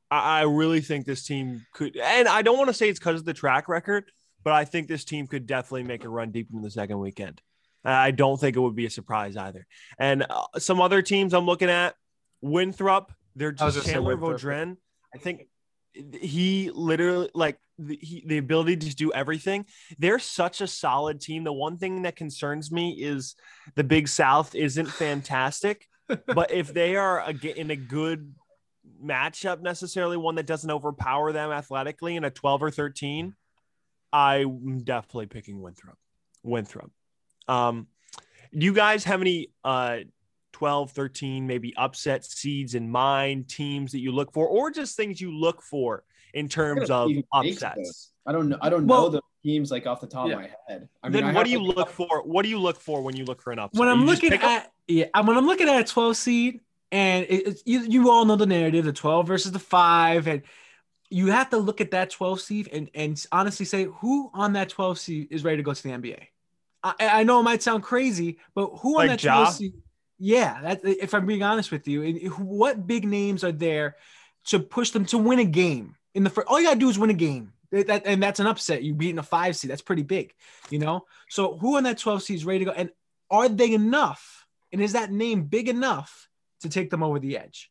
I, 0.09 0.39
I 0.39 0.41
really 0.43 0.81
think 0.81 1.05
this 1.05 1.23
team 1.23 1.65
could, 1.73 1.97
and 1.97 2.27
I 2.27 2.41
don't 2.41 2.57
want 2.57 2.69
to 2.69 2.73
say 2.73 2.89
it's 2.89 2.99
because 2.99 3.19
of 3.19 3.25
the 3.25 3.33
track 3.33 3.67
record, 3.67 4.05
but 4.43 4.53
I 4.53 4.65
think 4.65 4.87
this 4.87 5.03
team 5.03 5.27
could 5.27 5.45
definitely 5.45 5.83
make 5.83 6.03
a 6.03 6.09
run 6.09 6.31
deep 6.31 6.49
into 6.51 6.63
the 6.63 6.71
second 6.71 6.99
weekend. 6.99 7.41
I 7.83 8.11
don't 8.11 8.39
think 8.39 8.57
it 8.57 8.59
would 8.59 8.75
be 8.75 8.85
a 8.85 8.89
surprise 8.89 9.37
either. 9.37 9.65
And 9.97 10.25
uh, 10.29 10.45
some 10.57 10.81
other 10.81 11.01
teams 11.01 11.33
I'm 11.33 11.45
looking 11.45 11.69
at, 11.69 11.95
Winthrop, 12.41 13.13
they're 13.35 13.51
just 13.51 13.85
Chandler. 13.85 14.17
Vaudrin. 14.17 14.77
I 15.13 15.19
think 15.19 15.47
he 16.21 16.71
literally 16.73 17.29
like 17.33 17.59
the, 17.77 17.97
he, 18.01 18.23
the 18.25 18.37
ability 18.37 18.77
to 18.77 18.95
do 18.95 19.11
everything. 19.11 19.65
They're 19.99 20.19
such 20.19 20.61
a 20.61 20.67
solid 20.67 21.21
team. 21.21 21.43
The 21.43 21.53
one 21.53 21.77
thing 21.77 22.03
that 22.03 22.15
concerns 22.15 22.71
me 22.71 22.91
is 22.91 23.35
the 23.75 23.83
Big 23.83 24.07
South 24.07 24.55
isn't 24.55 24.87
fantastic, 24.87 25.87
but 26.27 26.51
if 26.51 26.73
they 26.73 26.95
are 26.95 27.19
a, 27.19 27.59
in 27.59 27.71
a 27.71 27.75
good 27.75 28.33
matchup, 29.03 29.61
necessarily 29.61 30.17
one 30.17 30.35
that 30.35 30.47
doesn't 30.47 30.71
overpower 30.71 31.31
them 31.31 31.51
athletically 31.51 32.15
in 32.15 32.23
a 32.23 32.31
12 32.31 32.63
or 32.63 32.71
13, 32.71 33.35
I'm 34.11 34.79
definitely 34.83 35.27
picking 35.27 35.61
Winthrop. 35.61 35.97
Winthrop. 36.43 36.91
Um, 37.47 37.87
do 38.57 38.65
you 38.65 38.73
guys 38.73 39.03
have 39.03 39.21
any 39.21 39.49
uh 39.63 39.99
12, 40.57 40.89
13, 40.91 41.45
maybe 41.45 41.71
upset 41.77 42.25
seeds 42.25 42.73
in 42.73 42.89
mind, 42.89 43.47
teams 43.47 43.91
that 43.91 43.99
you 43.99 44.11
look 44.11 44.31
for, 44.33 44.47
or 44.47 44.71
just 44.71 44.97
things 44.97 45.21
you 45.21 45.31
look 45.31 45.61
for 45.61 46.03
in 46.33 46.49
terms 46.49 46.89
of 46.89 47.11
Even 47.11 47.23
upsets? 47.31 48.11
I 48.25 48.31
don't 48.31 48.49
know. 48.49 48.57
I 48.59 48.69
don't 48.71 48.87
Well- 48.87 49.03
know 49.03 49.09
the 49.09 49.21
teams 49.43 49.69
like 49.69 49.85
off 49.85 50.01
the 50.01 50.07
top 50.07 50.27
Yeah. 50.27 50.33
of 50.33 50.39
my 50.41 50.49
head. 50.67 50.89
I 51.03 51.09
mean, 51.09 51.13
then 51.13 51.23
I 51.25 51.27
what 51.27 51.35
have, 51.35 51.45
do 51.45 51.51
you 51.51 51.63
like, 51.63 51.77
look 51.77 51.89
for? 51.91 52.23
What 52.23 52.41
do 52.41 52.49
you 52.49 52.57
look 52.57 52.79
for 52.79 53.03
when 53.03 53.15
you 53.15 53.23
look 53.23 53.39
for 53.39 53.51
an 53.53 53.59
upset? 53.59 53.79
when 53.79 53.87
I'm 53.87 53.99
You 54.01 54.05
looking 54.07 54.31
pick 54.31 54.43
'em? 54.43 54.49
at 54.49 54.71
yeah, 54.87 55.05
when 55.21 55.37
I'm 55.37 55.45
looking 55.45 55.69
at 55.69 55.79
a 55.79 55.83
12 55.83 56.17
seed, 56.17 56.61
and 56.91 57.25
it, 57.29 57.47
it's 57.47 57.63
you, 57.67 57.81
you 57.81 58.09
all 58.09 58.25
know 58.25 58.35
the 58.35 58.47
narrative, 58.47 58.83
the 58.83 58.93
12 58.93 59.27
versus 59.27 59.51
the 59.51 59.59
five, 59.59 60.27
and 60.27 60.41
you 61.11 61.27
have 61.27 61.51
to 61.51 61.57
look 61.57 61.81
at 61.81 61.91
that 61.91 62.09
12 62.09 62.41
seed 62.41 62.67
and 62.73 62.89
and 62.95 63.23
honestly 63.31 63.65
say 63.67 63.83
who 63.99 64.31
on 64.33 64.53
that 64.53 64.69
12 64.69 64.97
seed 64.97 65.27
is 65.29 65.43
ready 65.43 65.57
to 65.57 65.63
go 65.63 65.73
to 65.75 65.83
the 65.83 65.89
NBA. 65.91 66.17
I, 66.83 66.93
I 66.99 67.23
know 67.23 67.39
it 67.41 67.43
might 67.43 67.61
sound 67.61 67.83
crazy, 67.83 68.39
but 68.55 68.67
who 68.81 68.99
on 68.99 69.07
Like 69.07 69.09
that 69.11 69.23
Ja? 69.23 69.35
12 69.43 69.53
seed? 69.55 69.73
Yeah, 70.19 70.61
that 70.61 70.81
if 70.83 71.13
I'm 71.13 71.25
being 71.25 71.43
honest 71.43 71.71
with 71.71 71.87
you, 71.87 72.29
what 72.37 72.87
big 72.87 73.05
names 73.05 73.43
are 73.43 73.51
there 73.51 73.95
to 74.45 74.59
push 74.59 74.91
them 74.91 75.05
to 75.07 75.17
win 75.17 75.39
a 75.39 75.45
game 75.45 75.95
in 76.15 76.23
the 76.23 76.29
first? 76.29 76.47
All 76.47 76.59
you 76.59 76.67
gotta 76.67 76.79
do 76.79 76.89
is 76.89 76.97
win 76.97 77.09
a 77.09 77.13
game. 77.13 77.53
That- 77.71 78.05
and 78.05 78.23
that's 78.23 78.39
an 78.39 78.47
upset. 78.47 78.83
You 78.83 78.93
beating 78.93 79.19
a 79.19 79.23
five 79.23 79.55
seed. 79.55 79.69
That's 79.69 79.81
pretty 79.81 80.03
big, 80.03 80.33
you 80.69 80.79
know. 80.79 81.05
So 81.29 81.57
who 81.57 81.77
on 81.77 81.83
that 81.83 81.97
12 81.97 82.23
seed 82.23 82.37
is 82.37 82.45
ready 82.45 82.59
to 82.59 82.65
go? 82.65 82.71
And 82.71 82.89
are 83.29 83.49
they 83.49 83.73
enough? 83.73 84.45
And 84.71 84.81
is 84.81 84.93
that 84.93 85.11
name 85.11 85.43
big 85.43 85.69
enough 85.69 86.29
to 86.61 86.69
take 86.69 86.89
them 86.89 87.03
over 87.03 87.19
the 87.19 87.37
edge? 87.37 87.69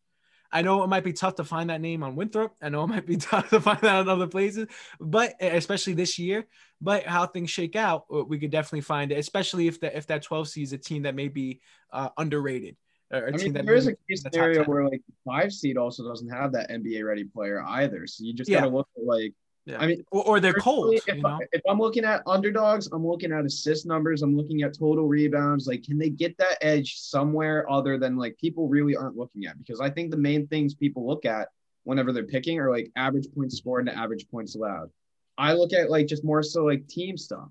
I 0.57 0.63
know 0.63 0.83
it 0.83 0.87
might 0.87 1.05
be 1.05 1.13
tough 1.13 1.35
to 1.35 1.45
find 1.45 1.69
that 1.69 1.83
name 1.83 2.03
on 2.03 2.17
Winthrop. 2.17 2.55
I 2.63 2.71
know 2.71 2.83
it 2.85 2.87
might 2.87 3.05
be 3.05 3.17
tough 3.19 3.51
to 3.51 3.61
find 3.61 3.79
that 3.83 4.01
in 4.01 4.09
other 4.09 4.27
places, 4.27 4.69
but 4.99 5.35
especially 5.39 5.93
this 5.93 6.19
year. 6.19 6.47
But 6.81 7.05
how 7.05 7.27
things 7.27 7.51
shake 7.51 7.77
out, 7.77 8.07
we 8.27 8.39
could 8.39 8.51
definitely 8.51 8.81
find 8.81 9.13
it, 9.13 9.19
especially 9.19 9.69
if 9.69 9.81
that 9.81 9.95
if 9.95 10.07
that 10.07 10.23
12 10.23 10.49
seed 10.49 10.65
is 10.65 10.73
a 10.73 10.79
team 10.79 11.03
that 11.03 11.15
may 11.15 11.29
be 11.29 11.61
uh, 11.93 12.09
underrated. 12.17 12.77
Or 13.13 13.27
a 13.27 13.29
I 13.29 13.37
team 13.37 13.45
mean, 13.45 13.53
that 13.53 13.67
there 13.67 13.75
is 13.75 13.87
a 13.87 13.93
case 14.09 14.23
scenario 14.23 14.65
10. 14.65 14.65
where 14.65 14.89
like 14.89 15.03
five 15.27 15.53
seed 15.53 15.77
also 15.77 16.09
doesn't 16.09 16.31
have 16.31 16.53
that 16.53 16.71
NBA 16.71 17.05
ready 17.05 17.25
player 17.25 17.63
either. 17.63 18.07
So 18.07 18.25
you 18.25 18.33
just 18.33 18.51
Yeah. 18.51 18.61
gotta 18.61 18.73
look 18.75 18.89
at 18.97 19.05
like 19.05 19.35
Yeah. 19.67 19.79
I 19.81 19.87
mean, 19.89 20.05
or, 20.13 20.23
or 20.25 20.41
they're 20.41 20.55
cold. 20.55 20.93
personally, 20.95 21.03
You 21.09 21.19
If, 21.19 21.23
know? 21.23 21.39
I, 21.43 21.47
if 21.53 21.63
I'm 21.69 21.79
looking 21.81 22.05
at 22.05 22.23
underdogs, 22.25 22.87
I'm 22.93 23.05
looking 23.05 23.33
at 23.33 23.45
assist 23.45 23.85
numbers. 23.85 24.23
I'm 24.23 24.37
looking 24.37 24.63
at 24.63 24.79
total 24.79 25.09
rebounds. 25.09 25.67
Like, 25.67 25.83
can 25.83 25.99
they 25.99 26.09
get 26.09 26.39
that 26.39 26.59
edge 26.61 26.99
somewhere 26.99 27.69
other 27.69 27.99
than 27.99 28.17
like 28.17 28.39
people 28.39 28.69
really 28.69 28.95
aren't 28.95 29.17
looking 29.17 29.45
at? 29.47 29.59
Because 29.59 29.81
I 29.81 29.91
think 29.91 30.13
the 30.13 30.17
main 30.17 30.47
things 30.47 30.75
people 30.75 31.05
look 31.05 31.25
at 31.25 31.49
whenever 31.83 32.13
they're 32.13 32.25
picking 32.25 32.61
are 32.61 32.71
like 32.71 32.93
average 32.95 33.27
points 33.35 33.59
scored 33.59 33.89
and 33.89 33.99
average 33.99 34.29
points 34.29 34.55
allowed. 34.55 34.91
I 35.37 35.53
look 35.53 35.73
at 35.73 35.91
like 35.91 36.07
just 36.07 36.25
more 36.25 36.45
so 36.45 36.65
like 36.65 36.87
team 36.87 37.17
stuff. 37.17 37.49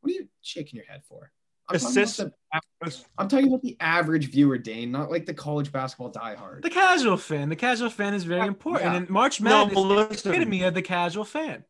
What 0.00 0.10
are 0.10 0.14
you 0.14 0.28
shaking 0.40 0.76
your 0.78 0.86
head 0.86 1.02
for? 1.08 1.30
I'm 1.68 1.78
talking, 1.78 2.02
about 2.02 2.32
the, 2.80 3.04
I'm 3.18 3.28
talking 3.28 3.48
about 3.48 3.62
the 3.62 3.76
average 3.80 4.30
viewer, 4.30 4.56
Dane, 4.58 4.92
not 4.92 5.10
like 5.10 5.26
the 5.26 5.34
college 5.34 5.72
basketball 5.72 6.12
diehard. 6.12 6.62
The 6.62 6.70
casual 6.70 7.16
fan. 7.16 7.48
The 7.48 7.56
casual 7.56 7.90
fan 7.90 8.14
is 8.14 8.24
very 8.24 8.46
important. 8.46 8.84
yeah. 8.84 8.96
And 8.96 9.10
March 9.10 9.40
No, 9.40 9.66
Madness 9.66 9.84
listen. 9.84 10.32
epitome 10.32 10.62
of 10.62 10.74
the 10.74 10.82
casual 10.82 11.24
fan, 11.24 11.64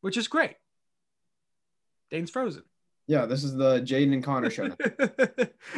which 0.00 0.16
is 0.16 0.28
great. 0.28 0.54
Dane's 2.10 2.30
frozen. 2.30 2.62
Yeah, 3.06 3.26
this 3.26 3.42
is 3.44 3.54
the 3.54 3.80
Jayden 3.80 4.12
and 4.12 4.22
Connor 4.24 4.50
show. 4.50 4.64
and 4.64 4.76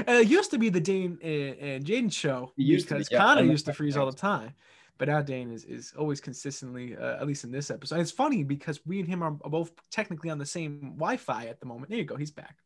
it 0.06 0.28
used 0.28 0.50
to 0.50 0.58
be 0.58 0.68
the 0.68 0.80
Dane 0.80 1.18
and, 1.22 1.56
and 1.58 1.84
Jayden 1.84 2.12
show 2.12 2.52
It 2.58 2.62
used 2.62 2.88
to 2.88 2.94
be, 2.94 2.98
because 2.98 3.10
yeah, 3.10 3.18
Connor 3.18 3.42
used 3.42 3.64
to 3.64 3.70
that's 3.70 3.78
freeze 3.78 3.96
all 3.96 4.06
the 4.06 4.16
time. 4.16 4.52
But 4.98 5.08
now 5.08 5.22
Dane 5.22 5.50
is, 5.50 5.64
is 5.64 5.94
always 5.98 6.20
consistently, 6.20 6.96
uh, 6.96 7.16
at 7.20 7.26
least 7.26 7.44
in 7.44 7.50
this 7.50 7.70
episode. 7.70 7.96
And 7.96 8.02
it's 8.02 8.10
funny 8.10 8.44
because 8.44 8.80
we 8.86 9.00
and 9.00 9.08
him 9.08 9.22
are 9.22 9.30
both 9.32 9.72
technically 9.90 10.30
on 10.30 10.38
the 10.38 10.46
same 10.46 10.92
Wi 10.96 11.16
Fi 11.16 11.46
at 11.46 11.58
the 11.58 11.66
moment. 11.66 11.88
There 11.90 11.98
you 11.98 12.04
go. 12.04 12.16
He's 12.16 12.30
back. 12.30 12.58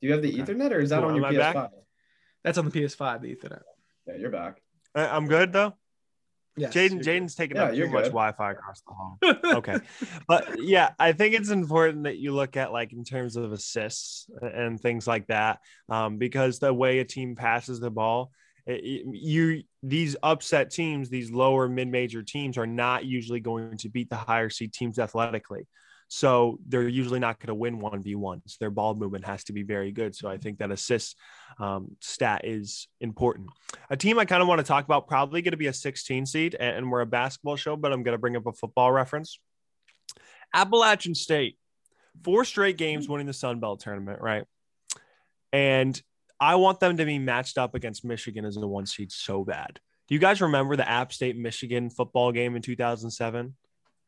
Do 0.00 0.06
you 0.06 0.12
have 0.12 0.22
the 0.22 0.42
Okay. 0.42 0.52
Ethernet 0.52 0.72
or 0.72 0.80
is 0.80 0.90
that 0.90 1.00
Cool. 1.00 1.08
on 1.10 1.16
your 1.16 1.26
Am 1.26 1.34
PS5? 1.34 1.54
back? 1.54 1.70
That's 2.44 2.58
on 2.58 2.64
the 2.64 2.70
PS5, 2.70 3.22
the 3.22 3.34
Ethernet. 3.34 3.62
Yeah, 4.06 4.14
you're 4.16 4.30
back. 4.30 4.60
I- 4.94 5.08
I'm 5.08 5.26
good 5.26 5.52
though. 5.52 5.74
Yes, 6.58 6.72
Jayden. 6.72 7.02
Jayden's 7.02 7.34
taking 7.34 7.56
Yeah, 7.58 7.64
up 7.64 7.70
too 7.72 7.76
you're 7.76 7.90
much. 7.90 8.04
Wi-Fi 8.06 8.52
across 8.52 8.80
the 8.82 8.92
hall. 8.94 9.18
Okay. 9.58 9.76
but 10.26 10.62
yeah, 10.62 10.90
I 10.98 11.12
think 11.12 11.34
it's 11.34 11.50
important 11.50 12.04
that 12.04 12.16
you 12.16 12.32
look 12.32 12.56
at 12.56 12.72
like 12.72 12.92
in 12.94 13.04
terms 13.04 13.36
of 13.36 13.52
assists 13.52 14.26
and 14.40 14.80
things 14.80 15.06
like 15.06 15.26
that, 15.26 15.60
um, 15.90 16.16
because 16.16 16.58
the 16.58 16.72
way 16.72 17.00
a 17.00 17.04
team 17.04 17.34
passes 17.36 17.78
the 17.78 17.90
ball, 17.90 18.32
it- 18.66 18.82
it- 18.84 19.06
you 19.14 19.64
these 19.82 20.16
upset 20.22 20.70
teams, 20.70 21.10
these 21.10 21.30
lower 21.30 21.68
mid-major 21.68 22.22
teams, 22.22 22.56
are 22.56 22.66
not 22.66 23.04
usually 23.04 23.40
going 23.40 23.76
to 23.78 23.88
beat 23.90 24.08
the 24.08 24.16
higher 24.16 24.48
seed 24.50 24.72
teams 24.72 24.98
athletically. 24.98 25.66
So 26.08 26.58
they're 26.66 26.88
usually 26.88 27.18
not 27.18 27.40
going 27.40 27.48
to 27.48 27.54
win 27.54 27.80
one 27.80 28.02
v 28.02 28.14
ones. 28.14 28.56
Their 28.60 28.70
ball 28.70 28.94
movement 28.94 29.26
has 29.26 29.44
to 29.44 29.52
be 29.52 29.62
very 29.62 29.90
good. 29.90 30.14
So 30.14 30.28
I 30.28 30.36
think 30.36 30.58
that 30.58 30.70
assist 30.70 31.16
um, 31.58 31.96
stat 32.00 32.42
is 32.44 32.88
important. 33.00 33.48
A 33.90 33.96
team 33.96 34.18
I 34.18 34.24
kind 34.24 34.42
of 34.42 34.48
want 34.48 34.60
to 34.60 34.64
talk 34.64 34.84
about 34.84 35.08
probably 35.08 35.42
going 35.42 35.52
to 35.52 35.56
be 35.56 35.66
a 35.66 35.72
16 35.72 36.26
seed, 36.26 36.54
and 36.54 36.90
we're 36.90 37.00
a 37.00 37.06
basketball 37.06 37.56
show, 37.56 37.76
but 37.76 37.92
I'm 37.92 38.02
going 38.02 38.14
to 38.14 38.18
bring 38.18 38.36
up 38.36 38.46
a 38.46 38.52
football 38.52 38.92
reference. 38.92 39.40
Appalachian 40.54 41.14
State, 41.14 41.58
four 42.22 42.44
straight 42.44 42.78
games 42.78 43.08
winning 43.08 43.26
the 43.26 43.32
Sun 43.32 43.60
Belt 43.60 43.80
tournament, 43.80 44.20
right? 44.20 44.44
And 45.52 46.00
I 46.38 46.56
want 46.56 46.80
them 46.80 46.98
to 46.98 47.04
be 47.04 47.18
matched 47.18 47.58
up 47.58 47.74
against 47.74 48.04
Michigan 48.04 48.44
as 48.44 48.56
a 48.56 48.66
one 48.66 48.86
seed 48.86 49.10
so 49.10 49.44
bad. 49.44 49.80
Do 50.08 50.14
you 50.14 50.20
guys 50.20 50.40
remember 50.40 50.76
the 50.76 50.88
App 50.88 51.12
State 51.12 51.36
Michigan 51.36 51.90
football 51.90 52.30
game 52.30 52.54
in 52.54 52.62
2007? 52.62 53.56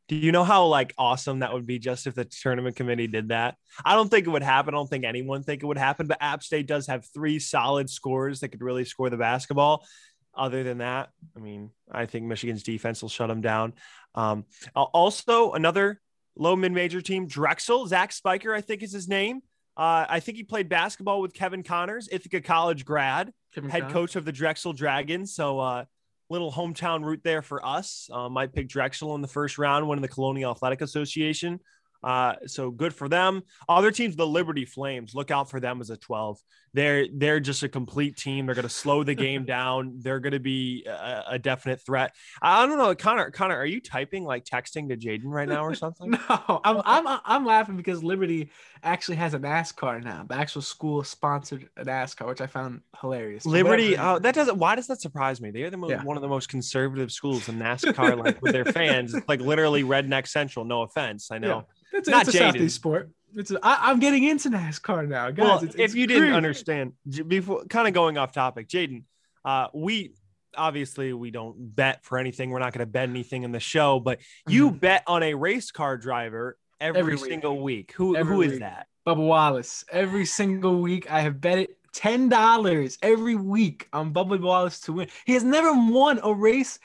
Do 0.08 0.16
you 0.16 0.32
know 0.32 0.44
how 0.44 0.66
like 0.66 0.94
awesome 0.96 1.40
that 1.40 1.52
would 1.52 1.66
be 1.66 1.78
just 1.78 2.06
if 2.06 2.14
the 2.14 2.24
tournament 2.24 2.76
committee 2.76 3.06
did 3.06 3.28
that? 3.28 3.56
I 3.84 3.94
don't 3.94 4.08
think 4.08 4.26
it 4.26 4.30
would 4.30 4.42
happen. 4.42 4.74
I 4.74 4.78
don't 4.78 4.88
think 4.88 5.04
anyone 5.04 5.42
think 5.42 5.62
it 5.62 5.66
would 5.66 5.78
happen, 5.78 6.06
but 6.06 6.16
App 6.20 6.42
State 6.42 6.66
does 6.66 6.86
have 6.86 7.04
three 7.12 7.38
solid 7.38 7.90
scores 7.90 8.40
that 8.40 8.48
could 8.48 8.62
really 8.62 8.86
score 8.86 9.10
the 9.10 9.18
basketball. 9.18 9.86
Other 10.34 10.62
than 10.62 10.78
that, 10.78 11.10
I 11.36 11.40
mean, 11.40 11.70
I 11.90 12.06
think 12.06 12.24
Michigan's 12.24 12.62
defense 12.62 13.02
will 13.02 13.08
shut 13.08 13.28
them 13.28 13.40
down. 13.42 13.74
Um, 14.14 14.46
also, 14.74 15.52
another 15.52 16.00
low 16.36 16.56
mid 16.56 16.72
major 16.72 17.02
team, 17.02 17.26
Drexel, 17.26 17.86
Zach 17.86 18.12
Spiker, 18.12 18.54
I 18.54 18.62
think 18.62 18.82
is 18.82 18.92
his 18.92 19.08
name. 19.08 19.42
Uh, 19.76 20.06
I 20.08 20.20
think 20.20 20.38
he 20.38 20.44
played 20.44 20.68
basketball 20.68 21.20
with 21.20 21.34
Kevin 21.34 21.62
Connors, 21.62 22.08
Ithaca 22.10 22.40
College 22.40 22.84
grad, 22.84 23.32
Kevin 23.54 23.70
head 23.70 23.90
coach 23.90 24.16
of 24.16 24.24
the 24.24 24.32
Drexel 24.32 24.72
Dragons. 24.72 25.34
So, 25.34 25.58
uh, 25.60 25.84
little 26.30 26.52
hometown 26.52 27.04
route 27.04 27.22
there 27.24 27.42
for 27.42 27.64
us. 27.64 28.08
Um, 28.12 28.32
Might 28.32 28.52
pick 28.52 28.68
Drexel 28.68 29.14
in 29.14 29.22
the 29.22 29.28
first 29.28 29.58
round, 29.58 29.84
one 29.84 29.90
winning 29.90 30.02
the 30.02 30.08
Colonial 30.08 30.50
Athletic 30.50 30.80
Association. 30.80 31.60
Uh, 32.02 32.34
so 32.46 32.70
good 32.70 32.94
for 32.94 33.08
them. 33.08 33.42
Other 33.68 33.90
teams, 33.90 34.16
the 34.16 34.26
Liberty 34.26 34.64
Flames, 34.64 35.14
look 35.14 35.30
out 35.30 35.50
for 35.50 35.60
them 35.60 35.80
as 35.80 35.90
a 35.90 35.96
12. 35.96 36.38
They're 36.74 37.06
they're 37.12 37.40
just 37.40 37.62
a 37.62 37.68
complete 37.68 38.16
team. 38.16 38.46
They're 38.46 38.54
going 38.54 38.62
to 38.64 38.68
slow 38.68 39.02
the 39.02 39.14
game 39.14 39.44
down. 39.46 39.94
They're 40.00 40.20
going 40.20 40.32
to 40.32 40.40
be 40.40 40.84
a, 40.86 41.24
a, 41.30 41.38
definite 41.38 41.80
threat. 41.80 42.14
I 42.42 42.66
don't 42.66 42.78
know, 42.78 42.94
Connor. 42.94 43.30
Connor, 43.30 43.56
are 43.56 43.66
you 43.66 43.80
typing 43.80 44.24
like 44.24 44.44
texting 44.44 44.88
to 44.90 44.96
Jayden 44.96 45.24
right 45.24 45.48
now 45.48 45.64
or 45.64 45.74
something? 45.74 46.10
no, 46.28 46.60
I'm 46.64 46.82
I'm 46.84 47.20
I'm 47.24 47.46
laughing 47.46 47.76
because 47.76 48.04
Liberty 48.04 48.50
actually 48.82 49.16
has 49.16 49.34
a 49.34 49.38
NASCAR 49.38 50.04
now. 50.04 50.26
The 50.28 50.36
actual 50.36 50.62
school 50.62 51.02
sponsored 51.02 51.68
a 51.76 51.84
NASCAR, 51.84 52.28
which 52.28 52.40
I 52.40 52.46
found 52.46 52.82
hilarious. 53.00 53.46
Liberty, 53.46 53.96
oh, 53.96 54.18
that 54.18 54.34
doesn't. 54.34 54.58
Why 54.58 54.74
does 54.76 54.86
that 54.88 55.00
surprise 55.00 55.40
me? 55.40 55.50
They're 55.50 55.70
the 55.70 55.78
most, 55.78 55.90
yeah. 55.90 56.04
one 56.04 56.16
of 56.16 56.22
the 56.22 56.28
most 56.28 56.48
conservative 56.48 57.10
schools 57.10 57.48
in 57.48 57.58
NASCAR, 57.58 58.16
like 58.22 58.42
with 58.42 58.52
their 58.52 58.66
fans. 58.66 59.14
It's 59.14 59.28
like 59.28 59.40
literally 59.40 59.84
redneck 59.84 60.28
central. 60.28 60.64
No 60.64 60.82
offense, 60.82 61.30
I 61.30 61.38
know. 61.38 61.48
Yeah 61.48 61.62
it's, 61.98 62.08
Not 62.08 62.26
it's 62.26 62.34
a 62.34 62.38
Southeast 62.38 62.76
sport. 62.76 63.10
It's 63.34 63.50
a, 63.50 63.58
I, 63.62 63.90
I'm 63.90 64.00
getting 64.00 64.24
into 64.24 64.48
NASCAR 64.48 65.06
now, 65.06 65.30
guys. 65.30 65.44
Well, 65.44 65.64
it's, 65.64 65.74
if 65.76 65.94
you 65.94 66.06
didn't 66.06 66.32
understand, 66.32 66.92
before 67.26 67.64
kind 67.66 67.86
of 67.86 67.94
going 67.94 68.16
off 68.16 68.32
topic, 68.32 68.68
Jayden, 68.68 69.04
uh, 69.44 69.68
we 69.74 70.14
obviously 70.56 71.12
we 71.12 71.30
don't 71.30 71.74
bet 71.76 72.04
for 72.04 72.18
anything. 72.18 72.50
We're 72.50 72.58
not 72.58 72.72
going 72.72 72.86
to 72.86 72.90
bet 72.90 73.08
anything 73.08 73.42
in 73.42 73.52
the 73.52 73.60
show, 73.60 74.00
but 74.00 74.18
you 74.46 74.70
mm-hmm. 74.70 74.78
bet 74.78 75.02
on 75.06 75.22
a 75.22 75.34
race 75.34 75.70
car 75.70 75.96
driver 75.96 76.56
every, 76.80 77.00
every 77.00 77.18
single 77.18 77.60
week. 77.60 77.88
week. 77.88 77.92
Who 77.92 78.16
every 78.16 78.34
who 78.34 78.42
is 78.42 78.52
week. 78.52 78.60
that? 78.60 78.86
Bubba 79.06 79.26
Wallace. 79.26 79.84
Every 79.90 80.26
single 80.26 80.80
week, 80.80 81.10
I 81.10 81.20
have 81.20 81.40
bet 81.40 81.58
it 81.58 81.78
ten 81.92 82.28
dollars 82.28 82.98
every 83.02 83.36
week 83.36 83.88
on 83.92 84.12
Bubba 84.12 84.40
Wallace 84.40 84.80
to 84.80 84.92
win. 84.92 85.08
He 85.24 85.34
has 85.34 85.44
never 85.44 85.72
won 85.72 86.20
a 86.22 86.32
race 86.32 86.78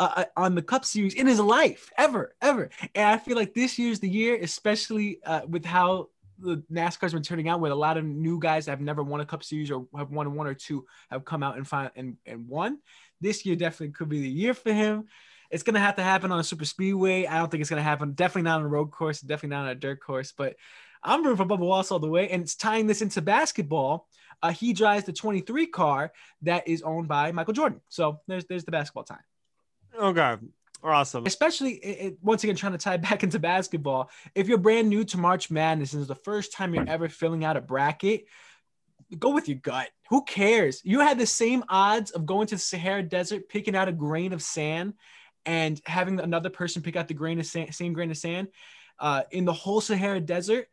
uh, 0.00 0.12
uh, 0.16 0.24
on 0.34 0.54
the 0.54 0.62
Cup 0.62 0.86
Series 0.86 1.12
in 1.12 1.26
his 1.26 1.38
life, 1.38 1.90
ever, 1.98 2.34
ever. 2.40 2.70
And 2.94 3.06
I 3.06 3.18
feel 3.18 3.36
like 3.36 3.52
this 3.52 3.78
year's 3.78 4.00
the 4.00 4.08
year, 4.08 4.38
especially 4.40 5.20
uh, 5.26 5.42
with 5.46 5.62
how 5.62 6.08
the 6.38 6.64
NASCAR's 6.72 7.12
been 7.12 7.22
turning 7.22 7.50
out, 7.50 7.60
with 7.60 7.70
a 7.70 7.76
lot 7.76 7.98
of 7.98 8.04
new 8.06 8.38
guys 8.40 8.64
that 8.64 8.72
have 8.72 8.80
never 8.80 9.02
won 9.02 9.20
a 9.20 9.26
Cup 9.26 9.44
Series 9.44 9.70
or 9.70 9.86
have 9.94 10.10
won 10.10 10.34
one 10.34 10.46
or 10.46 10.54
two 10.54 10.86
have 11.10 11.26
come 11.26 11.42
out 11.42 11.58
and 11.58 11.68
find 11.68 11.90
and, 11.96 12.16
and 12.24 12.48
won. 12.48 12.78
This 13.20 13.44
year 13.44 13.56
definitely 13.56 13.92
could 13.92 14.08
be 14.08 14.22
the 14.22 14.28
year 14.28 14.54
for 14.54 14.72
him. 14.72 15.04
It's 15.50 15.62
gonna 15.62 15.80
have 15.80 15.96
to 15.96 16.02
happen 16.02 16.32
on 16.32 16.40
a 16.40 16.44
super 16.44 16.64
speedway. 16.64 17.26
I 17.26 17.36
don't 17.36 17.50
think 17.50 17.60
it's 17.60 17.68
gonna 17.68 17.82
happen. 17.82 18.12
Definitely 18.12 18.48
not 18.48 18.60
on 18.60 18.66
a 18.66 18.68
road 18.68 18.90
course. 18.90 19.20
Definitely 19.20 19.54
not 19.56 19.64
on 19.66 19.72
a 19.72 19.74
dirt 19.74 20.00
course. 20.00 20.32
But 20.32 20.56
I'm 21.04 21.22
rooting 21.22 21.36
for 21.36 21.44
Bubba 21.44 21.60
Wallace 21.60 21.90
all 21.90 21.98
the 21.98 22.08
way. 22.08 22.30
And 22.30 22.42
it's 22.42 22.54
tying 22.54 22.86
this 22.86 23.02
into 23.02 23.20
basketball. 23.20 24.08
Uh, 24.42 24.52
he 24.52 24.72
drives 24.72 25.04
the 25.04 25.12
23 25.12 25.66
car 25.66 26.10
that 26.40 26.66
is 26.66 26.80
owned 26.80 27.08
by 27.08 27.32
Michael 27.32 27.52
Jordan. 27.52 27.82
So 27.90 28.20
there's 28.26 28.46
there's 28.46 28.64
the 28.64 28.70
basketball 28.70 29.04
time. 29.04 29.18
Okay. 29.98 30.36
Awesome. 30.82 31.26
Especially 31.26 31.72
it, 31.72 32.18
once 32.22 32.42
again, 32.42 32.56
trying 32.56 32.72
to 32.72 32.78
tie 32.78 32.96
back 33.08 33.22
into 33.22 33.38
basketball. 33.38 34.10
If 34.34 34.48
you're 34.48 34.58
brand 34.58 34.88
new 34.88 35.04
to 35.04 35.18
March 35.18 35.50
Madness 35.50 35.92
and 35.92 36.00
it's 36.00 36.08
the 36.08 36.14
first 36.14 36.52
time 36.52 36.74
you're 36.74 36.88
ever 36.88 37.08
filling 37.08 37.44
out 37.44 37.56
a 37.56 37.60
bracket, 37.60 38.24
go 39.18 39.30
with 39.30 39.48
your 39.48 39.58
gut. 39.58 39.88
Who 40.08 40.24
cares? 40.24 40.80
You 40.84 41.00
had 41.00 41.18
the 41.18 41.26
same 41.26 41.64
odds 41.68 42.10
of 42.12 42.26
going 42.26 42.46
to 42.48 42.54
the 42.54 42.60
Sahara 42.60 43.02
Desert, 43.02 43.48
picking 43.48 43.76
out 43.76 43.88
a 43.88 43.92
grain 43.92 44.32
of 44.32 44.42
sand, 44.42 44.94
and 45.46 45.80
having 45.86 46.20
another 46.20 46.50
person 46.50 46.82
pick 46.82 46.96
out 46.96 47.08
the 47.08 47.14
grain 47.14 47.40
of 47.40 47.46
sand, 47.46 47.74
same 47.74 47.92
grain 47.92 48.10
of 48.10 48.16
sand 48.16 48.48
uh, 48.98 49.22
in 49.30 49.44
the 49.44 49.52
whole 49.52 49.80
Sahara 49.80 50.20
Desert 50.20 50.68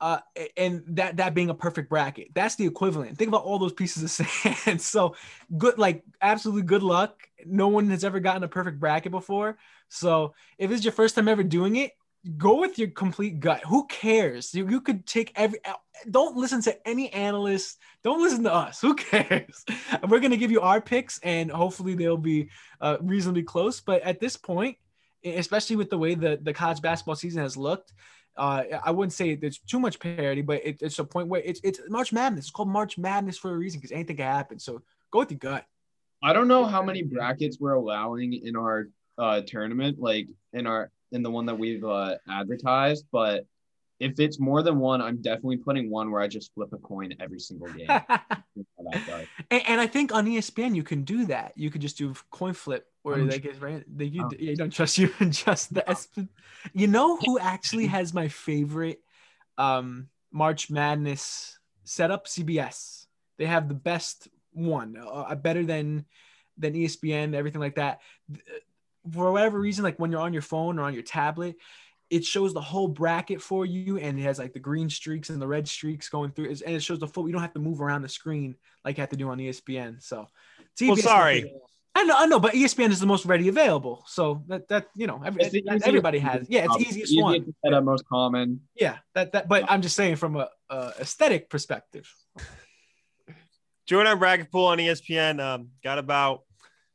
uh, 0.00 0.18
and 0.56 0.82
that 0.88 1.16
that 1.16 1.34
being 1.34 1.50
a 1.50 1.54
perfect 1.54 1.88
bracket. 1.88 2.28
That's 2.34 2.54
the 2.54 2.66
equivalent. 2.66 3.18
Think 3.18 3.28
about 3.28 3.44
all 3.44 3.58
those 3.58 3.72
pieces 3.72 4.02
of 4.02 4.10
sand. 4.28 4.80
so 4.80 5.16
good, 5.56 5.78
like 5.78 6.04
absolutely 6.22 6.62
good 6.62 6.82
luck. 6.82 7.28
No 7.44 7.68
one 7.68 7.90
has 7.90 8.04
ever 8.04 8.20
gotten 8.20 8.44
a 8.44 8.48
perfect 8.48 8.78
bracket 8.78 9.12
before. 9.12 9.58
So 9.88 10.34
if 10.58 10.70
it's 10.70 10.84
your 10.84 10.92
first 10.92 11.14
time 11.14 11.28
ever 11.28 11.42
doing 11.42 11.76
it, 11.76 11.92
go 12.36 12.60
with 12.60 12.78
your 12.78 12.88
complete 12.88 13.40
gut. 13.40 13.62
Who 13.66 13.86
cares? 13.86 14.54
You, 14.54 14.68
you 14.68 14.80
could 14.80 15.06
take 15.06 15.32
every. 15.34 15.58
Don't 16.08 16.36
listen 16.36 16.62
to 16.62 16.88
any 16.88 17.12
analysts. 17.12 17.76
Don't 18.04 18.22
listen 18.22 18.44
to 18.44 18.54
us. 18.54 18.80
Who 18.82 18.94
cares? 18.94 19.64
We're 20.08 20.20
gonna 20.20 20.36
give 20.36 20.52
you 20.52 20.60
our 20.60 20.80
picks, 20.80 21.18
and 21.20 21.50
hopefully 21.50 21.94
they'll 21.94 22.16
be 22.16 22.50
uh, 22.80 22.98
reasonably 23.00 23.42
close. 23.42 23.80
But 23.80 24.02
at 24.02 24.20
this 24.20 24.36
point, 24.36 24.76
especially 25.24 25.74
with 25.74 25.90
the 25.90 25.98
way 25.98 26.14
the 26.14 26.38
the 26.40 26.52
college 26.52 26.80
basketball 26.80 27.16
season 27.16 27.42
has 27.42 27.56
looked 27.56 27.92
uh, 28.38 28.62
I 28.84 28.90
wouldn't 28.90 29.12
say 29.12 29.34
there's 29.34 29.58
too 29.58 29.80
much 29.80 29.98
parity, 29.98 30.42
but 30.42 30.64
it, 30.64 30.80
it's 30.80 30.98
a 30.98 31.04
point 31.04 31.28
where 31.28 31.42
it's 31.42 31.60
it's 31.64 31.80
March 31.88 32.12
Madness. 32.12 32.46
It's 32.46 32.50
called 32.50 32.68
March 32.68 32.96
Madness 32.96 33.36
for 33.36 33.50
a 33.50 33.56
reason 33.56 33.80
because 33.80 33.92
anything 33.92 34.16
can 34.16 34.26
happen. 34.26 34.58
So 34.58 34.82
go 35.10 35.20
with 35.20 35.30
your 35.30 35.38
gut. 35.38 35.64
I 36.22 36.32
don't 36.32 36.48
know 36.48 36.64
how 36.64 36.82
many 36.82 37.02
brackets 37.02 37.58
we're 37.60 37.74
allowing 37.74 38.32
in 38.32 38.56
our 38.56 38.88
uh, 39.18 39.42
tournament, 39.46 39.98
like 40.00 40.28
in 40.52 40.66
our 40.66 40.90
in 41.12 41.22
the 41.22 41.30
one 41.30 41.46
that 41.46 41.58
we've 41.58 41.84
uh, 41.84 42.16
advertised, 42.28 43.06
but 43.10 43.44
if 44.00 44.20
it's 44.20 44.38
more 44.38 44.62
than 44.62 44.78
one, 44.78 45.02
I'm 45.02 45.20
definitely 45.20 45.56
putting 45.56 45.90
one 45.90 46.10
where 46.10 46.20
I 46.20 46.28
just 46.28 46.54
flip 46.54 46.72
a 46.72 46.78
coin 46.78 47.14
every 47.18 47.40
single 47.40 47.66
game. 47.68 47.88
and, 49.50 49.62
and, 49.66 49.80
I 49.80 49.86
think 49.86 50.14
on 50.14 50.26
ESPN 50.26 50.76
you 50.76 50.84
can 50.84 51.02
do 51.02 51.26
that. 51.26 51.52
You 51.56 51.70
could 51.70 51.80
just 51.80 51.98
do 51.98 52.14
coin 52.30 52.54
flip, 52.54 52.86
or 53.04 53.14
I'm 53.14 53.28
like 53.28 53.44
it's 53.44 53.60
right. 53.60 53.84
They, 53.86 54.06
you, 54.06 54.24
oh. 54.24 54.30
you 54.38 54.56
don't 54.56 54.72
trust 54.72 54.98
you 54.98 55.12
and 55.20 55.32
just 55.32 55.74
the. 55.74 56.28
You 56.72 56.86
know 56.86 57.16
who 57.16 57.38
actually 57.38 57.86
has 57.86 58.12
my 58.12 58.28
favorite 58.28 59.00
um, 59.56 60.08
March 60.32 60.70
Madness 60.70 61.58
setup? 61.84 62.26
CBS. 62.26 63.06
They 63.38 63.46
have 63.46 63.68
the 63.68 63.74
best 63.74 64.28
one, 64.52 64.96
uh, 65.00 65.34
better 65.36 65.64
than 65.64 66.04
than 66.56 66.74
ESPN, 66.74 67.34
everything 67.34 67.60
like 67.60 67.76
that. 67.76 68.00
For 69.12 69.30
whatever 69.32 69.60
reason, 69.60 69.84
like 69.84 69.98
when 69.98 70.10
you're 70.10 70.20
on 70.20 70.32
your 70.32 70.42
phone 70.42 70.78
or 70.78 70.82
on 70.82 70.94
your 70.94 71.04
tablet 71.04 71.56
it 72.10 72.24
shows 72.24 72.54
the 72.54 72.60
whole 72.60 72.88
bracket 72.88 73.40
for 73.40 73.66
you 73.66 73.98
and 73.98 74.18
it 74.18 74.22
has 74.22 74.38
like 74.38 74.52
the 74.52 74.58
green 74.58 74.88
streaks 74.88 75.30
and 75.30 75.40
the 75.40 75.46
red 75.46 75.68
streaks 75.68 76.08
going 76.08 76.30
through 76.30 76.48
and 76.48 76.74
it 76.74 76.82
shows 76.82 76.98
the 76.98 77.06
full 77.06 77.26
you 77.26 77.32
don't 77.32 77.42
have 77.42 77.52
to 77.52 77.60
move 77.60 77.80
around 77.80 78.02
the 78.02 78.08
screen 78.08 78.56
like 78.84 78.96
you 78.96 79.02
have 79.02 79.10
to 79.10 79.16
do 79.16 79.28
on 79.28 79.38
espn 79.38 80.02
so 80.02 80.26
well 80.80 80.96
sorry 80.96 81.52
I 81.94 82.04
know, 82.04 82.14
I 82.16 82.26
know, 82.26 82.38
but 82.38 82.54
ESPN 82.54 82.90
is 82.90 83.00
the 83.00 83.06
most 83.06 83.26
ready 83.26 83.48
available, 83.48 84.04
so 84.06 84.44
that 84.46 84.68
that 84.68 84.86
you 84.94 85.06
know 85.06 85.20
every, 85.24 85.64
everybody 85.84 86.18
has. 86.20 86.46
Yeah, 86.48 86.66
it's 86.66 86.88
easiest 86.88 87.12
Easy 87.12 87.22
one. 87.22 87.54
Set 87.64 87.74
up 87.74 87.82
most 87.82 88.04
common. 88.06 88.60
Yeah, 88.76 88.98
that 89.14 89.32
that. 89.32 89.48
But 89.48 89.64
I'm 89.68 89.82
just 89.82 89.96
saying 89.96 90.16
from 90.16 90.36
a, 90.36 90.48
a 90.70 90.92
aesthetic 91.00 91.50
perspective. 91.50 92.12
Join 93.86 94.06
our 94.06 94.16
bracket 94.16 94.52
pool 94.52 94.66
on 94.66 94.78
ESPN. 94.78 95.40
Um, 95.40 95.70
got 95.82 95.98
about 95.98 96.42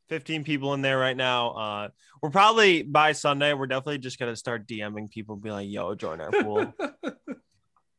15 0.08 0.44
people 0.44 0.74
in 0.74 0.80
there 0.82 0.98
right 0.98 1.16
now. 1.16 1.50
Uh, 1.50 1.88
we're 2.22 2.30
probably 2.30 2.82
by 2.82 3.12
Sunday, 3.12 3.52
we're 3.52 3.66
definitely 3.66 3.98
just 3.98 4.18
gonna 4.18 4.36
start 4.36 4.66
DMing 4.66 5.10
people, 5.10 5.36
be 5.36 5.50
like, 5.50 5.68
"Yo, 5.68 5.94
join 5.94 6.20
our 6.20 6.30
pool," 6.30 6.72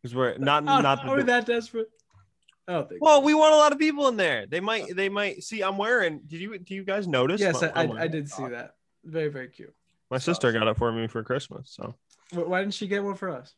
because 0.01 0.15
we're 0.15 0.37
not 0.37 0.63
not 0.63 1.05
are 1.05 1.15
we 1.17 1.23
that 1.23 1.45
desperate. 1.45 1.89
Oh, 2.67 2.87
well, 2.99 3.21
we 3.21 3.33
want 3.35 3.53
a 3.53 3.57
lot 3.57 3.71
of 3.71 3.77
people 3.77 4.07
in 4.07 4.17
there. 4.17 4.47
They 4.47 4.59
might, 4.59 4.83
uh, 4.83 4.93
they 4.95 5.07
might 5.07 5.43
see. 5.43 5.61
I'm 5.61 5.77
wearing. 5.77 6.21
Did 6.25 6.41
you, 6.41 6.57
do 6.57 6.73
you 6.73 6.83
guys 6.83 7.07
notice? 7.07 7.39
Yes, 7.39 7.61
I, 7.61 7.67
I, 7.67 8.01
I, 8.01 8.07
did 8.07 8.27
see 8.27 8.43
uh, 8.43 8.49
that. 8.49 8.75
Very, 9.03 9.29
very 9.29 9.49
cute. 9.49 9.73
My 10.09 10.17
so, 10.17 10.31
sister 10.31 10.51
got 10.51 10.67
it 10.67 10.77
for 10.77 10.91
me 10.91 11.07
for 11.07 11.23
Christmas. 11.23 11.69
So 11.71 11.95
why 12.31 12.61
didn't 12.61 12.73
she 12.73 12.87
get 12.87 13.03
one 13.03 13.15
for 13.15 13.29
us? 13.29 13.53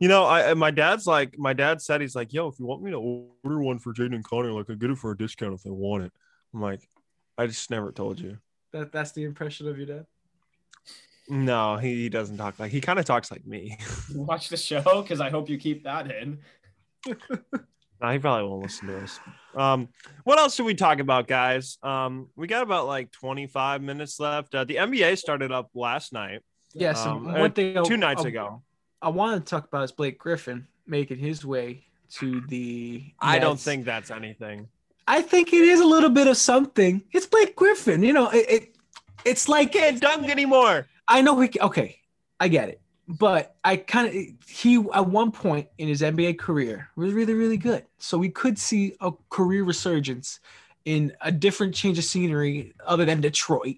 You 0.00 0.08
know, 0.08 0.26
I 0.26 0.54
my 0.54 0.70
dad's 0.70 1.06
like, 1.06 1.38
my 1.38 1.52
dad 1.52 1.80
said 1.82 2.00
he's 2.00 2.16
like, 2.16 2.32
yo, 2.32 2.48
if 2.48 2.58
you 2.58 2.66
want 2.66 2.82
me 2.82 2.90
to 2.90 2.96
order 2.96 3.60
one 3.60 3.78
for 3.78 3.92
Jayden 3.92 4.14
and 4.14 4.24
Connor, 4.24 4.52
like 4.52 4.70
I 4.70 4.74
get 4.74 4.90
it 4.90 4.98
for 4.98 5.10
a 5.10 5.16
discount 5.16 5.54
if 5.54 5.62
they 5.62 5.70
want 5.70 6.04
it. 6.04 6.12
I'm 6.54 6.62
like, 6.62 6.88
I 7.36 7.46
just 7.46 7.70
never 7.70 7.92
told 7.92 8.18
you. 8.18 8.38
That 8.72 8.92
that's 8.92 9.12
the 9.12 9.24
impression 9.24 9.68
of 9.68 9.76
your 9.76 9.86
dad. 9.86 10.06
No, 11.28 11.76
he, 11.76 11.94
he 11.94 12.08
doesn't 12.08 12.38
talk 12.38 12.58
like 12.58 12.72
he 12.72 12.80
kind 12.80 12.98
of 12.98 13.04
talks 13.04 13.30
like 13.30 13.46
me. 13.46 13.78
Watch 14.14 14.48
the 14.48 14.56
show 14.56 15.02
because 15.02 15.20
I 15.20 15.30
hope 15.30 15.48
you 15.48 15.58
keep 15.58 15.84
that 15.84 16.10
in. 16.10 16.38
no, 18.00 18.10
he 18.10 18.18
probably 18.18 18.48
won't 18.48 18.62
listen 18.62 18.88
to 18.88 18.98
us. 18.98 19.20
Um, 19.54 19.88
what 20.24 20.38
else 20.38 20.54
should 20.54 20.66
we 20.66 20.74
talk 20.74 21.00
about, 21.00 21.26
guys? 21.26 21.78
Um, 21.82 22.28
we 22.36 22.46
got 22.46 22.62
about 22.62 22.86
like 22.86 23.10
25 23.12 23.82
minutes 23.82 24.18
left. 24.20 24.54
Uh, 24.54 24.64
the 24.64 24.76
NBA 24.76 25.18
started 25.18 25.52
up 25.52 25.70
last 25.74 26.12
night. 26.12 26.40
Yeah, 26.72 26.92
so 26.92 27.10
um, 27.10 27.32
one 27.32 27.52
thing 27.52 27.82
two 27.84 27.96
nights 27.96 28.24
I, 28.24 28.28
ago. 28.28 28.62
I 29.02 29.08
want 29.08 29.44
to 29.44 29.50
talk 29.50 29.66
about 29.66 29.82
is 29.82 29.92
Blake 29.92 30.18
Griffin 30.18 30.66
making 30.86 31.18
his 31.18 31.44
way 31.44 31.84
to 32.14 32.40
the. 32.42 33.04
I 33.18 33.38
don't 33.38 33.58
think 33.58 33.84
that's 33.84 34.10
anything. 34.10 34.68
I 35.06 35.22
think 35.22 35.52
it 35.52 35.62
is 35.62 35.80
a 35.80 35.86
little 35.86 36.10
bit 36.10 36.28
of 36.28 36.36
something. 36.36 37.02
It's 37.10 37.26
Blake 37.26 37.56
Griffin. 37.56 38.02
You 38.02 38.12
know, 38.12 38.30
it, 38.30 38.50
it 38.50 38.76
it's 39.24 39.48
like 39.48 39.72
can't 39.72 40.00
dunk 40.00 40.28
anymore. 40.28 40.86
I 41.08 41.22
know 41.22 41.34
we 41.34 41.50
okay. 41.60 41.98
I 42.38 42.48
get 42.48 42.68
it. 42.68 42.80
But 43.18 43.56
I 43.64 43.76
kind 43.76 44.06
of 44.06 44.14
he 44.48 44.76
at 44.94 45.08
one 45.08 45.32
point 45.32 45.68
in 45.78 45.88
his 45.88 46.00
NBA 46.00 46.38
career 46.38 46.90
was 46.94 47.12
really 47.12 47.34
really 47.34 47.56
good. 47.56 47.84
So 47.98 48.16
we 48.16 48.28
could 48.28 48.56
see 48.56 48.94
a 49.00 49.10
career 49.30 49.64
resurgence 49.64 50.38
in 50.84 51.12
a 51.20 51.32
different 51.32 51.74
change 51.74 51.98
of 51.98 52.04
scenery 52.04 52.72
other 52.86 53.04
than 53.04 53.20
Detroit, 53.20 53.76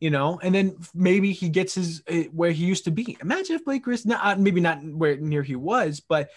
you 0.00 0.10
know. 0.10 0.40
And 0.42 0.54
then 0.54 0.76
maybe 0.92 1.30
he 1.32 1.48
gets 1.48 1.76
his 1.76 2.02
uh, 2.08 2.24
where 2.32 2.50
he 2.50 2.64
used 2.64 2.84
to 2.84 2.90
be. 2.90 3.16
Imagine 3.20 3.56
if 3.56 3.64
Blake 3.64 3.84
Griffin, 3.84 4.10
not 4.10 4.40
maybe 4.40 4.60
not 4.60 4.82
where 4.82 5.16
near 5.16 5.44
he 5.44 5.54
was, 5.54 6.00
but 6.00 6.30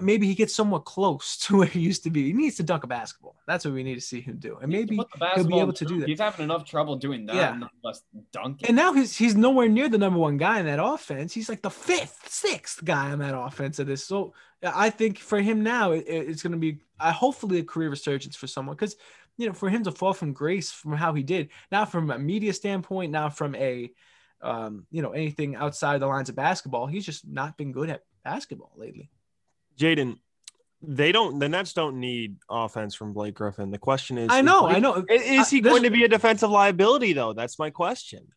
maybe 0.00 0.26
he 0.26 0.34
gets 0.34 0.54
somewhat 0.54 0.84
close 0.84 1.36
to 1.46 1.58
where 1.58 1.66
he 1.66 1.80
used 1.80 2.02
to 2.04 2.10
be. 2.10 2.24
He 2.24 2.32
needs 2.32 2.56
to 2.56 2.62
dunk 2.62 2.84
a 2.84 2.86
basketball. 2.86 3.36
That's 3.46 3.64
what 3.64 3.74
we 3.74 3.82
need 3.82 3.94
to 3.94 4.00
see 4.00 4.20
him 4.20 4.36
do, 4.38 4.58
and 4.60 4.70
maybe 4.70 5.00
he'll 5.34 5.46
be 5.46 5.58
able 5.58 5.72
to 5.72 5.84
do 5.84 6.00
that. 6.00 6.08
He's 6.08 6.20
having 6.20 6.44
enough 6.44 6.64
trouble 6.64 6.96
doing 6.96 7.26
that, 7.26 7.36
Yeah. 7.36 7.60
less 7.82 8.02
dunking. 8.32 8.68
And 8.68 8.76
now 8.76 8.92
he's 8.92 9.16
he's 9.16 9.34
nowhere 9.34 9.68
near 9.68 9.88
the 9.88 9.98
number 9.98 10.18
one 10.18 10.36
guy 10.36 10.60
in 10.60 10.66
that 10.66 10.82
offense. 10.82 11.32
He's 11.32 11.48
like 11.48 11.62
the 11.62 11.70
fifth, 11.70 12.28
sixth 12.28 12.84
guy 12.84 13.10
on 13.10 13.20
that 13.20 13.36
offense 13.36 13.78
of 13.78 13.86
this. 13.86 14.04
So 14.04 14.34
I 14.62 14.90
think 14.90 15.18
for 15.18 15.40
him 15.40 15.62
now, 15.62 15.92
it, 15.92 16.04
it's 16.08 16.42
going 16.42 16.52
to 16.52 16.58
be 16.58 16.78
uh, 16.98 17.12
hopefully 17.12 17.58
a 17.58 17.64
career 17.64 17.90
resurgence 17.90 18.36
for 18.36 18.46
someone 18.46 18.76
because 18.76 18.96
you 19.36 19.46
know 19.46 19.52
for 19.52 19.68
him 19.68 19.84
to 19.84 19.92
fall 19.92 20.14
from 20.14 20.32
grace 20.32 20.72
from 20.72 20.92
how 20.92 21.12
he 21.14 21.22
did, 21.22 21.50
not 21.70 21.90
from 21.90 22.10
a 22.10 22.18
media 22.18 22.52
standpoint, 22.52 23.12
not 23.12 23.36
from 23.36 23.54
a 23.54 23.92
um, 24.42 24.86
you 24.90 25.02
know 25.02 25.12
anything 25.12 25.56
outside 25.56 26.00
the 26.00 26.06
lines 26.06 26.28
of 26.28 26.36
basketball. 26.36 26.86
He's 26.86 27.06
just 27.06 27.26
not 27.26 27.56
been 27.56 27.72
good 27.72 27.90
at 27.90 28.02
basketball 28.24 28.72
lately. 28.76 29.10
Jayden, 29.78 30.18
they 30.82 31.12
don't. 31.12 31.38
The 31.38 31.48
Nets 31.48 31.72
don't 31.72 32.00
need 32.00 32.36
offense 32.50 32.94
from 32.94 33.12
Blake 33.12 33.34
Griffin. 33.34 33.70
The 33.70 33.78
question 33.78 34.18
is, 34.18 34.28
I 34.30 34.38
is 34.38 34.44
know, 34.44 34.62
Blake- 34.62 34.76
I 34.76 34.78
know. 34.80 35.04
Is, 35.08 35.50
he 35.50 35.58
I- 35.58 35.60
this- 35.60 35.72
going 35.72 35.82
to 35.82 35.90
be 35.90 36.04
a 36.04 36.08
defensive 36.08 36.50
liability 36.50 37.12
though? 37.12 37.32
That's 37.32 37.58
my 37.58 37.70
question. 37.70 38.28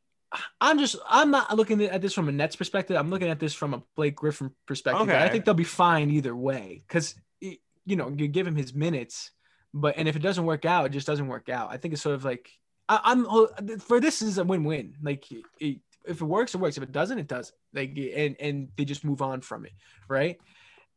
I'm 0.61 0.77
just 0.77 0.95
I'm 1.09 1.31
not 1.31 1.55
looking 1.55 1.81
at 1.83 2.01
this 2.01 2.13
from 2.13 2.29
a 2.29 2.31
Nets 2.31 2.55
perspective. 2.55 2.95
I'm 2.95 3.09
looking 3.09 3.29
at 3.29 3.39
this 3.39 3.53
from 3.53 3.73
a 3.73 3.81
Blake 3.95 4.15
Griffin 4.15 4.51
perspective. 4.67 5.09
Okay. 5.09 5.17
I 5.17 5.27
think 5.29 5.43
they'll 5.43 5.55
be 5.55 5.63
fine 5.63 6.11
either 6.11 6.35
way 6.35 6.83
because 6.87 7.15
you 7.41 7.95
know 7.95 8.13
you 8.15 8.27
give 8.27 8.45
him 8.45 8.55
his 8.55 8.73
minutes, 8.73 9.31
but 9.73 9.95
and 9.97 10.07
if 10.07 10.15
it 10.15 10.21
doesn't 10.21 10.45
work 10.45 10.65
out, 10.65 10.85
it 10.85 10.89
just 10.89 11.07
doesn't 11.07 11.27
work 11.27 11.49
out. 11.49 11.71
I 11.71 11.77
think 11.77 11.93
it's 11.93 12.03
sort 12.03 12.15
of 12.15 12.25
like 12.25 12.47
I, 12.87 12.99
I'm 13.03 13.25
oh, 13.27 13.49
for 13.79 13.99
this 13.99 14.21
is 14.21 14.37
a 14.37 14.43
win-win. 14.43 14.95
Like 15.01 15.25
it, 15.59 15.79
if 16.05 16.21
it 16.21 16.25
works, 16.25 16.53
it 16.53 16.59
works. 16.59 16.77
If 16.77 16.83
it 16.83 16.91
doesn't, 16.91 17.17
it 17.17 17.27
doesn't. 17.27 17.55
Like 17.73 17.97
and 17.97 18.35
and 18.39 18.67
they 18.77 18.85
just 18.85 19.03
move 19.03 19.23
on 19.23 19.41
from 19.41 19.65
it, 19.65 19.73
right? 20.07 20.39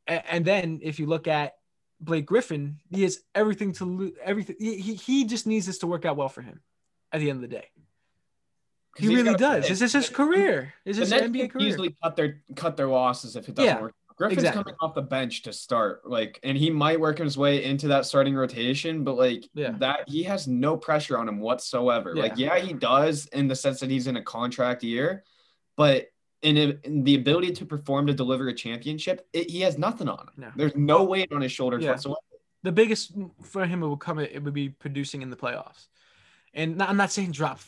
And, 0.06 0.44
then 0.44 0.80
if 0.82 0.98
you 0.98 1.06
look 1.06 1.28
at 1.28 1.54
Blake 2.00 2.26
Griffin, 2.26 2.78
he 2.90 3.02
has 3.02 3.20
everything 3.34 3.72
to 3.74 3.84
lose. 3.84 4.12
Everything 4.22 4.56
he, 4.58 4.94
he 4.94 5.24
just 5.24 5.46
needs 5.46 5.66
this 5.66 5.78
to 5.78 5.86
work 5.86 6.04
out 6.04 6.16
well 6.16 6.28
for 6.28 6.42
him 6.42 6.60
at 7.12 7.20
the 7.20 7.30
end 7.30 7.36
of 7.42 7.48
the 7.48 7.56
day, 7.56 7.68
He 8.96 9.08
really 9.08 9.34
does. 9.34 9.68
This 9.68 9.80
is 9.80 9.92
his 9.92 10.08
career. 10.08 10.74
Is 10.84 10.96
his 10.96 11.12
NBA 11.12 11.40
can 11.40 11.48
career. 11.50 11.68
easily 11.68 11.96
cut 12.02 12.16
their 12.16 12.42
cut 12.56 12.76
their 12.76 12.88
losses 12.88 13.36
if 13.36 13.48
it 13.48 13.54
doesn't 13.54 13.76
Yeah, 13.76 13.80
work. 13.80 13.94
Griffin's 14.16 14.40
exactly. 14.40 14.64
coming 14.64 14.76
off 14.80 14.94
the 14.94 15.02
bench 15.02 15.42
to 15.42 15.52
start, 15.52 16.08
like, 16.08 16.38
and 16.42 16.56
he 16.56 16.70
might 16.70 17.00
work 17.00 17.18
his 17.18 17.38
way 17.38 17.64
into 17.64 17.88
that 17.88 18.04
starting 18.04 18.34
rotation, 18.34 19.04
but 19.04 19.16
like 19.16 19.48
Yeah. 19.54 19.72
that, 19.78 20.08
he 20.08 20.22
has 20.24 20.46
no 20.46 20.76
pressure 20.76 21.16
on 21.16 21.28
him 21.28 21.40
whatsoever. 21.40 22.14
Like, 22.14 22.36
Yeah. 22.36 22.56
yeah, 22.56 22.64
he 22.64 22.72
does 22.74 23.26
in 23.26 23.48
the 23.48 23.56
sense 23.56 23.80
that 23.80 23.90
he's 23.90 24.06
in 24.06 24.16
a 24.16 24.22
contract 24.22 24.84
year, 24.84 25.24
but 25.76 26.08
in, 26.42 26.56
a, 26.56 26.78
in 26.84 27.04
the 27.04 27.14
ability 27.14 27.52
to 27.52 27.64
perform 27.64 28.06
to 28.08 28.14
deliver 28.14 28.48
a 28.48 28.54
championship, 28.54 29.26
it, 29.32 29.50
he 29.50 29.60
has 29.62 29.78
nothing 29.78 30.08
on 30.08 30.18
him. 30.18 30.28
No. 30.36 30.52
There's 30.56 30.76
no 30.76 31.04
weight 31.04 31.32
on 31.32 31.40
his 31.40 31.52
shoulders 31.52 31.82
Yeah. 31.84 31.90
whatsoever. 31.92 32.18
The 32.64 32.72
biggest 32.72 33.12
for 33.42 33.66
him 33.66 33.82
it 33.82 33.88
would 33.88 33.98
come 33.98 34.18
it 34.20 34.42
would 34.42 34.54
be 34.54 34.68
producing 34.68 35.22
in 35.22 35.30
the 35.30 35.36
playoffs, 35.36 35.88
and 36.54 36.76
not, 36.76 36.88
I'm 36.90 36.96
not 36.96 37.10
saying 37.10 37.32
drop 37.32 37.58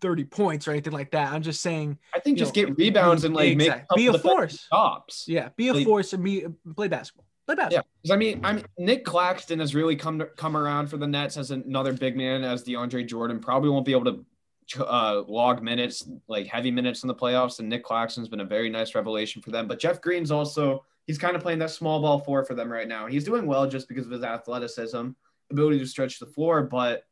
thirty 0.00 0.24
points 0.24 0.66
or 0.66 0.70
anything 0.70 0.94
like 0.94 1.10
that. 1.10 1.30
I'm 1.30 1.42
just 1.42 1.60
saying 1.60 1.98
I 2.14 2.20
think 2.20 2.38
just 2.38 2.56
know, 2.56 2.66
get 2.66 2.78
rebounds 2.78 3.24
and 3.24 3.34
like 3.34 3.56
make 3.58 3.70
be 3.96 4.06
a 4.06 4.18
force. 4.18 4.60
stops. 4.60 5.26
Yeah, 5.28 5.50
be 5.56 5.68
a 5.68 5.74
Like- 5.74 5.86
force 5.86 6.14
and 6.14 6.24
be 6.24 6.46
play 6.74 6.88
basketball. 6.88 7.26
Play 7.46 7.56
basketball. 7.56 7.86
Yeah, 8.02 8.14
I 8.14 8.16
mean, 8.16 8.40
I 8.44 8.52
mean, 8.54 8.64
Nic 8.78 9.04
Claxton 9.04 9.58
has 9.60 9.74
really 9.74 9.96
come 9.96 10.18
to, 10.20 10.24
come 10.26 10.56
around 10.56 10.88
for 10.88 10.96
the 10.96 11.06
Nets 11.06 11.36
as 11.36 11.50
another 11.50 11.92
big 11.92 12.16
man, 12.16 12.44
as 12.44 12.64
DeAndre 12.64 13.06
Jordan 13.06 13.40
probably 13.40 13.68
won't 13.70 13.84
be 13.86 13.92
able 13.92 14.04
to 14.04 14.24
uh, 14.78 15.22
log 15.26 15.62
minutes, 15.62 16.08
like 16.28 16.46
heavy 16.46 16.70
minutes 16.70 17.02
in 17.02 17.08
the 17.08 17.14
playoffs. 17.14 17.58
And 17.58 17.68
Nic 17.68 17.84
Claxton's 17.84 18.28
been 18.28 18.40
a 18.40 18.44
very 18.44 18.68
nice 18.68 18.94
revelation 18.94 19.42
for 19.42 19.50
them. 19.50 19.66
But 19.66 19.78
Jeff 19.78 20.00
Green's 20.00 20.30
also 20.30 20.84
he's 21.06 21.18
kind 21.18 21.36
of 21.36 21.42
playing 21.42 21.58
that 21.60 21.70
small 21.70 22.00
ball 22.00 22.18
four 22.18 22.44
for 22.44 22.54
them 22.54 22.70
right 22.70 22.88
now. 22.88 23.06
He's 23.06 23.24
doing 23.24 23.46
well 23.46 23.68
just 23.68 23.88
because 23.88 24.06
of 24.06 24.12
his 24.12 24.22
athleticism, 24.22 25.10
ability 25.50 25.78
to 25.78 25.86
stretch 25.86 26.18
the 26.18 26.26
floor. 26.26 26.62
But 26.62 27.04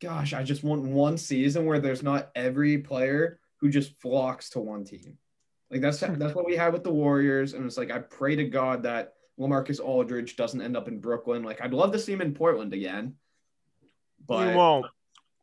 gosh, 0.00 0.32
I 0.32 0.42
just 0.42 0.64
want 0.64 0.82
one 0.82 1.16
season 1.16 1.66
where 1.66 1.78
there's 1.78 2.02
not 2.02 2.30
every 2.34 2.78
player 2.78 3.38
who 3.56 3.68
just 3.68 4.00
flocks 4.00 4.50
to 4.50 4.60
one 4.60 4.84
team. 4.84 5.18
Like 5.70 5.80
that's 5.80 5.98
that's 6.00 6.34
what 6.34 6.46
we 6.46 6.56
had 6.56 6.72
with 6.72 6.84
the 6.84 6.92
Warriors, 6.92 7.52
and 7.52 7.66
it's 7.66 7.76
like 7.76 7.90
I 7.90 7.98
pray 7.98 8.36
to 8.36 8.44
God 8.44 8.82
that 8.84 9.14
Lamarcus 9.38 9.80
Aldridge 9.80 10.36
doesn't 10.36 10.62
end 10.62 10.76
up 10.76 10.88
in 10.88 10.98
Brooklyn. 10.98 11.42
Like 11.42 11.60
I'd 11.60 11.74
love 11.74 11.92
to 11.92 11.98
see 11.98 12.12
him 12.12 12.22
in 12.22 12.34
Portland 12.34 12.72
again, 12.72 13.14
But 14.26 14.50
he 14.50 14.56
won't. 14.56 14.86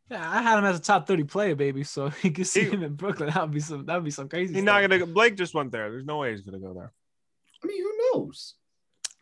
Yeah, 0.09 0.29
I 0.29 0.41
had 0.41 0.59
him 0.59 0.65
as 0.65 0.77
a 0.77 0.81
top 0.81 1.07
thirty 1.07 1.23
player, 1.23 1.55
baby. 1.55 1.83
So 1.83 2.11
you 2.21 2.31
can 2.31 2.45
see 2.45 2.63
He- 2.63 2.69
him 2.69 2.83
in 2.83 2.93
Brooklyn. 2.93 3.29
That 3.33 3.41
would 3.41 3.51
be 3.51 3.59
some. 3.59 3.85
That 3.85 3.95
would 3.95 4.03
be 4.03 4.11
some 4.11 4.29
crazy. 4.29 4.53
He's 4.53 4.63
stuff. 4.63 4.81
not 4.81 4.89
gonna. 4.89 5.05
Blake 5.05 5.35
just 5.35 5.53
went 5.53 5.71
there. 5.71 5.89
There's 5.89 6.05
no 6.05 6.17
way 6.17 6.31
he's 6.31 6.41
gonna 6.41 6.59
go 6.59 6.73
there. 6.73 6.91
I 7.63 7.67
mean, 7.67 7.81
who 7.81 7.97
knows? 8.13 8.55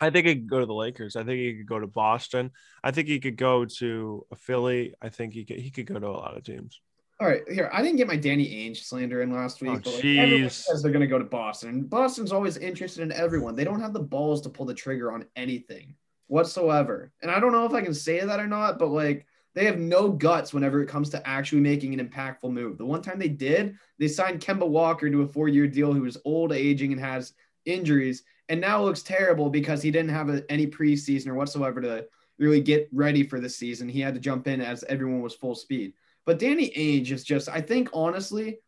I 0.02 0.10
think 0.10 0.28
he 0.28 0.36
could 0.36 0.50
go 0.50 0.60
to 0.60 0.66
the 0.66 0.74
Lakers. 0.74 1.16
I 1.16 1.24
think 1.24 1.40
he 1.40 1.56
could 1.56 1.68
go 1.68 1.80
to 1.80 1.88
Boston. 1.88 2.52
I 2.84 2.92
think 2.92 3.08
he 3.08 3.20
could 3.20 3.38
go 3.38 3.64
to 3.64 4.26
a 4.32 4.36
Philly. 4.36 4.94
I 5.02 5.10
think 5.10 5.34
he 5.34 5.46
could. 5.46 5.60
He 5.60 5.70
could 5.72 5.86
go 5.86 6.00
to 6.00 6.08
a 6.08 6.10
lot 6.10 6.36
of 6.36 6.44
teams. 6.44 6.82
All 7.22 7.28
right, 7.28 7.44
here 7.50 7.70
I 7.72 7.82
didn't 7.82 7.98
get 7.98 8.08
my 8.08 8.18
Danny 8.18 8.46
Ainge 8.46 8.84
slander 8.84 9.22
in 9.22 9.32
last 9.32 9.62
week. 9.62 9.72
Oh, 9.72 9.76
but 9.82 9.94
like, 9.94 10.04
everyone 10.04 10.50
jeez. 10.50 10.52
says 10.52 10.82
they're 10.82 10.92
going 10.92 11.02
to 11.02 11.08
go 11.08 11.20
to 11.20 11.24
Boston. 11.24 11.84
Boston's 11.84 12.34
always 12.34 12.58
interested 12.58 13.04
in 13.04 13.14
everyone. 13.14 13.56
They 13.56 13.64
don't 13.64 13.80
have 13.80 13.94
the 13.94 14.02
balls 14.02 14.42
to 14.42 14.50
pull 14.50 14.66
the 14.66 14.74
trigger 14.74 15.12
on 15.14 15.26
anything 15.38 15.96
whatsoever. 16.28 17.14
And 17.22 17.32
I 17.32 17.40
don't 17.40 17.52
know 17.54 17.66
if 17.66 17.72
I 17.74 17.82
can 17.82 17.94
say 17.94 18.20
that 18.20 18.40
or 18.40 18.48
not, 18.48 18.80
but 18.80 18.88
like 18.88 19.26
they 19.54 19.66
have 19.66 19.78
no 19.78 20.10
guts 20.10 20.54
whenever 20.54 20.82
it 20.82 20.88
comes 20.88 21.10
to 21.12 21.28
actually 21.28 21.62
making 21.62 21.98
an 21.98 22.08
impactful 22.08 22.52
move. 22.52 22.78
The 22.78 22.86
one 22.86 23.02
time 23.02 23.20
they 23.20 23.30
did, 23.30 23.78
they 24.00 24.08
signed 24.08 24.40
Kemba 24.40 24.68
Walker 24.68 25.10
to 25.10 25.22
a 25.22 25.28
four-year 25.28 25.68
deal 25.68 25.94
who 25.94 26.06
is 26.06 26.18
old, 26.26 26.52
aging, 26.52 26.92
and 26.92 27.02
has 27.02 27.34
injuries, 27.66 28.24
and 28.50 28.60
now 28.60 28.84
looks 28.84 29.04
terrible 29.04 29.50
because 29.50 29.82
he 29.82 29.92
didn't 29.92 30.10
have 30.10 30.30
a, 30.30 30.44
any 30.52 30.68
preseason 30.68 31.28
or 31.28 31.36
whatsoever 31.36 31.82
to 31.82 32.08
really 32.40 32.62
get 32.62 32.90
ready 32.92 33.24
for 33.24 33.40
the 33.40 33.50
season. 33.50 33.88
He 33.88 34.02
had 34.02 34.16
to 34.16 34.20
jump 34.20 34.48
in 34.48 34.60
as 34.60 34.84
everyone 34.86 35.22
was 35.22 35.36
full 35.36 35.56
speed. 35.56 35.94
But 36.26 36.40
Danny 36.40 36.72
Ainge 36.72 37.12
is 37.12 37.24
just, 37.24 37.48
I 37.48 37.62
think, 37.62 37.90
honestly, 37.94 38.60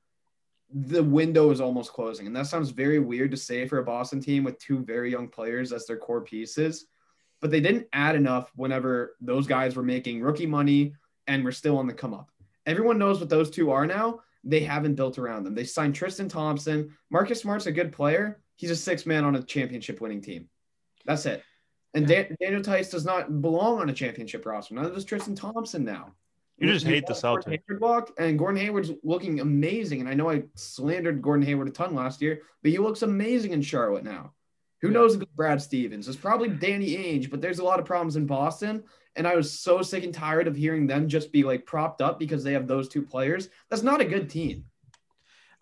the 0.73 1.03
window 1.03 1.51
is 1.51 1.61
almost 1.61 1.93
closing. 1.93 2.27
And 2.27 2.35
that 2.35 2.47
sounds 2.47 2.69
very 2.69 2.99
weird 2.99 3.31
to 3.31 3.37
say 3.37 3.67
for 3.67 3.79
a 3.79 3.83
Boston 3.83 4.21
team 4.21 4.43
with 4.43 4.59
two 4.59 4.79
very 4.79 5.11
young 5.11 5.27
players 5.27 5.71
as 5.71 5.85
their 5.85 5.97
core 5.97 6.21
pieces. 6.21 6.85
But 7.45 7.51
they 7.51 7.61
didn't 7.61 7.85
add 7.93 8.15
enough 8.15 8.51
whenever 8.55 9.17
those 9.21 9.45
guys 9.45 9.75
were 9.75 9.83
making 9.83 10.19
rookie 10.19 10.47
money 10.47 10.95
and 11.27 11.43
were 11.43 11.51
still 11.51 11.77
on 11.77 11.85
the 11.85 11.93
come 11.93 12.11
up. 12.11 12.31
Everyone 12.65 12.97
knows 12.97 13.19
what 13.19 13.29
those 13.29 13.51
two 13.51 13.69
are 13.69 13.85
now. 13.85 14.21
They 14.43 14.61
haven't 14.61 14.95
built 14.95 15.19
around 15.19 15.43
them. 15.43 15.53
They 15.53 15.63
signed 15.63 15.93
Tristan 15.93 16.27
Thompson. 16.27 16.97
Marcus 17.11 17.41
Smart's 17.41 17.67
a 17.67 17.71
good 17.71 17.91
player. 17.91 18.41
He's 18.55 18.71
a 18.71 18.75
six 18.75 19.05
man 19.05 19.23
on 19.23 19.35
a 19.35 19.43
championship 19.43 20.01
winning 20.01 20.21
team. 20.21 20.49
That's 21.05 21.27
it. 21.27 21.43
And 21.93 22.07
Dan- 22.07 22.35
Daniel 22.41 22.63
Theis 22.63 22.89
does 22.89 23.05
not 23.05 23.43
belong 23.43 23.79
on 23.79 23.91
a 23.91 23.93
championship 23.93 24.43
roster. 24.43 24.73
Neither 24.73 24.95
does 24.95 25.05
Tristan 25.05 25.35
Thompson 25.35 25.83
now. 25.83 26.15
You 26.57 26.73
just 26.73 26.87
hate 26.87 27.05
the 27.05 27.13
Celtics. 27.13 27.61
Hayward 27.69 28.05
and 28.17 28.39
Gordon 28.39 28.59
Hayward's 28.59 28.89
looking 29.03 29.39
amazing. 29.39 29.99
And 29.99 30.09
I 30.09 30.15
know 30.15 30.31
I 30.31 30.45
slandered 30.55 31.21
Gordon 31.21 31.45
Hayward 31.45 31.67
a 31.67 31.71
ton 31.71 31.93
last 31.93 32.23
year, 32.23 32.41
but 32.63 32.71
he 32.71 32.79
looks 32.79 33.03
amazing 33.03 33.51
in 33.51 33.61
Charlotte 33.61 34.03
now. 34.03 34.33
Who 34.85 34.91
knows 34.91 35.15
if 35.15 35.23
Brad 35.35 35.61
Stevens? 35.61 36.07
It's 36.07 36.17
probably 36.17 36.49
Danny 36.49 36.95
Ainge, 36.95 37.29
but 37.29 37.41
there's 37.41 37.59
a 37.59 37.63
lot 37.63 37.79
of 37.79 37.85
problems 37.85 38.15
in 38.15 38.25
Boston. 38.25 38.83
And 39.15 39.27
I 39.27 39.35
was 39.35 39.51
so 39.51 39.81
sick 39.81 40.03
and 40.03 40.13
tired 40.13 40.47
of 40.47 40.55
hearing 40.55 40.85
them 40.87 41.07
just 41.07 41.31
be 41.31 41.43
like 41.43 41.65
propped 41.65 42.01
up 42.01 42.19
because 42.19 42.43
they 42.43 42.53
have 42.53 42.67
those 42.67 42.87
two 42.87 43.01
players. 43.01 43.49
That's 43.69 43.81
not 43.81 44.01
a 44.01 44.05
good 44.05 44.29
team. 44.29 44.65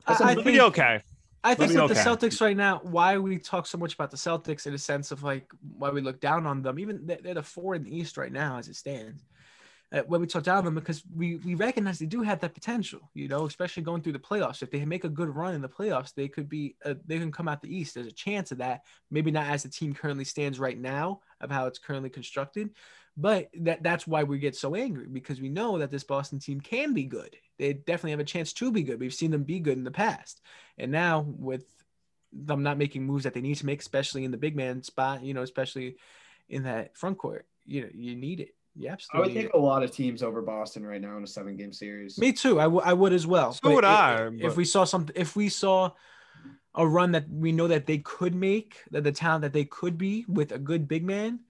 That's 0.07 0.19
I- 0.19 0.25
I 0.25 0.29
a- 0.29 0.31
It'll 0.33 0.43
think- 0.43 0.61
okay. 0.61 1.01
I 1.45 1.55
think 1.55 1.71
be 1.71 1.75
that 1.75 1.87
the. 1.89 1.93
Celtics 1.93 2.39
right 2.41 2.55
now, 2.55 2.79
why 2.83 3.17
we 3.17 3.37
talk 3.37 3.65
so 3.67 3.77
much 3.77 3.93
about 3.93 4.11
the 4.11 4.17
Celtics 4.17 4.65
in 4.65 4.73
a 4.73 4.77
sense 4.77 5.11
of 5.11 5.23
like 5.23 5.51
why 5.77 5.89
we 5.89 5.99
look 6.01 6.19
down 6.21 6.45
on 6.47 6.61
them, 6.61 6.79
even 6.79 7.05
they're 7.05 7.19
they're 7.21 7.33
the 7.33 7.43
four 7.43 7.75
in 7.75 7.83
the 7.83 7.95
East 7.95 8.17
right 8.17 8.31
now 8.31 8.57
as 8.57 8.67
it 8.69 8.75
stands. 8.75 9.23
Uh, 9.93 10.01
when 10.07 10.19
we 10.19 10.25
talk 10.25 10.41
down 10.41 10.65
them 10.65 10.73
because 10.73 11.03
we 11.15 11.35
we 11.37 11.53
recognize 11.53 11.99
they 11.99 12.07
do 12.07 12.23
have 12.23 12.39
that 12.39 12.55
potential, 12.55 12.99
you 13.13 13.27
know, 13.27 13.45
especially 13.45 13.83
going 13.83 14.01
through 14.01 14.13
the 14.13 14.19
playoffs. 14.19 14.63
If 14.63 14.71
they 14.71 14.83
make 14.85 15.03
a 15.03 15.09
good 15.09 15.29
run 15.29 15.53
in 15.53 15.61
the 15.61 15.69
playoffs, 15.69 16.15
they 16.15 16.27
could 16.27 16.49
be 16.49 16.75
uh, 16.83 16.95
they 17.05 17.19
can 17.19 17.31
come 17.31 17.47
out 17.47 17.61
the 17.61 17.75
East. 17.75 17.93
There's 17.93 18.07
a 18.07 18.11
chance 18.11 18.51
of 18.51 18.57
that. 18.57 18.81
Maybe 19.11 19.29
not 19.29 19.47
as 19.47 19.63
the 19.63 19.69
team 19.69 19.93
currently 19.93 20.25
stands 20.25 20.59
right 20.59 20.79
now 20.79 21.21
of 21.39 21.51
how 21.51 21.67
it's 21.67 21.77
currently 21.77 22.09
constructed, 22.09 22.71
but 23.15 23.49
that 23.59 23.83
that's 23.83 24.07
why 24.07 24.23
we 24.23 24.39
get 24.39 24.55
so 24.55 24.73
angry 24.73 25.05
because 25.07 25.39
we 25.39 25.49
know 25.49 25.77
that 25.77 25.91
this 25.91 26.03
Boston 26.03 26.39
team 26.39 26.59
can 26.59 26.93
be 26.93 27.03
good. 27.03 27.35
They 27.59 27.73
definitely 27.73 28.11
have 28.11 28.19
a 28.19 28.25
chance 28.25 28.51
to 28.53 28.71
be 28.71 28.81
good. 28.81 28.99
We've 28.99 29.13
seen 29.13 29.29
them 29.29 29.43
be 29.43 29.59
good 29.59 29.77
in 29.77 29.83
the 29.83 29.91
past. 29.91 30.41
And 30.77 30.91
now 30.91 31.23
with 31.27 31.65
them 32.31 32.63
not 32.63 32.79
making 32.79 33.05
moves 33.05 33.25
that 33.25 33.35
they 33.35 33.41
need 33.41 33.57
to 33.57 33.65
make, 33.67 33.81
especially 33.81 34.25
in 34.25 34.31
the 34.31 34.37
big 34.37 34.55
man 34.55 34.81
spot, 34.81 35.23
you 35.23 35.35
know, 35.35 35.43
especially 35.43 35.97
in 36.49 36.63
that 36.63 36.97
front 36.97 37.19
court, 37.19 37.45
you 37.65 37.81
know, 37.81 37.89
you 37.93 38.15
need 38.15 38.39
it. 38.39 38.55
You 38.75 38.89
I 38.89 38.93
absolutely 38.93 39.33
would 39.35 39.41
take 39.43 39.53
a 39.53 39.57
lot 39.57 39.83
of 39.83 39.91
teams 39.91 40.23
over 40.23 40.41
Boston 40.41 40.85
right 40.85 41.01
now 41.01 41.17
in 41.17 41.23
a 41.23 41.27
seven 41.27 41.55
game 41.55 41.71
series. 41.71 42.17
Me 42.17 42.33
too. 42.33 42.59
I, 42.59 42.63
w- 42.63 42.81
I 42.83 42.93
would 42.93 43.13
as 43.13 43.27
well. 43.27 43.53
So 43.53 43.59
But 43.63 43.75
would 43.75 43.85
i- 43.85 44.23
I, 44.25 44.29
If 44.39 44.55
we 44.57 44.65
saw 44.65 44.83
something, 44.83 45.15
if 45.15 45.35
we 45.35 45.49
saw 45.49 45.91
a 46.75 46.87
run 46.87 47.11
that 47.11 47.29
we 47.29 47.51
know 47.51 47.67
that 47.67 47.85
they 47.85 47.99
could 47.99 48.33
make, 48.33 48.77
that 48.91 49.03
the 49.03 49.11
talent 49.11 49.43
that 49.43 49.53
they 49.53 49.65
could 49.65 49.97
be 49.97 50.25
with 50.27 50.51
a 50.51 50.57
good 50.57 50.87
big 50.87 51.03
man, 51.03 51.41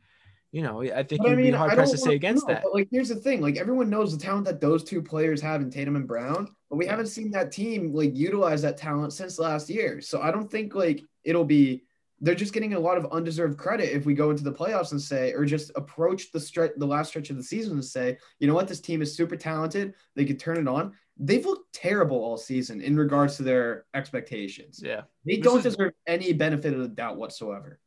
you 0.52 0.62
know, 0.62 0.82
I 0.82 1.04
think 1.04 1.22
But 1.22 1.28
I 1.28 1.30
you'd 1.32 1.38
mean, 1.38 1.52
be 1.54 1.58
hard 1.58 1.74
pressed 1.74 1.94
to 1.94 1.98
don't 1.98 2.06
say 2.06 2.16
against 2.16 2.48
no, 2.48 2.54
that. 2.54 2.64
But 2.64 2.74
like, 2.74 2.88
here's 2.92 3.10
the 3.10 3.16
thing: 3.16 3.42
like, 3.42 3.56
everyone 3.58 3.90
knows 3.90 4.16
the 4.16 4.22
talent 4.24 4.46
that 4.46 4.60
those 4.60 4.84
two 4.84 5.02
players 5.02 5.42
have 5.42 5.62
in 5.62 5.72
Tatum 5.72 5.96
and 5.96 6.08
Brown, 6.08 6.50
but 6.70 6.76
we 6.76 6.86
Yeah. 6.86 6.92
haven't 6.92 7.08
seen 7.08 7.32
that 7.32 7.52
team 7.54 7.94
like 7.94 8.14
utilize 8.14 8.62
that 8.64 8.78
talent 8.78 9.14
since 9.14 9.40
last 9.40 9.70
year. 9.70 10.02
So 10.02 10.22
I 10.22 10.30
don't 10.32 10.52
think 10.52 10.76
like 10.76 11.02
it'll 11.24 11.46
be. 11.46 11.86
They're 12.21 12.36
just 12.36 12.54
getting 12.54 12.73
a 12.73 12.80
lot 12.80 12.97
of 12.97 13.06
undeserved 13.12 13.58
credit 13.58 13.91
if 13.93 14.06
we 14.06 14.13
go 14.13 14.30
into 14.30 14.43
the 14.43 14.52
playoffs 14.54 14.91
and 14.91 15.02
say, 15.02 15.34
or 15.34 15.43
just 15.45 15.71
approach 15.76 16.32
the 16.32 16.39
stretch, 16.39 16.71
the 16.78 16.86
last 16.86 17.10
stretch 17.10 17.30
of 17.30 17.36
the 17.38 17.43
season 17.43 17.73
and 17.73 17.84
say, 17.84 18.17
you 18.39 18.47
know 18.47 18.54
what, 18.54 18.67
this 18.67 18.80
team 18.80 19.02
is 19.02 19.13
super 19.15 19.36
talented. 19.36 19.93
They 20.15 20.23
could 20.26 20.39
turn 20.39 20.58
it 20.58 20.67
on. 20.67 20.93
They've 21.17 21.45
looked 21.45 21.73
terrible 21.73 22.17
all 22.17 22.38
season 22.38 22.82
in 22.82 22.95
regards 22.95 23.36
to 23.38 23.43
their 23.43 23.86
expectations. 23.93 24.82
Yeah. 24.84 25.02
They 25.26 25.36
This 25.38 25.43
don't 25.43 25.58
is- 25.58 25.63
deserve 25.76 25.91
any 26.08 26.32
benefit 26.34 26.73
of 26.73 26.80
the 26.80 26.88
doubt 26.88 27.17
whatsoever. 27.17 27.80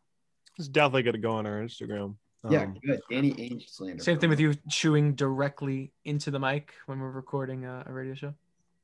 It's 0.59 0.69
definitely 0.69 1.03
going 1.05 1.15
to 1.15 1.21
go 1.21 1.33
on 1.33 1.47
our 1.47 1.61
Instagram. 1.63 2.17
Yeah, 2.49 2.63
Um, 2.65 2.79
good. 2.87 3.01
Danny 3.11 3.33
Ainge 3.33 3.69
slander. 3.71 4.03
Same 4.03 4.19
thing 4.19 4.31
with 4.31 4.39
you 4.39 4.55
chewing 4.71 5.15
directly 5.15 5.93
into 6.05 6.31
the 6.31 6.39
mic 6.39 6.73
when 6.87 7.01
we're 7.01 7.11
recording 7.11 7.65
a, 7.65 7.85
a 7.87 7.93
radio 7.93 8.15
show. 8.15 8.35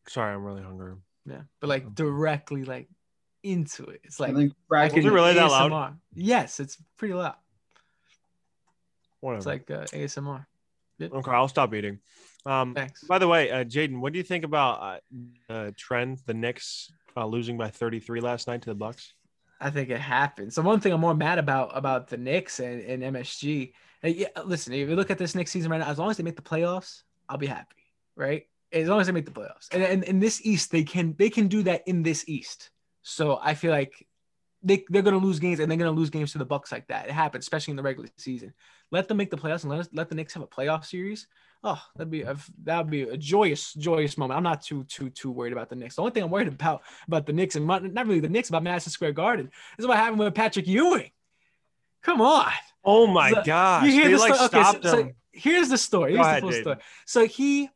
sorry, 0.09 0.35
I'm 0.35 0.43
really 0.45 0.63
hungry. 0.63 0.95
Yeah. 1.27 1.43
But 1.61 1.69
like 1.69 1.95
directly 1.95 2.65
like 2.65 2.89
into 3.43 3.85
it. 3.87 4.01
It's 4.05 4.21
like 4.21 4.37
I 4.37 4.51
cracking 4.69 4.99
Was 4.99 5.07
it 5.07 5.13
really 5.13 5.35
that 5.35 5.47
loud? 5.47 5.99
Yes, 6.15 6.61
it's 6.61 6.77
pretty 6.97 7.15
loud. 7.15 7.35
Whatever. 9.21 9.39
It's 9.39 9.47
like 9.47 9.71
uh, 9.71 9.85
ASMR. 9.87 10.47
okay, 11.01 11.31
I'll 11.31 11.49
stop 11.49 11.75
eating. 11.75 12.01
Um, 12.45 12.75
Thanks. 12.75 13.05
by 13.05 13.19
the 13.19 13.29
way, 13.29 13.51
uh, 13.51 13.65
Jayden, 13.65 14.01
what 14.01 14.13
do 14.13 14.19
you 14.19 14.25
think 14.25 14.45
about 14.45 14.83
uh, 14.83 14.99
the 15.49 15.75
trend? 15.77 16.19
The 16.27 16.35
Knicks 16.35 16.93
uh, 17.17 17.27
losing 17.27 17.57
by 17.57 17.69
33 17.69 18.21
last 18.21 18.49
night 18.49 18.63
to 18.63 18.71
the 18.71 18.75
Bucks. 18.75 19.15
I 19.61 19.71
think 19.71 19.91
it 19.91 20.01
happened. 20.01 20.53
So 20.53 20.61
one 20.63 20.81
thing 20.81 20.93
I'm 20.93 21.01
more 21.01 21.15
mad 21.15 21.39
about 21.39 21.71
about 21.77 22.09
the 22.09 22.17
Knicks 22.17 22.59
and, 22.59 22.81
and 22.83 23.15
MSG. 23.15 23.73
uh, 24.03 24.09
yeah, 24.09 24.27
listen, 24.45 24.73
if 24.73 24.89
you 24.89 24.97
look 24.97 25.11
at 25.11 25.19
this 25.19 25.37
Knicks 25.37 25.53
season 25.53 25.71
right 25.71 25.79
now, 25.79 25.89
as 25.89 25.99
long 25.99 26.11
as 26.11 26.17
they 26.17 26.25
make 26.25 26.37
the 26.37 26.43
playoffs, 26.43 27.03
I'll 27.29 27.39
be 27.39 27.47
happy, 27.47 27.77
right? 28.17 28.47
As 28.73 28.89
long 28.89 29.01
as 29.01 29.07
they 29.07 29.13
make 29.13 29.27
the 29.27 29.31
playoffs, 29.31 29.69
and 29.71 29.83
and 29.83 30.03
in 30.05 30.19
this 30.19 30.45
East, 30.45 30.73
they 30.73 30.83
can 30.83 31.15
they 31.17 31.31
can 31.31 31.47
do 31.47 31.63
that 31.63 31.83
in 31.87 32.03
this 32.03 32.29
East. 32.29 32.71
So 33.03 33.39
I 33.43 33.55
feel 33.55 33.71
like 33.73 34.07
they 34.63 34.85
they're 34.89 35.03
gonna 35.03 35.19
lose 35.19 35.41
games, 35.41 35.61
and 35.61 35.71
they're 35.71 35.79
gonna 35.79 35.91
lose 35.91 36.11
games 36.11 36.33
to 36.33 36.39
the 36.39 36.45
Bucks 36.45 36.71
like 36.71 36.87
that. 36.89 37.07
It 37.07 37.13
happens, 37.13 37.45
especially 37.45 37.73
in 37.73 37.77
the 37.77 37.83
regular 37.83 38.09
season. 38.17 38.55
Let 38.91 39.09
them 39.09 39.17
make 39.17 39.31
the 39.31 39.37
playoffs, 39.37 39.63
and 39.63 39.71
let 39.71 39.81
us 39.81 39.89
let 39.93 40.09
the 40.09 40.15
Knicks 40.15 40.35
have 40.35 40.43
a 40.43 40.47
playoff 40.47 40.85
series. 40.85 41.27
Oh, 41.65 41.81
that'd 41.97 42.11
be 42.11 42.23
a, 42.23 42.37
that'd 42.65 42.91
be 42.91 43.03
a 43.03 43.17
joyous, 43.17 43.73
joyous 43.75 44.19
moment. 44.19 44.37
I'm 44.37 44.43
not 44.43 44.63
too, 44.63 44.83
too, 44.85 45.11
too 45.11 45.31
worried 45.31 45.53
about 45.53 45.69
the 45.69 45.77
Knicks. 45.77 45.95
The 45.95 46.03
only 46.03 46.11
thing 46.13 46.25
I'm 46.25 46.31
worried 46.31 46.49
about 46.49 46.83
about 47.07 47.25
the 47.27 47.33
Knicks 47.33 47.55
and 47.57 47.67
not 47.67 47.85
not 47.85 48.07
really 48.07 48.21
the 48.21 48.29
Knicks, 48.29 48.49
about 48.49 48.63
Madison 48.63 48.91
Square 48.91 49.13
Garden 49.13 49.51
is 49.79 49.87
what 49.87 49.97
happened 49.97 50.19
with 50.19 50.35
Patrick 50.35 50.67
Ewing. 50.67 51.11
Come 52.03 52.21
on, 52.21 52.51
Oh 52.85 53.07
my 53.07 53.31
So, 53.31 53.43
gosh! 53.45 53.85
you 53.85 53.93
hear 53.93 54.05
They 54.07 54.15
the 54.15 54.19
like 54.19 54.35
story? 54.35 54.65
Okay, 54.65 54.81
so, 54.83 54.91
so 54.91 55.11
here's 55.33 55.69
the 55.69 55.79
story. 55.79 56.13
Here's 56.15 56.27
ahead, 56.27 56.43
the 56.43 56.51
full 56.51 56.61
story. 56.61 56.77
So 57.07 57.27
he 57.27 57.71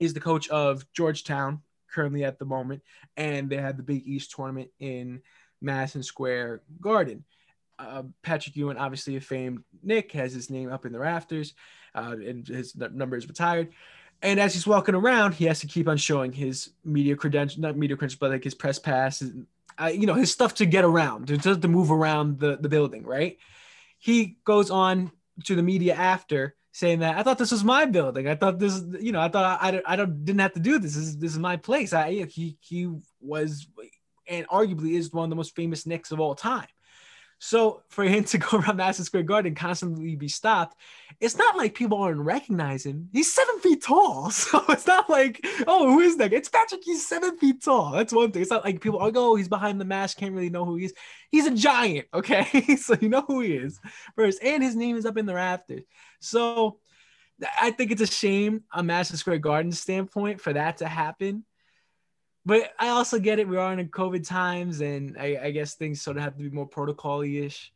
is 0.00 0.14
the 0.14 0.20
coach 0.20 0.48
of 0.48 0.90
Georgetown 0.92 1.62
currently 1.96 2.24
at 2.24 2.38
the 2.38 2.44
moment, 2.44 2.82
and 3.16 3.48
they 3.48 3.56
had 3.56 3.76
the 3.76 3.82
Big 3.82 4.06
East 4.06 4.30
tournament 4.30 4.70
in 4.78 5.22
Madison 5.60 6.02
Square 6.02 6.62
Garden. 6.80 7.24
Uh, 7.78 8.02
Patrick 8.22 8.56
Ewing, 8.56 8.76
obviously 8.76 9.16
a 9.16 9.20
famed 9.20 9.64
Knick, 9.82 10.12
has 10.12 10.32
his 10.32 10.50
name 10.50 10.70
up 10.70 10.86
in 10.86 10.92
the 10.92 10.98
rafters, 10.98 11.54
uh, 11.94 12.14
and 12.28 12.46
his 12.46 12.76
number 12.76 13.16
is 13.16 13.26
retired. 13.26 13.72
And 14.22 14.38
as 14.38 14.54
he's 14.54 14.66
walking 14.66 14.94
around, 14.94 15.32
he 15.32 15.46
has 15.46 15.60
to 15.60 15.66
keep 15.66 15.88
on 15.88 15.96
showing 15.96 16.32
his 16.32 16.70
media 16.84 17.16
credentials, 17.16 17.58
not 17.58 17.76
media 17.76 17.96
credentials, 17.96 18.18
but 18.18 18.30
like 18.30 18.44
his 18.44 18.54
press 18.54 18.78
pass, 18.78 19.22
uh, 19.78 19.86
you 19.86 20.06
know, 20.06 20.14
his 20.14 20.32
stuff 20.32 20.54
to 20.54 20.66
get 20.66 20.84
around, 20.84 21.28
to, 21.28 21.56
to 21.56 21.68
move 21.68 21.90
around 21.90 22.38
the, 22.38 22.56
the 22.56 22.68
building, 22.68 23.04
right? 23.04 23.38
He 23.98 24.38
goes 24.44 24.70
on 24.70 25.10
to 25.44 25.54
the 25.54 25.62
media 25.62 25.94
after 25.94 26.54
saying 26.76 26.98
that 26.98 27.16
I 27.16 27.22
thought 27.22 27.38
this 27.38 27.52
was 27.52 27.64
my 27.64 27.86
building. 27.86 28.28
I 28.28 28.34
thought 28.34 28.58
this, 28.58 28.84
you 29.00 29.10
know, 29.10 29.20
I 29.20 29.30
thought 29.30 29.58
I, 29.62 29.78
I, 29.78 29.82
I 29.86 29.96
don't, 29.96 30.26
didn't 30.26 30.42
have 30.42 30.52
to 30.52 30.60
do 30.60 30.78
this. 30.78 30.94
This 30.94 31.04
is, 31.04 31.16
this 31.16 31.32
is 31.32 31.38
my 31.38 31.56
place. 31.56 31.94
I, 31.94 32.26
he, 32.26 32.58
he 32.60 32.90
was, 33.18 33.66
and 34.28 34.46
arguably 34.48 34.92
is 34.92 35.10
one 35.10 35.24
of 35.24 35.30
the 35.30 35.36
most 35.36 35.56
famous 35.56 35.86
Knicks 35.86 36.12
of 36.12 36.20
all 36.20 36.34
time. 36.34 36.66
So 37.38 37.82
for 37.88 38.04
him 38.04 38.24
to 38.24 38.38
go 38.38 38.58
around 38.58 38.76
Madison 38.76 39.04
Square 39.04 39.24
Garden 39.24 39.54
constantly 39.54 40.16
be 40.16 40.28
stopped, 40.28 40.76
it's 41.20 41.36
not 41.36 41.56
like 41.56 41.74
people 41.74 41.98
aren't 41.98 42.20
recognizing 42.20 42.92
him. 42.92 43.08
He's 43.12 43.32
seven 43.32 43.60
feet 43.60 43.82
tall. 43.82 44.30
So 44.46 44.62
it's 44.68 44.86
not 44.86 45.10
like, 45.10 45.44
oh, 45.66 45.90
who 45.90 46.00
is 46.00 46.16
that? 46.18 46.32
It's 46.32 46.48
Patrick. 46.48 46.82
He's 46.84 47.06
seven 47.06 47.36
feet 47.36 47.62
tall. 47.62 47.92
That's 47.92 48.12
one 48.12 48.30
thing. 48.30 48.42
It's 48.42 48.50
not 48.50 48.64
like 48.64 48.80
people 48.80 49.00
are 49.00 49.06
like, 49.06 49.16
oh, 49.16 49.34
he's 49.34 49.48
behind 49.48 49.80
the 49.80 49.84
mask, 49.84 50.18
can't 50.18 50.34
really 50.34 50.50
know 50.50 50.64
who 50.64 50.76
he 50.76 50.86
is. 50.86 50.94
He's 51.30 51.46
a 51.46 51.54
giant, 51.54 52.06
okay? 52.14 52.76
so 52.76 52.96
you 53.00 53.08
know 53.08 53.24
who 53.26 53.40
he 53.40 53.54
is 53.54 53.80
first. 54.14 54.42
And 54.42 54.62
his 54.62 54.76
name 54.76 54.96
is 54.96 55.06
up 55.06 55.16
in 55.16 55.26
the 55.26 55.34
rafters. 55.34 55.82
So 56.20 56.78
I 57.60 57.70
think 57.70 57.90
it's 57.90 58.02
a 58.02 58.06
shame 58.06 58.64
on 58.72 58.86
Madison 58.86 59.16
Square 59.16 59.38
Garden 59.38 59.72
standpoint 59.72 60.40
for 60.40 60.52
that 60.52 60.78
to 60.78 60.86
happen. 60.86 61.44
But 62.46 62.72
I 62.78 62.88
also 62.88 63.18
get 63.18 63.40
it. 63.40 63.48
We 63.48 63.56
are 63.56 63.72
in 63.72 63.80
a 63.80 63.84
COVID 63.84 64.26
times, 64.26 64.80
and 64.80 65.16
I, 65.18 65.36
I 65.42 65.50
guess 65.50 65.74
things 65.74 66.00
sort 66.00 66.16
of 66.16 66.22
have 66.22 66.36
to 66.36 66.42
be 66.44 66.50
more 66.50 66.66
protocol-y 66.66 67.26
ish. 67.26 67.72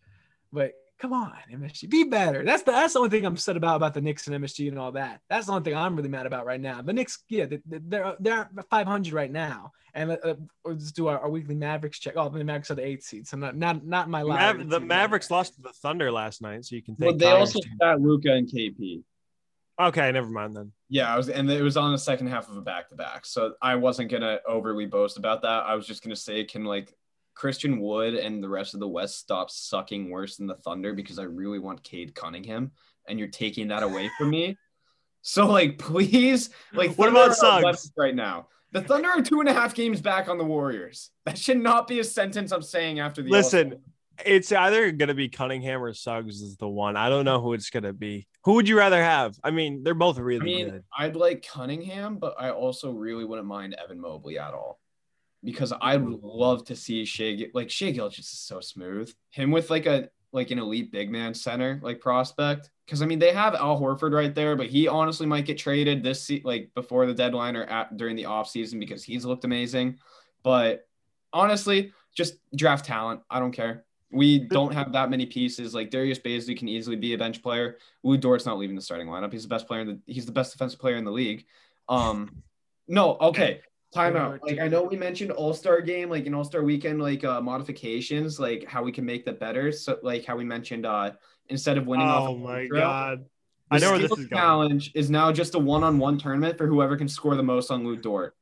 But 0.53 0.75
come 0.99 1.13
on, 1.13 1.33
MSG, 1.53 1.91
be 1.91 2.05
better. 2.05 2.45
That's 2.45 2.63
the 2.63 2.71
that's 2.71 2.93
the 2.93 3.01
only 3.01 3.11
thing 3.11 3.27
I'm 3.27 3.33
upset 3.33 3.57
about 3.57 3.77
about 3.77 3.95
the 3.95 4.01
Knicks 4.01 4.29
and 4.29 4.43
MSG 4.45 4.69
and 4.69 4.79
all 4.79 4.93
that. 4.93 5.23
That's 5.29 5.47
the 5.47 5.53
only 5.53 5.65
thing 5.65 5.77
I'm 5.77 5.97
really 5.97 6.09
mad 6.09 6.25
about 6.27 6.47
right 6.47 6.61
now. 6.61 6.83
The 6.83 6.93
Knicks, 6.93 7.25
yeah, 7.29 7.47
they- 7.47 7.61
they're 7.67 8.15
they're 8.21 8.49
500 8.71 9.13
right 9.13 9.31
now, 9.33 9.73
and 9.93 10.13
uh, 10.13 10.35
let's 10.65 10.93
do 10.93 11.09
our, 11.09 11.19
our 11.19 11.31
weekly 11.31 11.57
Mavericks 11.57 11.99
check. 11.99 12.15
Oh, 12.17 12.29
the 12.29 12.45
Mavericks 12.45 12.71
are 12.71 12.77
the 12.77 12.87
eighth 12.87 13.03
seed, 13.03 13.27
so 13.27 13.37
not 13.37 13.57
not 13.57 13.85
not 13.85 14.09
my 14.09 14.23
lottery 14.23 14.65
Maver- 14.65 14.71
the 14.71 14.79
team. 14.79 14.89
Mavericks 14.89 15.33
lost 15.33 15.55
to 15.57 15.63
the 15.63 15.73
Thunder 15.73 16.13
last 16.13 16.43
night, 16.43 16.65
so 16.65 16.77
you 16.77 16.83
can 16.83 16.95
Well, 16.97 17.17
they 17.17 17.25
Connor's 17.27 17.57
also 17.57 17.61
got 17.81 18.01
Luka 18.01 18.33
and 18.33 18.47
KP. 18.49 19.03
Okay, 19.81 20.13
never 20.13 20.29
mind 20.29 20.55
then. 20.55 20.73
Yeah, 20.89 21.13
I 21.13 21.17
was, 21.17 21.29
and 21.29 21.51
it 21.51 21.63
was 21.63 21.77
on 21.77 21.93
the 21.93 21.99
second 21.99 22.27
half 22.27 22.51
of 22.51 22.57
a 22.57 22.61
back 22.61 22.89
to 22.91 22.97
back. 22.97 23.25
So 23.25 23.55
I 23.63 23.77
wasn't 23.77 24.11
gonna 24.11 24.41
overly 24.47 24.87
boast 24.87 25.17
about 25.17 25.43
that. 25.43 25.65
I 25.65 25.75
was 25.75 25.87
just 25.87 26.03
gonna 26.03 26.17
say, 26.17 26.45
can 26.45 26.65
like 26.65 26.95
Christian 27.35 27.81
Wood 27.81 28.15
and 28.15 28.43
the 28.43 28.49
rest 28.49 28.75
of 28.75 28.81
the 28.81 28.89
West 28.89 29.19
stop 29.19 29.51
sucking 29.51 30.11
worse 30.11 30.37
than 30.37 30.47
the 30.47 30.57
Thunder 30.57 30.93
because 30.93 31.19
I 31.19 31.23
really 31.23 31.59
want 31.59 31.83
Cade 31.83 32.15
Cunningham, 32.15 32.73
and 33.09 33.19
you're 33.19 33.29
taking 33.29 33.69
that 33.69 33.83
away 33.83 34.11
from 34.19 34.31
me. 34.31 34.59
So 35.23 35.47
like, 35.47 35.79
please, 35.79 36.51
like, 36.73 36.97
What 36.97 37.07
Thunder 37.13 37.33
about 37.33 37.37
Suggs? 37.37 37.93
right 37.97 38.15
now? 38.15 38.49
The 38.73 38.83
Thunder 38.83 39.09
are 39.09 39.23
two 39.23 39.41
and 39.41 39.49
a 39.49 39.53
half 39.53 39.75
games 39.75 40.01
back 40.01 40.29
on 40.29 40.39
the 40.39 40.45
Warriors. 40.45 41.11
That 41.27 41.37
should 41.39 41.59
not 41.59 41.89
be 41.89 42.01
a 42.01 42.05
sentence 42.05 42.53
I'm 42.53 42.63
saying 42.63 43.01
after 43.01 43.23
the 43.23 43.31
Listen, 43.31 43.73
All-Star. 43.73 43.81
It's 44.25 44.53
either 44.53 44.91
gonna 44.93 45.15
be 45.15 45.29
Cunningham 45.29 45.83
or 45.83 45.93
Suggs 45.93 46.41
is 46.41 46.57
the 46.57 46.69
one. 46.69 46.97
I 46.97 47.09
don't 47.09 47.25
know 47.25 47.41
who 47.41 47.53
it's 47.53 47.71
gonna 47.71 47.93
be. 47.93 48.27
Who 48.45 48.55
would 48.55 48.69
you 48.69 48.79
rather 48.79 49.03
have? 49.03 49.39
I 49.43 49.51
mean, 49.51 49.83
they're 49.83 49.95
both 49.95 50.19
really 50.19 50.41
I 50.41 50.45
mean, 50.45 50.71
good. 50.71 50.85
I'd 50.97 51.17
like 51.17 51.47
Cunningham, 51.47 52.17
but 52.17 52.35
I 52.39 52.51
also 52.51 52.91
really 52.91 53.25
wouldn't 53.25 53.49
mind 53.49 53.75
Evan 53.75 54.01
Mobley 54.01 54.39
at 54.39 54.55
all. 54.55 54.81
Because 55.43 55.73
I'd 55.81 56.03
mm. 56.03 56.19
love 56.23 56.65
to 56.67 56.77
see 56.77 57.05
Shai 57.05 57.33
Gil- 57.35 57.49
like 57.55 57.71
Shai 57.71 57.93
Gilch 57.93 58.19
is 58.19 58.29
so 58.29 58.61
smooth. 58.61 59.13
Him 59.31 59.51
with 59.51 59.71
like 59.71 59.87
a 59.87 60.11
like 60.33 60.51
an 60.51 60.59
elite 60.59 60.93
big 60.93 61.11
man 61.11 61.35
center 61.35 61.81
like 61.83 62.01
prospect. 62.01 62.71
Because 62.87 63.03
I 63.03 63.07
mean 63.07 63.19
they 63.19 63.33
have 63.33 63.55
Al 63.55 63.81
Horford 63.81 64.13
right 64.13 64.35
there, 64.35 64.57
but 64.57 64.67
he 64.67 64.89
honestly 64.89 65.27
might 65.27 65.47
get 65.47 65.59
traded 65.59 66.03
this 66.03 66.23
se- 66.23 66.43
like 66.45 66.71
before 66.75 67.07
the 67.07 67.15
deadline 67.15 67.57
or 67.57 67.65
at, 67.65 67.97
during 67.97 68.17
the 68.17 68.25
offseason 68.25 68.79
because 68.81 69.03
he's 69.03 69.25
looked 69.25 69.45
amazing. 69.45 69.99
But 70.43 70.87
honestly, 71.33 71.93
just 72.15 72.35
draft 72.55 72.85
talent. 72.85 73.21
I 73.31 73.39
don't 73.39 73.53
care. 73.53 73.85
We 74.13 74.41
don't 74.41 74.75
have 74.75 74.93
that 74.93 75.11
many 75.11 75.27
pieces. 75.27 75.75
Like 75.75 75.91
Darius 75.91 76.19
Bazley 76.19 76.59
can 76.59 76.69
easily 76.69 76.97
be 76.97 77.15
a 77.15 77.19
bench 77.19 77.43
player. 77.43 77.79
Lu 78.03 78.17
Dort's 78.17 78.47
not 78.47 78.59
leaving 78.59 78.77
the 78.77 78.83
starting 78.83 79.07
lineup. 79.07 79.33
He's 79.33 79.43
the 79.43 79.49
best 79.49 79.67
player 79.67 79.81
in 79.81 79.87
the 79.87 80.01
he's 80.07 80.27
the 80.27 80.33
best 80.33 80.53
defensive 80.53 80.81
player 80.81 80.97
in 80.97 81.05
the 81.05 81.11
league. 81.13 81.47
Um 81.89 82.43
no, 82.89 83.17
okay. 83.21 83.61
Timeout. 83.95 84.41
Like 84.43 84.59
I 84.59 84.69
know 84.69 84.83
we 84.85 84.97
mentioned 84.97 85.33
All-Star 85.33 85.81
game, 85.81 86.11
like 86.11 86.27
an 86.27 86.35
All-Star 86.35 86.63
weekend, 86.63 87.01
like 87.01 87.25
uh 87.25 87.41
modifications, 87.41 88.41
like 88.41 88.65
how 88.67 88.83
we 88.83 88.93
can 88.93 89.05
make 89.05 89.25
that 89.27 89.39
better. 89.39 89.73
So 89.73 89.99
like 90.03 90.25
how 90.25 90.37
we 90.37 90.45
mentioned 90.45 90.87
uh 90.87 91.13
instead 91.49 91.79
of 91.79 91.87
winning 91.87 92.07
off 92.07 92.31
Oh 92.31 92.37
my 92.37 92.67
god. 92.67 93.25
I 93.71 93.79
know 93.79 93.93
where 93.93 94.01
this 94.01 94.11
is 94.11 94.27
going. 94.27 94.29
challenge 94.29 94.93
is 94.97 95.11
now 95.11 95.31
just 95.31 95.55
a 95.55 95.59
one-on-one 95.59 96.19
tournament 96.19 96.59
for 96.59 96.67
whoever 96.67 96.97
can 96.97 97.09
score 97.09 97.37
the 97.37 97.43
most 97.43 97.71
on 97.71 97.85
Lu 97.85 97.97
Dort. 97.97 98.35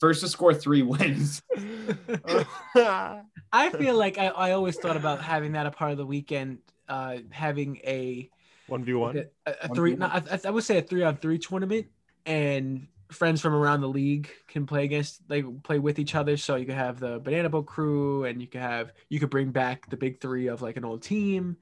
First 0.00 0.22
to 0.22 0.28
score 0.28 0.54
three 0.54 0.82
wins. 0.82 1.42
I 2.74 3.70
feel 3.76 3.96
like 3.96 4.16
I, 4.16 4.28
I 4.28 4.52
always 4.52 4.76
thought 4.76 4.96
about 4.96 5.20
having 5.20 5.52
that 5.52 5.66
a 5.66 5.70
part 5.70 5.92
of 5.92 5.98
the 5.98 6.06
weekend, 6.06 6.58
uh, 6.88 7.18
having 7.30 7.76
a 7.84 8.30
One 8.66 8.82
v 8.82 8.94
one. 8.94 9.24
a, 9.46 9.52
a 9.62 9.68
three. 9.74 9.96
No, 9.96 10.06
I, 10.06 10.22
I 10.44 10.50
would 10.50 10.64
say 10.64 10.78
a 10.78 10.82
three 10.82 11.02
on 11.02 11.18
three 11.18 11.38
tournament, 11.38 11.86
and 12.24 12.86
friends 13.10 13.40
from 13.40 13.54
around 13.54 13.80
the 13.80 13.88
league 13.88 14.30
can 14.48 14.66
play 14.66 14.84
against, 14.84 15.20
like 15.28 15.44
play 15.64 15.78
with 15.78 15.98
each 15.98 16.14
other. 16.14 16.36
So 16.38 16.56
you 16.56 16.64
could 16.64 16.76
have 16.76 16.98
the 16.98 17.18
Banana 17.18 17.50
Boat 17.50 17.66
crew, 17.66 18.24
and 18.24 18.40
you 18.40 18.46
could 18.46 18.62
have 18.62 18.92
you 19.10 19.20
could 19.20 19.30
bring 19.30 19.50
back 19.50 19.90
the 19.90 19.96
big 19.98 20.20
three 20.20 20.46
of 20.46 20.62
like 20.62 20.76
an 20.78 20.84
old 20.84 21.02
team, 21.02 21.58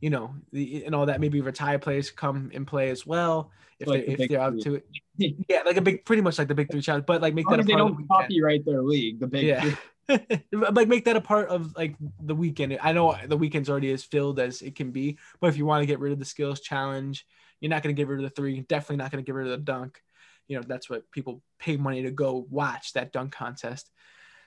you 0.00 0.08
know, 0.08 0.34
the, 0.52 0.84
and 0.86 0.94
all 0.94 1.06
that. 1.06 1.20
Maybe 1.20 1.40
retired 1.42 1.82
players 1.82 2.10
come 2.10 2.50
and 2.54 2.66
play 2.66 2.88
as 2.90 3.04
well 3.06 3.50
if 3.78 3.88
Like 3.88 4.06
the 4.06 4.06
they 4.06 4.12
if 4.12 4.18
big 4.18 4.30
they're 4.30 4.40
up 4.40 4.58
to 4.60 4.76
it. 4.76 4.86
Yeah, 5.48 5.62
like 5.64 5.76
a 5.76 5.82
big, 5.82 6.04
pretty 6.04 6.22
much 6.22 6.38
like 6.38 6.48
the 6.48 6.54
big 6.54 6.70
three 6.70 6.80
challenge, 6.80 7.06
but 7.06 7.20
like 7.20 7.34
make 7.34 7.46
that 7.48 7.60
a 7.60 7.62
they 7.62 7.72
part 7.72 7.86
of 7.86 7.88
the 7.88 7.92
don't 7.94 7.96
weekend. 8.02 8.08
copyright 8.08 8.64
their 8.64 8.82
league, 8.82 9.20
the 9.20 9.26
big 9.26 9.44
Yeah. 9.44 9.74
like 10.52 10.88
make 10.88 11.04
that 11.04 11.16
a 11.16 11.20
part 11.20 11.48
of 11.48 11.76
like 11.76 11.96
the 12.20 12.34
weekend. 12.34 12.78
I 12.82 12.92
know 12.92 13.16
the 13.26 13.36
weekend's 13.36 13.70
already 13.70 13.92
as 13.92 14.02
filled 14.02 14.40
as 14.40 14.62
it 14.62 14.74
can 14.74 14.90
be, 14.90 15.18
but 15.40 15.48
if 15.48 15.56
you 15.56 15.66
want 15.66 15.82
to 15.82 15.86
get 15.86 16.00
rid 16.00 16.12
of 16.12 16.18
the 16.18 16.24
skills 16.24 16.60
challenge, 16.60 17.26
you're 17.60 17.70
not 17.70 17.82
going 17.82 17.94
to 17.94 18.00
get 18.00 18.08
rid 18.08 18.18
of 18.18 18.24
the 18.24 18.34
three. 18.34 18.60
Definitely 18.60 18.96
not 18.96 19.12
going 19.12 19.22
to 19.22 19.26
get 19.26 19.34
rid 19.34 19.46
of 19.46 19.52
the 19.52 19.64
dunk. 19.64 20.02
You 20.48 20.56
know 20.56 20.64
that's 20.66 20.90
what 20.90 21.10
people 21.10 21.42
pay 21.58 21.76
money 21.76 22.02
to 22.02 22.10
go 22.10 22.46
watch 22.50 22.94
that 22.94 23.12
dunk 23.12 23.32
contest. 23.32 23.90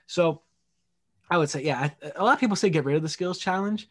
So 0.06 0.42
I 1.30 1.38
would 1.38 1.50
say, 1.50 1.62
yeah, 1.62 1.90
a 2.14 2.22
lot 2.22 2.34
of 2.34 2.40
people 2.40 2.56
say 2.56 2.70
get 2.70 2.84
rid 2.84 2.96
of 2.96 3.02
the 3.02 3.08
skills 3.08 3.38
challenge. 3.38 3.88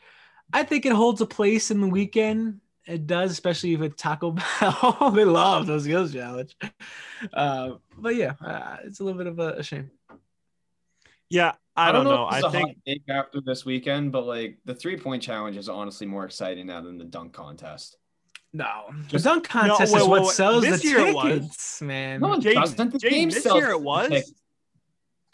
I 0.54 0.64
think 0.64 0.86
it 0.86 0.94
holds 0.94 1.22
a 1.22 1.26
place 1.26 1.72
in 1.72 1.82
the 1.82 1.88
weekend. 1.88 2.62
It 2.88 3.08
does, 3.08 3.32
especially 3.32 3.74
if 3.74 3.82
it's 3.82 4.02
Taco 4.02 4.32
Bell. 4.60 5.12
they 5.14 5.26
love 5.26 5.66
those 5.66 5.84
skills 5.84 6.14
challenge. 6.14 6.56
Uh, 7.34 7.72
but 7.98 8.16
yeah, 8.16 8.34
uh, 8.46 8.78
it's 8.84 9.00
a 9.00 9.04
little 9.04 9.18
bit 9.18 9.28
of 9.28 9.40
a, 9.40 9.54
a 9.54 9.64
shame. 9.64 9.90
Yeah, 11.30 11.54
I, 11.76 11.90
I 11.90 11.92
don't, 11.92 12.06
don't, 12.06 12.14
know. 12.14 12.30
know. 12.30 12.48
I 12.48 12.52
think 12.52 13.02
after 13.10 13.42
this 13.42 13.66
weekend, 13.66 14.12
but 14.12 14.26
like 14.26 14.60
the 14.66 14.76
three 14.76 14.98
point 14.98 15.24
challenge 15.24 15.58
is 15.58 15.68
honestly 15.68 16.06
more 16.06 16.26
exciting 16.26 16.68
now 16.68 16.82
than 16.82 16.98
the 16.98 17.06
dunk 17.06 17.34
contest. 17.34 17.98
No, 18.54 18.86
the 19.10 19.20
dunk 19.20 19.48
contest 19.50 19.92
no, 19.92 19.98
wait, 19.98 20.02
is 20.04 20.08
what 20.08 20.22
wait, 20.22 20.32
sells 20.32 20.64
this 20.64 20.82
the 20.82 20.88
year 20.88 21.14
tickets, 21.14 21.82
man. 21.82 22.22
No, 22.22 22.38
Jayden, 22.38 22.92
the 22.92 23.00
game 23.00 23.30
this 23.30 23.46
year 23.46 23.72
it 23.72 23.82
was. 23.82 24.10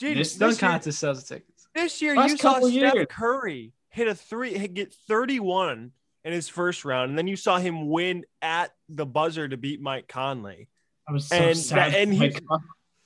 Jayden, 0.01 0.15
this 0.15 0.35
dunk 0.35 0.59
year, 0.59 0.69
contest 0.69 0.99
sells 0.99 1.23
the 1.23 1.35
tickets. 1.35 1.67
This 1.75 2.01
year 2.01 2.15
Last 2.15 2.31
you 2.31 2.37
saw 2.37 2.59
Steph 2.59 2.71
years. 2.71 3.07
Curry 3.09 3.73
hit 3.89 4.07
a 4.07 4.15
three, 4.15 4.57
hit, 4.57 4.73
get 4.73 4.93
31 4.93 5.91
in 6.23 6.33
his 6.33 6.47
first 6.47 6.85
round, 6.85 7.09
and 7.09 7.17
then 7.17 7.27
you 7.27 7.35
saw 7.35 7.57
him 7.57 7.89
win 7.89 8.25
at 8.41 8.71
the 8.89 9.05
buzzer 9.05 9.47
to 9.47 9.57
beat 9.57 9.81
Mike 9.81 10.07
Conley. 10.07 10.67
I 11.07 11.13
was 11.13 11.27
so 11.27 11.35
and, 11.35 11.57
sad. 11.57 11.95
And 11.95 12.13
he, 12.13 12.35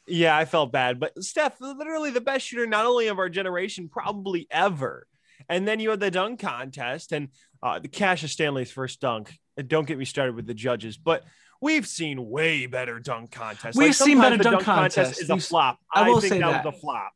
yeah, 0.07 0.37
I 0.37 0.45
felt 0.45 0.71
bad, 0.71 0.99
but 0.99 1.23
Steph, 1.23 1.59
literally 1.61 2.11
the 2.11 2.21
best 2.21 2.45
shooter, 2.45 2.67
not 2.67 2.85
only 2.85 3.07
of 3.07 3.17
our 3.17 3.29
generation, 3.29 3.89
probably 3.89 4.47
ever. 4.51 5.07
And 5.49 5.67
then 5.67 5.79
you 5.79 5.89
had 5.89 5.99
the 5.99 6.11
dunk 6.11 6.39
contest 6.39 7.11
and 7.11 7.29
uh, 7.61 7.79
the 7.79 7.87
Cassius 7.87 8.31
Stanley's 8.31 8.71
first 8.71 8.99
dunk. 8.99 9.37
Don't 9.67 9.87
get 9.87 9.97
me 9.97 10.05
started 10.05 10.35
with 10.35 10.47
the 10.47 10.53
judges, 10.53 10.97
but 10.97 11.23
we've 11.61 11.87
seen 11.87 12.29
way 12.29 12.65
better 12.65 12.99
dunk 12.99 13.31
contests. 13.31 13.77
We've 13.77 13.87
like 13.87 13.95
seen 13.95 14.19
better 14.19 14.37
dunk, 14.37 14.55
dunk 14.55 14.65
contest 14.65 15.21
is 15.21 15.29
a 15.29 15.37
flop. 15.37 15.79
I, 15.93 16.09
will 16.09 16.17
I 16.17 16.21
think 16.21 16.33
say 16.33 16.39
that, 16.39 16.51
that 16.51 16.65
was 16.65 16.75
a 16.75 16.79
flop. 16.79 17.13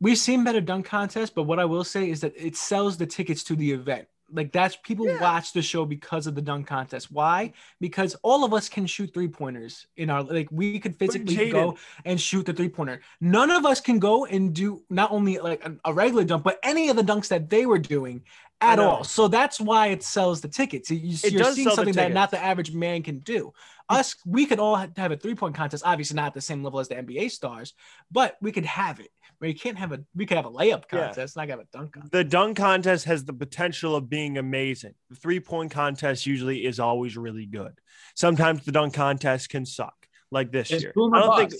We've 0.00 0.18
seen 0.18 0.44
better 0.44 0.60
dunk 0.60 0.86
contests, 0.86 1.30
but 1.30 1.42
what 1.42 1.58
I 1.58 1.64
will 1.64 1.84
say 1.84 2.08
is 2.08 2.20
that 2.20 2.32
it 2.36 2.56
sells 2.56 2.96
the 2.96 3.06
tickets 3.06 3.44
to 3.44 3.56
the 3.56 3.72
event. 3.72 4.06
Like 4.32 4.52
that's 4.52 4.76
people 4.76 5.06
yeah. 5.06 5.20
watch 5.20 5.52
the 5.52 5.62
show 5.62 5.84
because 5.84 6.26
of 6.26 6.34
the 6.34 6.42
dunk 6.42 6.66
contest. 6.66 7.10
Why? 7.10 7.52
Because 7.80 8.14
all 8.22 8.44
of 8.44 8.54
us 8.54 8.68
can 8.68 8.86
shoot 8.86 9.12
three 9.12 9.28
pointers 9.28 9.86
in 9.96 10.10
our 10.10 10.22
like 10.22 10.48
we 10.50 10.78
could 10.78 10.96
physically 10.96 11.50
go 11.50 11.76
and 12.04 12.20
shoot 12.20 12.46
the 12.46 12.52
three 12.52 12.68
pointer. 12.68 13.00
None 13.20 13.50
of 13.50 13.66
us 13.66 13.80
can 13.80 13.98
go 13.98 14.26
and 14.26 14.54
do 14.54 14.82
not 14.90 15.10
only 15.10 15.38
like 15.38 15.64
a, 15.64 15.76
a 15.84 15.92
regular 15.92 16.24
dunk, 16.24 16.44
but 16.44 16.58
any 16.62 16.88
of 16.88 16.96
the 16.96 17.02
dunks 17.04 17.28
that 17.28 17.50
they 17.50 17.66
were 17.66 17.78
doing 17.78 18.22
at 18.60 18.78
all. 18.78 19.04
So 19.04 19.28
that's 19.28 19.60
why 19.60 19.88
it 19.88 20.02
sells 20.02 20.40
the 20.40 20.48
tickets. 20.48 20.90
You, 20.90 21.40
are 21.40 21.52
seeing 21.52 21.70
something 21.70 21.94
that 21.94 22.12
not 22.12 22.30
the 22.30 22.42
average 22.42 22.72
man 22.72 23.02
can 23.02 23.18
do. 23.20 23.52
Us, 23.90 24.14
we 24.24 24.46
could 24.46 24.60
all 24.60 24.76
have 24.76 25.12
a 25.12 25.16
three 25.16 25.34
point 25.34 25.54
contest. 25.54 25.82
Obviously, 25.84 26.14
not 26.14 26.26
at 26.26 26.34
the 26.34 26.40
same 26.40 26.62
level 26.62 26.80
as 26.80 26.88
the 26.88 26.94
NBA 26.94 27.30
stars, 27.30 27.74
but 28.10 28.36
we 28.40 28.52
could 28.52 28.64
have 28.64 29.00
it 29.00 29.10
where 29.40 29.48
you 29.48 29.54
can't 29.56 29.78
have 29.78 29.90
a 29.92 30.00
we 30.14 30.26
could 30.26 30.36
have 30.36 30.46
a 30.46 30.50
layup 30.50 30.86
contest, 30.86 31.34
yeah. 31.36 31.42
not 31.42 31.48
have 31.48 31.60
a 31.60 31.66
dunk 31.72 31.94
contest. 31.94 32.12
The 32.12 32.24
dunk 32.24 32.56
contest 32.58 33.06
has 33.06 33.24
the 33.24 33.32
potential 33.32 33.96
of 33.96 34.08
being 34.08 34.38
amazing. 34.38 34.94
The 35.08 35.16
three 35.16 35.40
point 35.40 35.72
contest 35.72 36.26
usually 36.26 36.64
is 36.64 36.78
always 36.78 37.16
really 37.16 37.46
good. 37.46 37.72
Sometimes 38.14 38.64
the 38.64 38.72
dunk 38.72 38.94
contest 38.94 39.48
can 39.48 39.64
suck, 39.64 39.94
like 40.30 40.52
this 40.52 40.70
it's 40.70 40.82
year. 40.82 40.92
I 40.96 41.20
don't 41.20 41.36
think. 41.36 41.54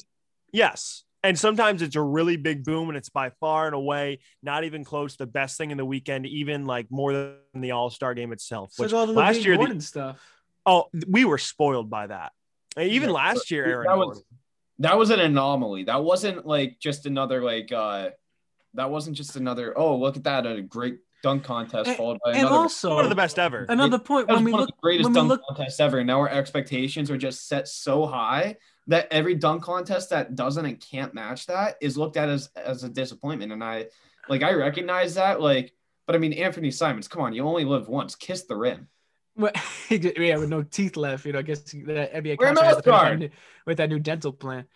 Yes, 0.52 1.04
and 1.22 1.38
sometimes 1.38 1.80
it's 1.80 1.96
a 1.96 2.02
really 2.02 2.36
big 2.36 2.64
boom, 2.64 2.88
and 2.88 2.98
it's 2.98 3.08
by 3.08 3.30
far 3.40 3.66
and 3.66 3.74
away 3.74 4.20
not 4.42 4.64
even 4.64 4.84
close 4.84 5.16
the 5.16 5.26
best 5.26 5.56
thing 5.56 5.70
in 5.70 5.78
the 5.78 5.84
weekend, 5.84 6.26
even 6.26 6.66
like 6.66 6.86
more 6.90 7.12
than 7.12 7.38
the 7.54 7.70
All 7.70 7.88
Star 7.88 8.12
game 8.12 8.32
itself. 8.32 8.72
So 8.72 8.84
which 8.84 8.92
last 8.92 9.44
year, 9.44 9.56
the, 9.56 9.80
stuff. 9.80 10.20
Oh, 10.66 10.86
we 11.08 11.24
were 11.24 11.38
spoiled 11.38 11.90
by 11.90 12.06
that. 12.06 12.32
Even 12.78 13.08
yeah, 13.08 13.14
last 13.14 13.50
year, 13.50 13.66
Aaron. 13.66 13.86
That 13.86 13.98
was, 13.98 14.22
that 14.80 14.98
was 14.98 15.10
an 15.10 15.20
anomaly. 15.20 15.84
That 15.84 16.02
wasn't 16.02 16.46
like 16.46 16.78
just 16.78 17.06
another 17.06 17.42
like 17.42 17.72
uh 17.72 18.10
that 18.74 18.90
wasn't 18.90 19.16
just 19.16 19.36
another 19.36 19.76
oh 19.78 19.96
look 19.96 20.16
at 20.16 20.24
that 20.24 20.46
a 20.46 20.62
great 20.62 20.98
dunk 21.22 21.44
contest 21.44 21.88
and, 21.88 21.96
followed 21.96 22.18
by 22.24 22.30
and 22.30 22.40
another 22.40 22.54
also 22.54 22.94
one 22.94 23.04
of 23.04 23.10
the 23.10 23.16
best 23.16 23.38
ever. 23.38 23.66
Another 23.68 23.98
point 23.98 24.28
when 24.28 24.44
we 24.44 24.52
look 24.52 24.70
greatest 24.80 25.12
dunk 25.12 25.28
look, 25.28 25.42
contest 25.48 25.80
ever. 25.80 26.02
Now 26.02 26.20
our 26.20 26.28
expectations 26.28 27.10
are 27.10 27.18
just 27.18 27.46
set 27.46 27.68
so 27.68 28.06
high 28.06 28.56
that 28.86 29.06
every 29.10 29.34
dunk 29.34 29.62
contest 29.62 30.10
that 30.10 30.34
doesn't 30.34 30.64
and 30.64 30.80
can't 30.80 31.12
match 31.14 31.46
that 31.46 31.76
is 31.80 31.98
looked 31.98 32.16
at 32.16 32.28
as 32.28 32.48
as 32.56 32.84
a 32.84 32.88
disappointment. 32.88 33.52
And 33.52 33.62
I 33.62 33.86
like 34.28 34.42
I 34.42 34.52
recognize 34.52 35.14
that 35.14 35.40
like 35.40 35.72
but 36.06 36.16
I 36.16 36.18
mean 36.18 36.32
Anthony 36.32 36.70
Simons, 36.70 37.06
come 37.06 37.22
on, 37.22 37.34
you 37.34 37.44
only 37.44 37.64
live 37.64 37.88
once. 37.88 38.14
Kiss 38.14 38.44
the 38.44 38.56
rim. 38.56 38.88
Well, 39.40 39.52
yeah, 39.90 40.36
with 40.36 40.50
no 40.50 40.62
teeth 40.62 40.96
left, 40.96 41.24
you 41.24 41.32
know, 41.32 41.38
I 41.38 41.42
guess 41.42 41.62
that 41.62 42.12
NBA 42.12 42.38
contract 42.38 43.32
with 43.66 43.76
that 43.78 43.88
new 43.88 43.98
dental 43.98 44.32
plan 44.32 44.66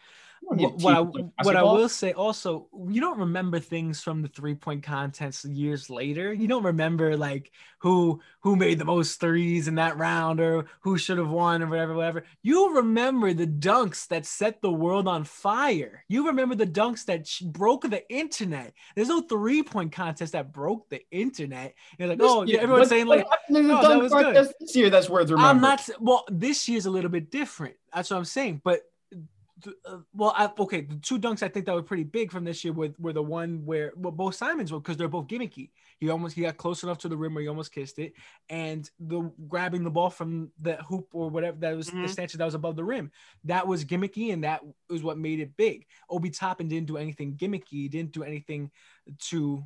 what 0.46 0.96
I, 0.96 1.00
what 1.42 1.56
I 1.56 1.62
will 1.62 1.88
say 1.88 2.12
also, 2.12 2.68
you 2.88 3.00
don't 3.00 3.18
remember 3.18 3.58
things 3.58 4.02
from 4.02 4.22
the 4.22 4.28
three 4.28 4.54
point 4.54 4.82
contest 4.82 5.44
years 5.44 5.90
later. 5.90 6.32
You 6.32 6.48
don't 6.48 6.64
remember 6.64 7.16
like 7.16 7.52
who 7.78 8.20
who 8.40 8.56
made 8.56 8.78
the 8.78 8.84
most 8.84 9.20
threes 9.20 9.68
in 9.68 9.74
that 9.76 9.96
round 9.96 10.40
or 10.40 10.66
who 10.80 10.96
should 10.96 11.18
have 11.18 11.30
won 11.30 11.62
or 11.62 11.66
whatever, 11.66 11.94
whatever. 11.94 12.24
You 12.42 12.76
remember 12.76 13.32
the 13.32 13.46
dunks 13.46 14.06
that 14.08 14.26
set 14.26 14.62
the 14.62 14.72
world 14.72 15.08
on 15.08 15.24
fire. 15.24 16.04
You 16.08 16.26
remember 16.26 16.54
the 16.54 16.66
dunks 16.66 17.04
that 17.06 17.28
broke 17.52 17.82
the 17.82 18.08
internet. 18.10 18.72
There's 18.94 19.08
no 19.08 19.22
three 19.22 19.62
point 19.62 19.92
contest 19.92 20.32
that 20.32 20.52
broke 20.52 20.88
the 20.88 21.02
internet. 21.10 21.74
You're 21.98 22.08
like, 22.08 22.18
oh, 22.20 22.44
year, 22.44 22.60
everyone's 22.60 22.88
saying 22.88 23.06
like, 23.06 23.26
no, 23.48 23.80
oh, 23.80 23.88
that 23.88 24.00
was 24.00 24.12
good. 24.12 24.34
This 24.60 24.76
year, 24.76 24.90
that's 24.90 25.08
worth 25.08 25.30
remembering. 25.30 25.56
I'm 25.56 25.60
not. 25.60 25.88
Well, 26.00 26.24
this 26.30 26.68
year's 26.68 26.86
a 26.86 26.90
little 26.90 27.10
bit 27.10 27.30
different. 27.30 27.74
That's 27.92 28.10
what 28.10 28.16
I'm 28.16 28.24
saying, 28.24 28.62
but 28.64 28.80
uh, 29.66 29.98
well, 30.14 30.32
I, 30.36 30.50
okay, 30.58 30.82
the 30.82 30.96
two 30.96 31.18
dunks 31.18 31.42
I 31.42 31.48
think 31.48 31.66
that 31.66 31.74
were 31.74 31.82
pretty 31.82 32.04
big 32.04 32.30
from 32.30 32.44
this 32.44 32.64
year 32.64 32.72
were, 32.72 32.90
were 32.98 33.12
the 33.12 33.22
one 33.22 33.64
where 33.64 33.92
well, 33.96 34.12
both 34.12 34.34
Simons 34.34 34.72
were 34.72 34.80
because 34.80 34.96
they're 34.96 35.08
both 35.08 35.26
gimmicky. 35.26 35.70
He 35.98 36.10
almost 36.10 36.34
he 36.34 36.42
got 36.42 36.56
close 36.56 36.82
enough 36.82 36.98
to 36.98 37.08
the 37.08 37.16
rim 37.16 37.34
where 37.34 37.42
he 37.42 37.48
almost 37.48 37.72
kissed 37.72 37.98
it, 37.98 38.14
and 38.48 38.88
the 38.98 39.30
grabbing 39.48 39.84
the 39.84 39.90
ball 39.90 40.10
from 40.10 40.50
the 40.60 40.76
hoop 40.76 41.08
or 41.12 41.30
whatever 41.30 41.56
that 41.60 41.76
was 41.76 41.88
mm-hmm. 41.88 42.02
the 42.02 42.08
stanchion 42.08 42.38
that 42.38 42.44
was 42.44 42.54
above 42.54 42.76
the 42.76 42.84
rim 42.84 43.10
that 43.44 43.66
was 43.66 43.84
gimmicky, 43.84 44.32
and 44.32 44.44
that 44.44 44.60
was 44.88 45.02
what 45.02 45.18
made 45.18 45.40
it 45.40 45.56
big. 45.56 45.86
Obi 46.10 46.30
Toppin 46.30 46.68
didn't 46.68 46.86
do 46.86 46.96
anything 46.96 47.34
gimmicky. 47.34 47.64
He 47.70 47.88
didn't 47.88 48.12
do 48.12 48.22
anything 48.22 48.70
to 49.28 49.64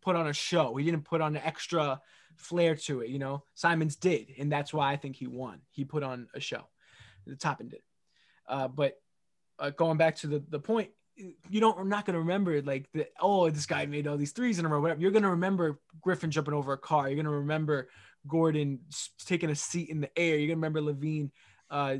put 0.00 0.16
on 0.16 0.28
a 0.28 0.32
show. 0.32 0.76
He 0.76 0.84
didn't 0.84 1.04
put 1.04 1.20
on 1.20 1.36
an 1.36 1.42
extra 1.44 2.00
flair 2.36 2.74
to 2.74 3.00
it. 3.00 3.10
You 3.10 3.18
know, 3.18 3.44
Simons 3.54 3.96
did, 3.96 4.32
and 4.38 4.50
that's 4.50 4.72
why 4.72 4.92
I 4.92 4.96
think 4.96 5.16
he 5.16 5.26
won. 5.26 5.60
He 5.70 5.84
put 5.84 6.02
on 6.02 6.28
a 6.34 6.40
show. 6.40 6.68
The 7.26 7.36
Toppin 7.36 7.68
did. 7.68 7.82
Uh, 8.48 8.68
but 8.68 8.94
uh, 9.58 9.70
going 9.70 9.98
back 9.98 10.16
to 10.16 10.26
the, 10.26 10.42
the 10.48 10.58
point, 10.58 10.90
you 11.16 11.60
don't, 11.60 11.78
I'm 11.78 11.88
not 11.88 12.04
going 12.06 12.14
to 12.14 12.20
remember 12.20 12.62
like 12.62 12.86
the, 12.92 13.08
oh, 13.20 13.50
this 13.50 13.66
guy 13.66 13.86
made 13.86 14.06
all 14.06 14.16
these 14.16 14.32
threes 14.32 14.58
in 14.58 14.64
a 14.64 14.68
row, 14.68 14.80
whatever. 14.80 15.00
You're 15.00 15.10
going 15.10 15.24
to 15.24 15.30
remember 15.30 15.80
Griffin 16.00 16.30
jumping 16.30 16.54
over 16.54 16.72
a 16.72 16.78
car. 16.78 17.08
You're 17.08 17.16
going 17.16 17.24
to 17.24 17.30
remember 17.30 17.88
Gordon 18.26 18.80
taking 19.26 19.50
a 19.50 19.54
seat 19.54 19.88
in 19.88 20.00
the 20.00 20.16
air. 20.18 20.36
You're 20.36 20.54
going 20.54 20.60
to 20.60 20.68
remember 20.68 20.80
LaVine 20.80 21.30
uh, 21.70 21.96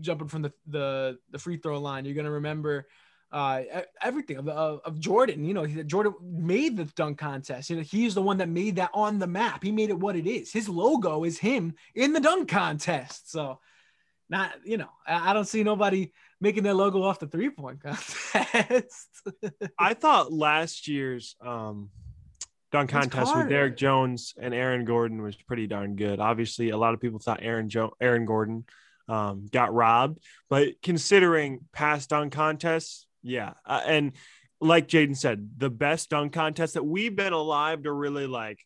jumping 0.00 0.28
from 0.28 0.42
the, 0.42 0.52
the, 0.66 1.18
the 1.30 1.38
free 1.38 1.56
throw 1.56 1.80
line. 1.80 2.04
You're 2.04 2.14
going 2.14 2.26
to 2.26 2.30
remember 2.30 2.86
uh, 3.32 3.62
everything 4.02 4.36
of, 4.38 4.48
of, 4.48 4.80
of, 4.84 4.98
Jordan. 4.98 5.44
You 5.44 5.54
know, 5.54 5.66
Jordan 5.66 6.14
made 6.22 6.76
the 6.76 6.84
dunk 6.84 7.18
contest. 7.18 7.70
You 7.70 7.76
know, 7.76 7.82
he's 7.82 8.14
the 8.14 8.22
one 8.22 8.38
that 8.38 8.48
made 8.48 8.76
that 8.76 8.90
on 8.92 9.18
the 9.18 9.26
map. 9.26 9.62
He 9.62 9.70
made 9.70 9.90
it 9.90 9.98
what 9.98 10.16
it 10.16 10.26
is. 10.26 10.52
His 10.52 10.68
logo 10.68 11.24
is 11.24 11.38
him 11.38 11.74
in 11.94 12.12
the 12.12 12.20
dunk 12.20 12.48
contest. 12.48 13.30
So, 13.30 13.60
not 14.28 14.52
you 14.64 14.78
know, 14.78 14.90
I, 15.06 15.30
I 15.30 15.32
don't 15.32 15.46
see 15.46 15.62
nobody 15.62 16.12
making 16.40 16.62
their 16.62 16.74
logo 16.74 17.02
off 17.02 17.18
the 17.18 17.26
three 17.26 17.50
point 17.50 17.82
contest. 17.82 19.06
I 19.78 19.94
thought 19.94 20.32
last 20.32 20.88
year's 20.88 21.36
um, 21.44 21.90
dunk 22.72 22.90
contest 22.90 23.36
with 23.36 23.48
Derrick 23.48 23.76
Jones 23.76 24.34
and 24.40 24.54
Aaron 24.54 24.84
Gordon 24.84 25.22
was 25.22 25.36
pretty 25.36 25.66
darn 25.66 25.96
good. 25.96 26.20
Obviously, 26.20 26.70
a 26.70 26.76
lot 26.76 26.94
of 26.94 27.00
people 27.00 27.18
thought 27.18 27.40
Aaron 27.42 27.68
jo- 27.68 27.94
Aaron 28.00 28.24
Gordon 28.24 28.64
um, 29.08 29.46
got 29.50 29.74
robbed, 29.74 30.20
but 30.48 30.80
considering 30.82 31.60
past 31.72 32.10
dunk 32.10 32.32
contests, 32.32 33.06
yeah, 33.22 33.54
uh, 33.66 33.82
and 33.86 34.12
like 34.60 34.88
Jayden 34.88 35.16
said, 35.16 35.50
the 35.56 35.70
best 35.70 36.10
dunk 36.10 36.32
contest 36.32 36.74
that 36.74 36.84
we've 36.84 37.16
been 37.16 37.32
alive 37.32 37.82
to 37.82 37.92
really 37.92 38.26
like 38.26 38.60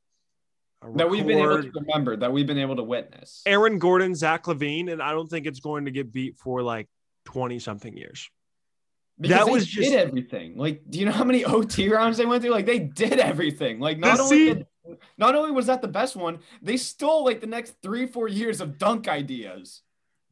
that 0.97 1.09
we've 1.09 1.27
been 1.27 1.39
able 1.39 1.63
to 1.63 1.71
remember, 1.75 2.17
that 2.17 2.33
we've 2.33 2.47
been 2.47 2.59
able 2.59 2.77
to 2.77 2.83
witness. 2.83 3.43
Aaron 3.47 3.79
Gordon, 3.79 4.15
Zach 4.15 4.45
LaVine, 4.45 4.93
and 4.93 5.03
I 5.03 5.13
don't 5.13 5.29
think 5.29 5.47
it's 5.47 5.61
going 5.61 5.87
to 5.87 5.91
get 5.91 6.13
beat 6.13 6.37
for 6.37 6.63
like 6.63 6.89
20 7.25 7.59
something 7.59 7.97
years. 7.97 8.31
Because 9.19 9.37
that 9.37 9.51
was 9.53 9.67
just 9.67 9.91
did 9.91 9.99
everything. 9.99 10.57
Like, 10.57 10.83
do 10.91 10.99
you 10.99 11.07
know 11.07 11.13
how 11.13 11.25
many 11.25 11.45
OT 11.45 11.89
rounds 11.89 12.17
they 12.19 12.27
went 12.27 12.43
through? 12.43 12.53
Like, 12.53 12.67
they 12.67 12.81
did 12.81 13.21
everything. 13.21 13.79
Like, 13.79 13.99
not 13.99 14.19
only 14.19 14.45
did, 14.55 14.67
not 15.19 15.35
only 15.37 15.53
was 15.53 15.67
that 15.67 15.83
the 15.83 15.89
best 15.89 16.17
one, 16.17 16.41
they 16.63 16.77
stole 16.77 17.25
like 17.25 17.41
the 17.41 17.47
next 17.47 17.77
three, 17.83 18.07
four 18.07 18.29
years 18.29 18.61
of 18.61 18.77
dunk 18.79 19.07
ideas. 19.09 19.83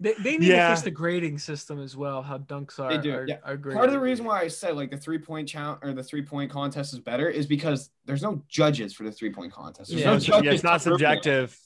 They, 0.01 0.15
they 0.15 0.37
need 0.37 0.49
Yeah. 0.49 0.71
to 0.71 0.75
fix 0.75 0.83
the 0.83 0.91
grading 0.91 1.39
system 1.39 1.81
as 1.81 1.97
well. 1.97 2.23
How 2.23 2.39
dunks 2.39 2.81
are 2.81 2.91
They 2.91 2.99
do, 2.99 3.15
are, 3.15 3.25
yeah. 3.29 3.37
are 3.45 3.57
graded. 3.57 3.77
Part 3.77 3.89
of 3.89 3.93
the 3.95 4.01
reason 4.01 4.25
why 4.25 4.41
I 4.41 4.49
said 4.49 4.75
like 4.75 4.91
the 4.91 4.97
three 4.97 5.19
point 5.19 5.49
challenge 5.49 5.79
or 5.85 5.93
the 5.93 6.03
three 6.03 6.23
point 6.23 6.51
contest 6.51 6.93
is 6.93 6.99
better 6.99 7.29
is 7.29 7.47
because 7.47 7.91
there's 8.05 8.23
no 8.23 8.43
judges 8.49 8.93
for 8.93 9.05
the 9.05 9.13
three 9.13 9.31
point 9.31 9.53
contest. 9.53 9.91
There's 9.91 10.01
Yeah, 10.01 10.07
no 10.07 10.13
yeah, 10.15 10.17
it's, 10.17 10.29
yeah, 10.29 10.53
it's 10.53 10.63
not 10.65 10.81
to 10.81 10.89
prove 10.91 10.95
subjective. 10.99 11.57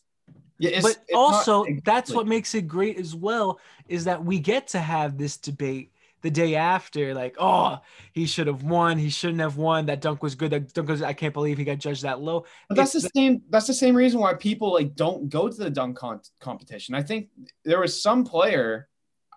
Yeah, 0.58 0.70
it's, 0.70 0.82
but 0.82 0.90
it's 1.02 1.12
not- 1.12 1.18
also 1.18 1.64
that's 1.64 1.70
exactly. 1.78 2.16
what 2.16 2.26
makes 2.26 2.54
it 2.54 2.62
great 2.68 2.98
as 2.98 3.14
well 3.14 3.58
is 3.88 4.04
that 4.04 4.24
we 4.24 4.38
get 4.38 4.68
to 4.68 4.78
have 4.78 5.18
this 5.18 5.36
debate 5.36 5.92
the 6.22 6.30
day 6.30 6.54
after 6.56 7.14
like 7.14 7.36
oh 7.38 7.78
he 8.12 8.26
should 8.26 8.46
have 8.46 8.62
won 8.64 8.98
he 8.98 9.10
shouldn't 9.10 9.40
have 9.40 9.58
won 9.58 9.86
that 9.86 10.00
dunk 10.00 10.22
was 10.22 10.34
good 10.34 10.50
that 10.50 10.72
dunk 10.72 10.88
was 10.88 11.02
i 11.02 11.12
can't 11.12 11.34
believe 11.34 11.56
he 11.58 11.62
got 11.62 11.78
judged 11.78 12.02
that 12.02 12.20
low 12.20 12.44
But 12.68 12.76
that's 12.76 12.92
the 12.94 13.02
same. 13.14 13.42
That's 13.50 13.66
the 13.66 13.74
same 13.74 13.94
reason 13.94 14.18
why 14.18 14.34
people 14.34 14.72
like 14.72 14.96
don't 14.96 15.28
go 15.28 15.48
to 15.48 15.54
the 15.56 15.70
dunk 15.70 15.98
con- 15.98 16.22
competition. 16.40 16.94
I 16.94 17.02
think 17.02 17.28
there 17.64 17.78
was 17.80 18.02
some 18.02 18.24
player. 18.24 18.88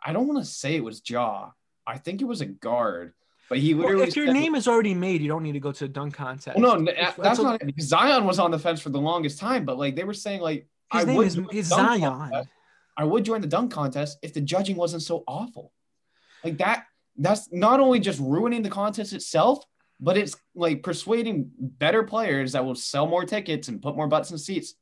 I 0.03 0.13
don't 0.13 0.27
want 0.27 0.39
to 0.39 0.49
say 0.49 0.75
it 0.75 0.83
was 0.83 1.01
Jaw. 1.01 1.51
I 1.85 1.97
think 1.97 2.21
it 2.21 2.25
was 2.25 2.41
a 2.41 2.45
guard, 2.45 3.13
but 3.49 3.57
he 3.59 3.73
Well, 3.73 3.99
if 4.01 4.15
your 4.15 4.27
said- 4.27 4.33
name 4.33 4.55
is 4.55 4.67
already 4.67 4.93
made 4.95 5.21
you 5.21 5.27
don't 5.27 5.43
need 5.43 5.51
to 5.53 5.59
go 5.59 5.73
to 5.73 5.85
a 5.85 5.87
dunk 5.89 6.13
contest 6.15 6.57
Well, 6.57 6.79
no, 6.81 6.91
that's 7.17 7.39
a- 7.39 7.43
not. 7.43 7.59
Because 7.59 7.87
Zion 7.89 8.25
was 8.25 8.39
on 8.39 8.49
the 8.51 8.57
fence 8.59 8.79
for 8.81 8.89
the 8.89 9.01
longest 9.01 9.37
time, 9.37 9.65
but 9.65 9.77
like 9.77 9.95
they 9.95 10.05
were 10.05 10.13
saying, 10.13 10.39
like 10.41 10.65
his 10.91 11.03
I 11.03 11.05
name 11.05 11.15
would 11.17 11.27
is, 11.27 11.35
join 11.35 11.47
the 11.51 11.57
is 11.57 11.69
dunk 11.69 11.87
zion 12.01 12.01
contest. 12.01 12.49
I 12.97 13.03
would 13.03 13.25
join 13.25 13.41
the 13.41 13.47
dunk 13.47 13.71
contest 13.71 14.17
if 14.21 14.33
the 14.33 14.41
judging 14.41 14.75
wasn't 14.75 15.03
so 15.03 15.23
awful. 15.27 15.71
Like 16.43 16.57
that. 16.57 16.85
That's 17.21 17.51
not 17.51 17.81
only 17.81 17.99
just 17.99 18.19
ruining 18.19 18.61
the 18.61 18.69
contest 18.69 19.11
itself, 19.11 19.65
but 19.99 20.17
it's 20.17 20.37
like 20.55 20.83
persuading 20.83 21.51
better 21.59 22.03
players 22.03 22.53
that 22.53 22.63
will 22.63 22.75
sell 22.75 23.07
more 23.07 23.25
tickets 23.25 23.67
and 23.67 23.81
put 23.81 23.95
more 23.95 24.07
butts 24.07 24.31
in 24.31 24.37
seats 24.37 24.75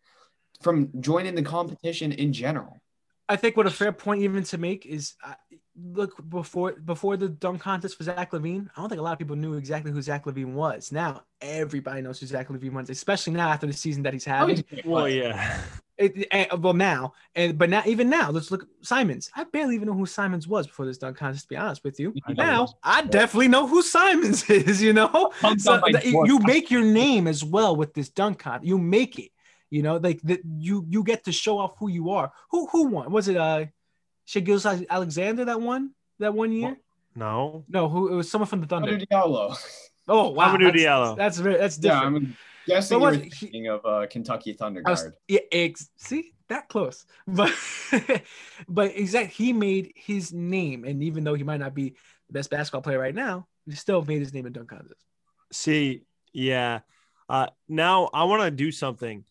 from 0.61 0.89
joining 0.99 1.33
the 1.33 1.41
competition 1.41 2.11
in 2.11 2.31
general. 2.31 2.79
I 3.27 3.35
think 3.35 3.57
what 3.57 3.65
a 3.65 3.71
fair 3.71 3.91
point 3.91 4.21
even 4.21 4.43
to 4.43 4.57
make 4.59 4.85
is 4.85 5.15
uh, 5.23 5.33
look 5.75 6.29
before 6.29 6.73
before 6.73 7.17
the 7.17 7.27
dunk 7.27 7.61
contest 7.61 7.97
for 7.97 8.03
Zach 8.03 8.31
LaVine. 8.31 8.69
I 8.75 8.81
don't 8.81 8.89
think 8.89 8.99
a 8.99 9.03
lot 9.03 9.13
of 9.13 9.19
people 9.19 9.35
knew 9.35 9.55
exactly 9.55 9.91
who 9.91 10.01
Zach 10.01 10.25
LaVine 10.25 10.53
was. 10.53 10.91
Now 10.91 11.23
everybody 11.41 12.01
knows 12.01 12.19
who 12.19 12.27
Zach 12.27 12.49
LaVine 12.49 12.73
was, 12.73 12.89
especially 12.89 13.33
now 13.33 13.49
after 13.49 13.65
the 13.65 13.73
season 13.73 14.03
that 14.03 14.13
he's 14.13 14.25
having. 14.25 14.63
Well, 14.85 15.09
yeah. 15.09 15.61
It, 15.97 16.27
eh, 16.29 16.45
well, 16.55 16.73
now 16.73 17.13
and 17.33 17.57
but 17.57 17.71
now 17.71 17.81
even 17.87 18.07
now, 18.07 18.29
let's 18.29 18.51
look. 18.51 18.67
Simons. 18.81 19.31
I 19.35 19.45
barely 19.45 19.73
even 19.73 19.87
know 19.87 19.95
who 19.95 20.05
Simons 20.05 20.47
was 20.47 20.67
before 20.67 20.85
this 20.85 20.99
dunk 20.99 21.17
contest. 21.17 21.45
To 21.45 21.49
be 21.49 21.57
honest 21.57 21.83
with 21.83 21.99
you, 21.99 22.13
I 22.27 22.33
now. 22.33 22.67
I 22.83 23.01
definitely 23.01 23.47
know 23.47 23.65
who 23.65 23.81
Simons 23.81 24.47
is. 24.49 24.81
You 24.81 24.93
know, 24.93 25.31
so 25.57 25.81
that- 25.91 26.05
you 26.05 26.39
make 26.39 26.69
your 26.69 26.83
name 26.83 27.25
as 27.27 27.43
well 27.43 27.75
with 27.75 27.95
this 27.95 28.09
dunk 28.09 28.39
contest. 28.39 28.67
You 28.67 28.77
make 28.77 29.17
it. 29.17 29.31
You 29.71 29.81
know, 29.81 29.97
like 29.97 30.21
that. 30.21 30.41
You 30.59 30.85
you 30.87 31.03
get 31.03 31.25
to 31.25 31.31
show 31.31 31.57
off 31.57 31.73
who 31.79 31.89
you 31.89 32.11
are. 32.11 32.31
Who 32.51 32.67
who 32.67 32.83
won? 32.89 33.11
Was 33.11 33.27
it 33.27 33.37
uh, 33.37 33.65
Shai 34.25 34.41
Gilgeous-Alexander 34.41 35.45
that 35.45 35.59
won 35.59 35.95
that 36.19 36.33
one 36.33 36.51
year? 36.51 36.77
No. 37.15 37.65
No, 37.67 37.89
who 37.89 38.13
it 38.13 38.15
was 38.15 38.29
someone 38.29 38.47
from 38.47 38.61
the 38.61 38.67
Thunder. 38.67 38.99
Diallo. 38.99 39.57
Oh 40.07 40.29
wow, 40.29 40.55
Amadou 40.55 40.65
that's, 40.71 40.77
Diallo. 40.77 41.17
that's 41.17 41.37
very 41.39 41.57
that's 41.57 41.79
Yeah, 41.81 41.95
different. 41.95 42.15
I'm 42.15 42.37
guessing 42.67 42.99
But 42.99 42.99
you 42.99 43.11
were 43.11 43.17
what- 43.17 43.23
he- 43.25 43.29
thinking 43.31 43.67
of 43.67 43.85
uh, 43.85 44.05
Kentucky 44.09 44.53
Thunder 44.53 44.83
I 44.85 44.91
was- 44.91 45.01
guard. 45.01 45.13
yeah, 45.27 45.39
ex- 45.51 45.89
see 45.97 46.33
that 46.49 46.69
close, 46.69 47.05
but 47.27 47.51
but 48.67 48.95
exactly 48.95 49.33
he 49.45 49.53
made 49.53 49.93
his 49.95 50.31
name, 50.33 50.83
and 50.85 51.01
even 51.03 51.23
though 51.23 51.33
he 51.33 51.43
might 51.43 51.59
not 51.59 51.73
be 51.73 51.95
the 52.27 52.33
best 52.33 52.49
basketball 52.49 52.81
player 52.81 52.99
right 52.99 53.15
now, 53.15 53.47
he 53.65 53.71
still 53.73 54.01
made 54.03 54.19
his 54.19 54.33
name 54.33 54.45
in 54.45 54.53
dunk 54.53 54.69
contest. 54.69 55.03
See, 55.51 56.03
yeah. 56.33 56.79
Uh, 57.29 57.47
now 57.67 58.09
I 58.13 58.23
want 58.23 58.43
to 58.43 58.51
do 58.51 58.71
something, 58.71 59.25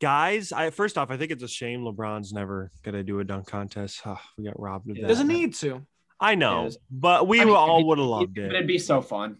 guys. 0.00 0.52
I 0.52 0.70
first 0.70 0.96
off, 0.98 1.10
I 1.10 1.16
think 1.16 1.32
it's 1.32 1.42
a 1.42 1.48
shame 1.48 1.80
LeBron's 1.80 2.32
never 2.32 2.70
gonna 2.84 3.02
do 3.02 3.18
a 3.20 3.24
dunk 3.24 3.46
contest. 3.48 4.00
Ah, 4.04 4.22
we 4.38 4.44
got 4.44 4.58
robbed 4.58 4.88
of 4.90 4.96
He 4.96 5.02
that. 5.02 5.08
Doesn't 5.08 5.26
need 5.28 5.54
to. 5.56 5.84
I 6.20 6.34
know, 6.36 6.70
but 6.90 7.26
we 7.26 7.40
I 7.40 7.44
mean, 7.46 7.54
all 7.54 7.84
would 7.86 7.98
have 7.98 8.06
loved 8.06 8.38
it. 8.38 8.52
it'd 8.52 8.66
be 8.66 8.78
so 8.78 9.00
fun. 9.00 9.38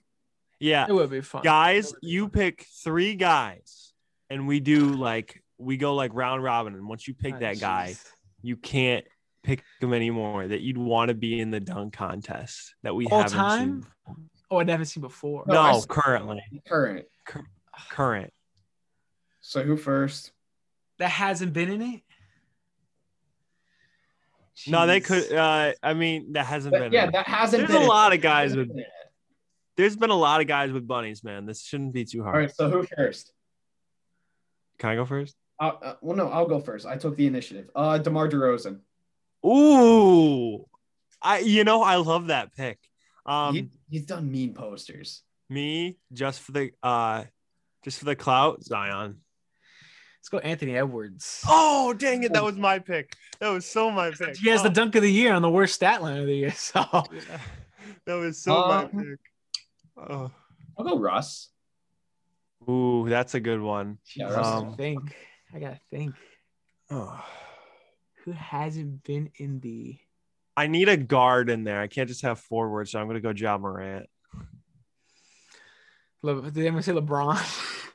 Yeah, 0.61 0.87
It 0.89 0.93
would 0.93 1.11
be 1.11 1.23
fun. 1.23 1.43
guys, 1.43 1.95
you 2.03 2.29
pick 2.29 2.67
three 2.85 3.15
guys, 3.15 3.93
and 4.29 4.47
we 4.47 4.61
do 4.61 4.91
like 4.91 5.43
we 5.59 5.77
go 5.79 5.95
like 5.95 6.13
round 6.15 6.43
robin, 6.43 6.75
and 6.75 6.87
once 6.87 7.09
you 7.09 7.15
pick 7.15 7.35
Ah, 7.35 7.39
that 7.39 7.61
guy, 7.61 7.95
you 8.43 8.57
can't 8.57 9.07
pick 9.43 9.65
them 9.81 9.95
anymore. 9.95 10.47
That 10.49 10.61
you'd 10.61 10.77
want 10.79 11.09
to 11.09 11.15
be 11.15 11.41
in 11.41 11.51
the 11.51 11.61
dunk 11.61 11.95
contest 11.95 12.75
that 12.83 12.95
we 12.95 13.07
All 13.07 13.23
haven't 13.23 13.33
time? 13.39 13.83
seen. 14.07 14.17
Oh, 14.51 14.59
I 14.61 14.65
never 14.65 14.85
seen 14.85 15.01
before. 15.01 15.45
No, 15.47 15.61
I 15.61 15.73
No, 15.73 15.83
currently, 15.89 16.43
Current. 16.67 17.07
current. 17.91 18.33
So 19.41 19.63
who 19.63 19.77
first? 19.79 20.33
That 20.99 21.09
hasn't 21.11 21.55
been 21.55 21.71
in 21.71 21.81
it. 21.81 22.01
No, 24.67 24.87
they 24.87 25.01
could. 25.01 25.33
Uh, 25.33 25.73
I 25.83 25.95
mean, 25.95 26.33
that 26.35 26.45
hasn't 26.45 26.73
That- 26.75 26.81
been. 26.81 26.93
yeah, 26.93 27.05
in. 27.07 27.13
that 27.13 27.27
hasn't 27.27 27.67
There's 27.67 27.73
been 27.79 27.87
a 27.87 27.89
lot 27.89 28.13
of 28.13 28.21
guys 28.21 28.51
Hasn't 28.51 28.75
with. 28.75 28.85
Been 29.81 29.87
it. 29.87 29.89
There's 29.89 29.97
been 29.97 30.11
a 30.11 30.17
lot 30.17 30.41
of 30.41 30.47
guys 30.47 30.71
with 30.73 30.87
bunnies, 30.87 31.23
man. 31.25 31.47
This 31.47 31.63
shouldn't 31.63 31.93
be 31.95 32.05
too 32.05 32.23
hard. 32.23 32.37
right, 32.37 32.55
so 32.55 32.69
who 32.71 32.83
first? 32.97 33.33
Can 34.79 34.91
I 34.91 34.95
go 34.97 35.05
first? 35.05 35.37
Uh, 35.59 35.73
uh, 35.83 35.95
well, 36.01 36.17
no, 36.17 36.29
I'll 36.29 36.47
go 36.47 36.59
first. 36.61 36.87
I 36.87 36.97
took 36.97 37.17
the 37.17 37.27
initiative. 37.27 37.69
Uh, 37.75 37.99
DeMar 37.99 38.29
DeRozan. 38.29 38.81
Ooh, 39.47 40.67
I. 41.23 41.39
You 41.41 41.65
know, 41.65 41.83
I 41.83 41.97
love 41.97 42.29
that 42.29 42.55
pick. 42.55 42.79
Um, 43.27 43.55
he, 43.55 43.69
he's 43.91 44.07
done 44.07 44.31
mean 44.31 44.55
posters. 44.55 45.23
me 45.49 45.99
just 46.13 46.41
for 46.41 46.53
the 46.53 46.71
uh, 46.83 47.25
just 47.85 47.99
for 47.99 48.05
the 48.07 48.17
clout, 48.17 48.63
Zion. 48.65 49.19
Let's 50.19 50.29
go 50.29 50.39
Anthony 50.39 50.77
Edwards. 50.77 51.43
Oh, 51.49 51.95
dang 51.95 52.23
it! 52.25 52.33
That 52.33 52.45
was 52.45 52.57
my 52.57 52.79
pick. 52.79 53.15
That 53.41 53.49
was 53.49 53.65
so 53.67 53.91
my 53.91 54.11
pick. 54.11 54.37
He 54.37 54.49
has 54.51 54.63
the 54.63 54.69
Oh, 54.69 54.73
dunk 54.73 54.95
of 54.95 55.03
the 55.03 55.11
year 55.13 55.33
on 55.33 55.41
the 55.43 55.51
worst 55.51 55.75
stat 55.75 56.03
line 56.03 56.19
of 56.19 56.27
the 56.27 56.35
year. 56.37 56.53
So 56.57 56.85
yeah. 56.93 57.39
That 58.07 58.15
was 58.15 58.39
so 58.43 58.53
my 58.67 58.85
Um, 58.85 58.89
pick. 58.91 59.19
Oh. 60.09 60.31
I'll 60.79 60.85
go 60.85 60.99
Russ. 60.99 61.51
Ooh, 62.69 63.07
that's 63.09 63.35
a 63.35 63.41
good 63.41 63.61
one. 63.61 63.99
Yeah, 64.15 64.29
I 64.29 64.31
Russ 64.33 64.47
is 64.47 64.53
gotta 64.53 64.67
Um, 64.67 64.75
think. 64.77 65.17
I 65.55 65.59
gotta 65.59 65.81
think. 65.91 66.15
Oh. 66.91 67.25
Who 68.25 68.33
hasn't 68.33 69.03
been 69.05 69.31
in 69.37 69.61
the? 69.61 69.97
I 70.57 70.67
need 70.67 70.89
a 70.91 70.97
guard 70.97 71.49
in 71.49 71.65
there. 71.65 71.81
I 71.81 71.87
can't 71.87 72.09
just 72.09 72.23
have 72.23 72.39
forwards, 72.39 72.91
so 72.91 73.01
I'm 73.01 73.07
gonna 73.07 73.21
go 73.21 73.31
Ja 73.31 73.57
Morant. 73.57 74.07
Le- 76.23 76.51
Did 76.51 76.59
anyone 76.67 76.83
say 76.83 76.93
LeBron? 76.93 77.39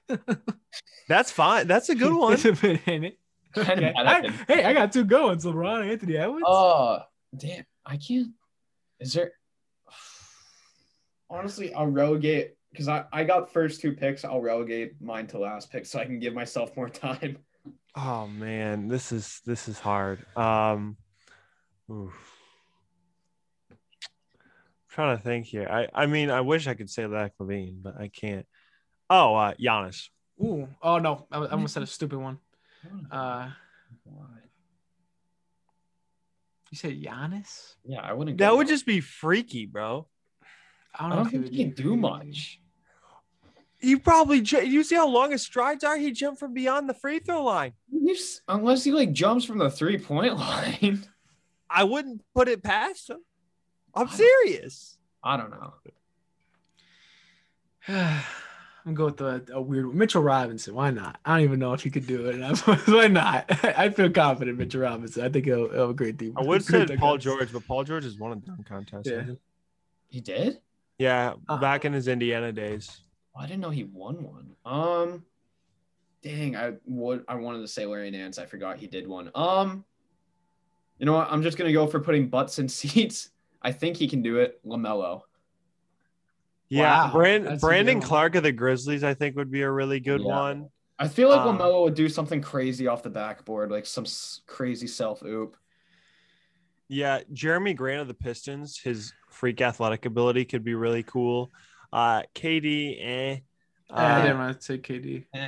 That's 1.08 1.32
fine. 1.32 1.68
That's 1.68 1.90
a 1.90 1.96
good 1.96 2.14
one. 2.18 2.32
Hasn't 2.32 2.60
been 2.62 2.80
in 2.88 3.04
it. 3.06 3.20
Kinda 3.54 3.90
Okay. 3.90 3.94
I- 3.96 4.30
hey, 4.48 4.64
I 4.66 4.74
got 4.74 4.92
two 4.92 5.04
good 5.06 5.24
ones. 5.24 5.46
LeBron, 5.46 5.90
Anthony 5.92 6.18
Edwards. 6.18 6.44
Oh, 6.48 7.00
damn. 7.38 7.66
I 7.86 7.98
can't. 7.98 8.30
Is 9.00 9.14
there. 9.14 9.34
Honestly, 11.36 11.74
I'll 11.74 11.88
relegate 11.88 12.56
because 12.72 12.88
I, 12.88 13.04
I 13.12 13.26
got 13.26 13.52
first 13.52 13.82
two 13.82 13.92
picks. 13.92 14.24
I'll 14.24 14.42
relegate 14.42 15.02
mine 15.02 15.28
to 15.28 15.38
last 15.38 15.70
pick 15.70 15.86
so 15.86 16.00
I 16.00 16.06
can 16.06 16.20
give 16.20 16.34
myself 16.34 16.76
more 16.76 16.90
time. 16.90 17.38
Oh 17.98 18.28
man, 18.28 18.90
this 18.90 19.14
is 19.14 19.40
this 19.46 19.70
is 19.70 19.80
hard. 19.80 20.26
Um, 20.36 20.98
oof. 21.90 22.14
trying 24.90 25.16
to 25.16 25.24
think 25.24 25.46
here. 25.46 25.66
I 25.72 25.88
I 26.04 26.06
mean, 26.06 26.30
I 26.30 26.42
wish 26.42 26.68
I 26.68 26.74
could 26.74 26.90
say 26.90 27.08
Zach 27.10 27.32
LaVine, 27.40 27.82
but 27.82 27.96
I 27.98 28.10
can't. 28.10 28.46
Oh, 29.10 29.36
uh, 29.36 29.54
Giannis. 29.54 30.10
Ooh. 30.44 30.68
Oh 30.82 30.98
no, 30.98 31.26
I, 31.32 31.38
I 31.40 31.52
almost 31.52 31.74
said 31.74 31.84
a 31.84 31.88
stupid 31.88 32.20
one. 32.20 32.38
Uh, 33.10 33.50
you 36.70 36.78
said 36.78 37.02
Giannis? 37.02 37.76
yeah, 37.86 38.02
I 38.02 38.12
wouldn't. 38.12 38.38
That 38.40 38.58
would 38.58 38.68
there. 38.68 38.74
just 38.74 38.86
be 38.86 39.00
freaky, 39.00 39.66
bro. 39.66 40.06
I 41.00 41.06
I 41.06 41.10
don't, 41.10 41.10
know 41.10 41.16
don't 41.18 41.26
if 41.28 41.32
think 41.44 41.54
he 41.54 41.64
can 41.66 41.74
do 41.74 41.96
much. 41.96 42.60
He 43.80 43.96
probably. 43.98 44.40
You 44.40 44.84
see 44.84 44.96
how 44.96 45.08
long 45.08 45.32
his 45.32 45.44
strides 45.44 45.84
are? 45.84 45.98
He 45.98 46.12
jumped 46.12 46.40
from 46.40 46.54
beyond 46.54 46.90
the 46.90 46.94
free 46.94 47.20
throw 47.20 47.44
line. 47.44 47.74
Unless 48.48 48.84
he 48.84 48.92
like 48.92 49.12
jumps 49.12 49.46
from 49.46 49.58
the 49.60 49.70
three 49.70 49.98
point 49.98 50.36
line. 50.40 51.06
I 51.70 51.84
wouldn't 51.84 52.22
put 52.34 52.48
it 52.48 52.64
past 52.64 53.10
him. 53.10 53.20
I'm 53.94 54.08
I- 54.08 54.12
serious. 54.14 54.98
I 55.24 55.38
don't 55.38 55.52
know. 55.52 55.74
I'm 58.88 58.94
going 58.94 59.16
with 59.16 59.18
the, 59.48 59.54
a 59.54 59.62
weird 59.62 59.88
one. 59.88 59.98
Mitchell 59.98 60.22
Robinson. 60.22 60.76
Why 60.76 60.92
not? 60.92 61.20
I 61.26 61.38
don't 61.38 61.44
even 61.44 61.60
know 61.60 61.74
if 61.74 61.82
he 61.82 61.90
could 61.90 62.06
do 62.06 62.28
it. 62.28 62.58
Why 62.88 63.08
not? 63.08 63.46
I 63.64 63.90
feel 63.90 64.12
confident 64.12 64.52
in 64.52 64.58
Mitchell 64.58 64.82
Robinson. 64.82 65.24
I 65.26 65.30
think 65.30 65.46
he'll, 65.46 65.70
he'll 65.72 65.80
have 65.82 65.90
a 65.90 65.94
great 65.94 66.20
team. 66.20 66.34
I 66.38 66.44
would 66.44 66.64
say 66.64 66.86
Paul. 66.98 67.18
George, 67.18 67.52
but 67.52 67.66
Paul 67.68 67.84
George 67.84 68.04
has 68.04 68.18
won 68.18 68.34
a 68.34 68.36
dunk 68.36 68.68
contest. 68.68 69.08
Yeah. 69.10 69.24
He 70.10 70.22
did? 70.22 70.60
Yeah, 70.98 71.34
Uh-huh. 71.48 71.58
back 71.60 71.86
in 71.86 71.94
his 71.94 72.08
Indiana 72.08 72.52
days. 72.52 73.02
Oh, 73.36 73.42
I 73.42 73.46
didn't 73.48 73.62
know 73.62 73.70
he 73.70 73.84
won 73.84 74.24
one. 74.24 74.56
Um, 74.66 75.26
dang, 76.22 76.56
I 76.56 76.74
would. 76.86 77.26
I 77.28 77.36
wanted 77.36 77.60
to 77.62 77.68
say 77.68 77.86
Larry 77.86 78.12
Nance. 78.12 78.38
I 78.40 78.46
forgot 78.46 78.78
he 78.78 78.88
did 78.88 79.08
one. 79.08 79.30
Um, 79.36 79.84
you 81.00 81.06
know 81.06 81.14
what? 81.14 81.28
I'm 81.30 81.44
just 81.44 81.58
gonna 81.58 81.74
go 81.74 81.86
for 81.88 82.00
putting 82.00 82.30
butts 82.30 82.60
in 82.60 82.70
seats. 82.70 83.32
I 83.62 83.72
think 83.72 83.98
he 83.98 84.08
can 84.08 84.22
do 84.22 84.38
it. 84.40 84.64
LaMelo. 84.66 85.22
Yeah, 86.70 87.06
Wow, 87.08 87.12
Brand, 87.12 87.60
Brandon. 87.62 88.02
Clarke 88.02 88.36
of 88.36 88.44
the 88.44 88.52
Grizzlies, 88.52 89.04
I 89.04 89.14
think, 89.14 89.36
would 89.36 89.52
be 89.52 89.62
a 89.62 89.70
really 89.72 90.00
good 90.00 90.22
Yeah. 90.22 90.36
one. 90.36 90.70
I 90.98 91.08
feel 91.10 91.30
like 91.30 91.42
Um, 91.42 91.58
LaMelo 91.58 91.84
would 91.84 91.94
do 91.94 92.08
something 92.10 92.42
crazy 92.42 92.88
off 92.88 93.04
the 93.04 93.10
backboard, 93.10 93.70
like 93.70 93.86
some 93.86 94.06
crazy 94.48 94.88
self 94.88 95.22
oop. 95.24 95.58
Yeah, 96.88 97.22
Jerami 97.34 97.76
Grant 97.76 98.02
of 98.02 98.08
the 98.08 98.14
Pistons, 98.14 98.78
his 98.78 99.12
freak 99.30 99.62
athletic 99.62 100.06
ability 100.06 100.46
could 100.46 100.64
be 100.64 100.76
really 100.76 101.04
cool. 101.04 101.52
Uh, 101.92 102.24
KD, 102.36 102.98
eh. 103.02 103.38
I 103.90 104.04
Uh, 104.04 104.22
didn't 104.22 104.38
want 104.38 104.60
to 104.60 104.66
say 104.66 104.78
KD. 104.78 105.26
Eh, 105.34 105.48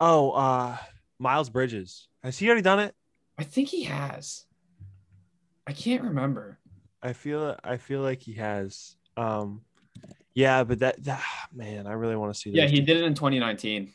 oh, 0.00 0.32
uh, 0.32 0.76
Miles 1.18 1.50
Bridges. 1.50 2.08
Has 2.22 2.38
he 2.38 2.46
already 2.46 2.62
done 2.62 2.80
it? 2.80 2.94
I 3.38 3.44
think 3.44 3.68
he 3.68 3.84
has. 3.84 4.46
I 5.66 5.72
can't 5.72 6.02
remember. 6.02 6.58
I 7.02 7.12
feel 7.12 7.56
I 7.62 7.76
feel 7.76 8.00
like 8.00 8.22
he 8.22 8.34
has. 8.34 8.96
Um, 9.16 9.62
yeah, 10.34 10.64
but 10.64 10.80
that, 10.80 11.02
that 11.04 11.22
man, 11.52 11.86
I 11.86 11.92
really 11.92 12.16
want 12.16 12.32
to 12.34 12.38
see. 12.38 12.50
Yeah, 12.50 12.66
he 12.66 12.78
two. 12.80 12.86
did 12.86 12.96
it 12.98 13.04
in 13.04 13.14
2019. 13.14 13.92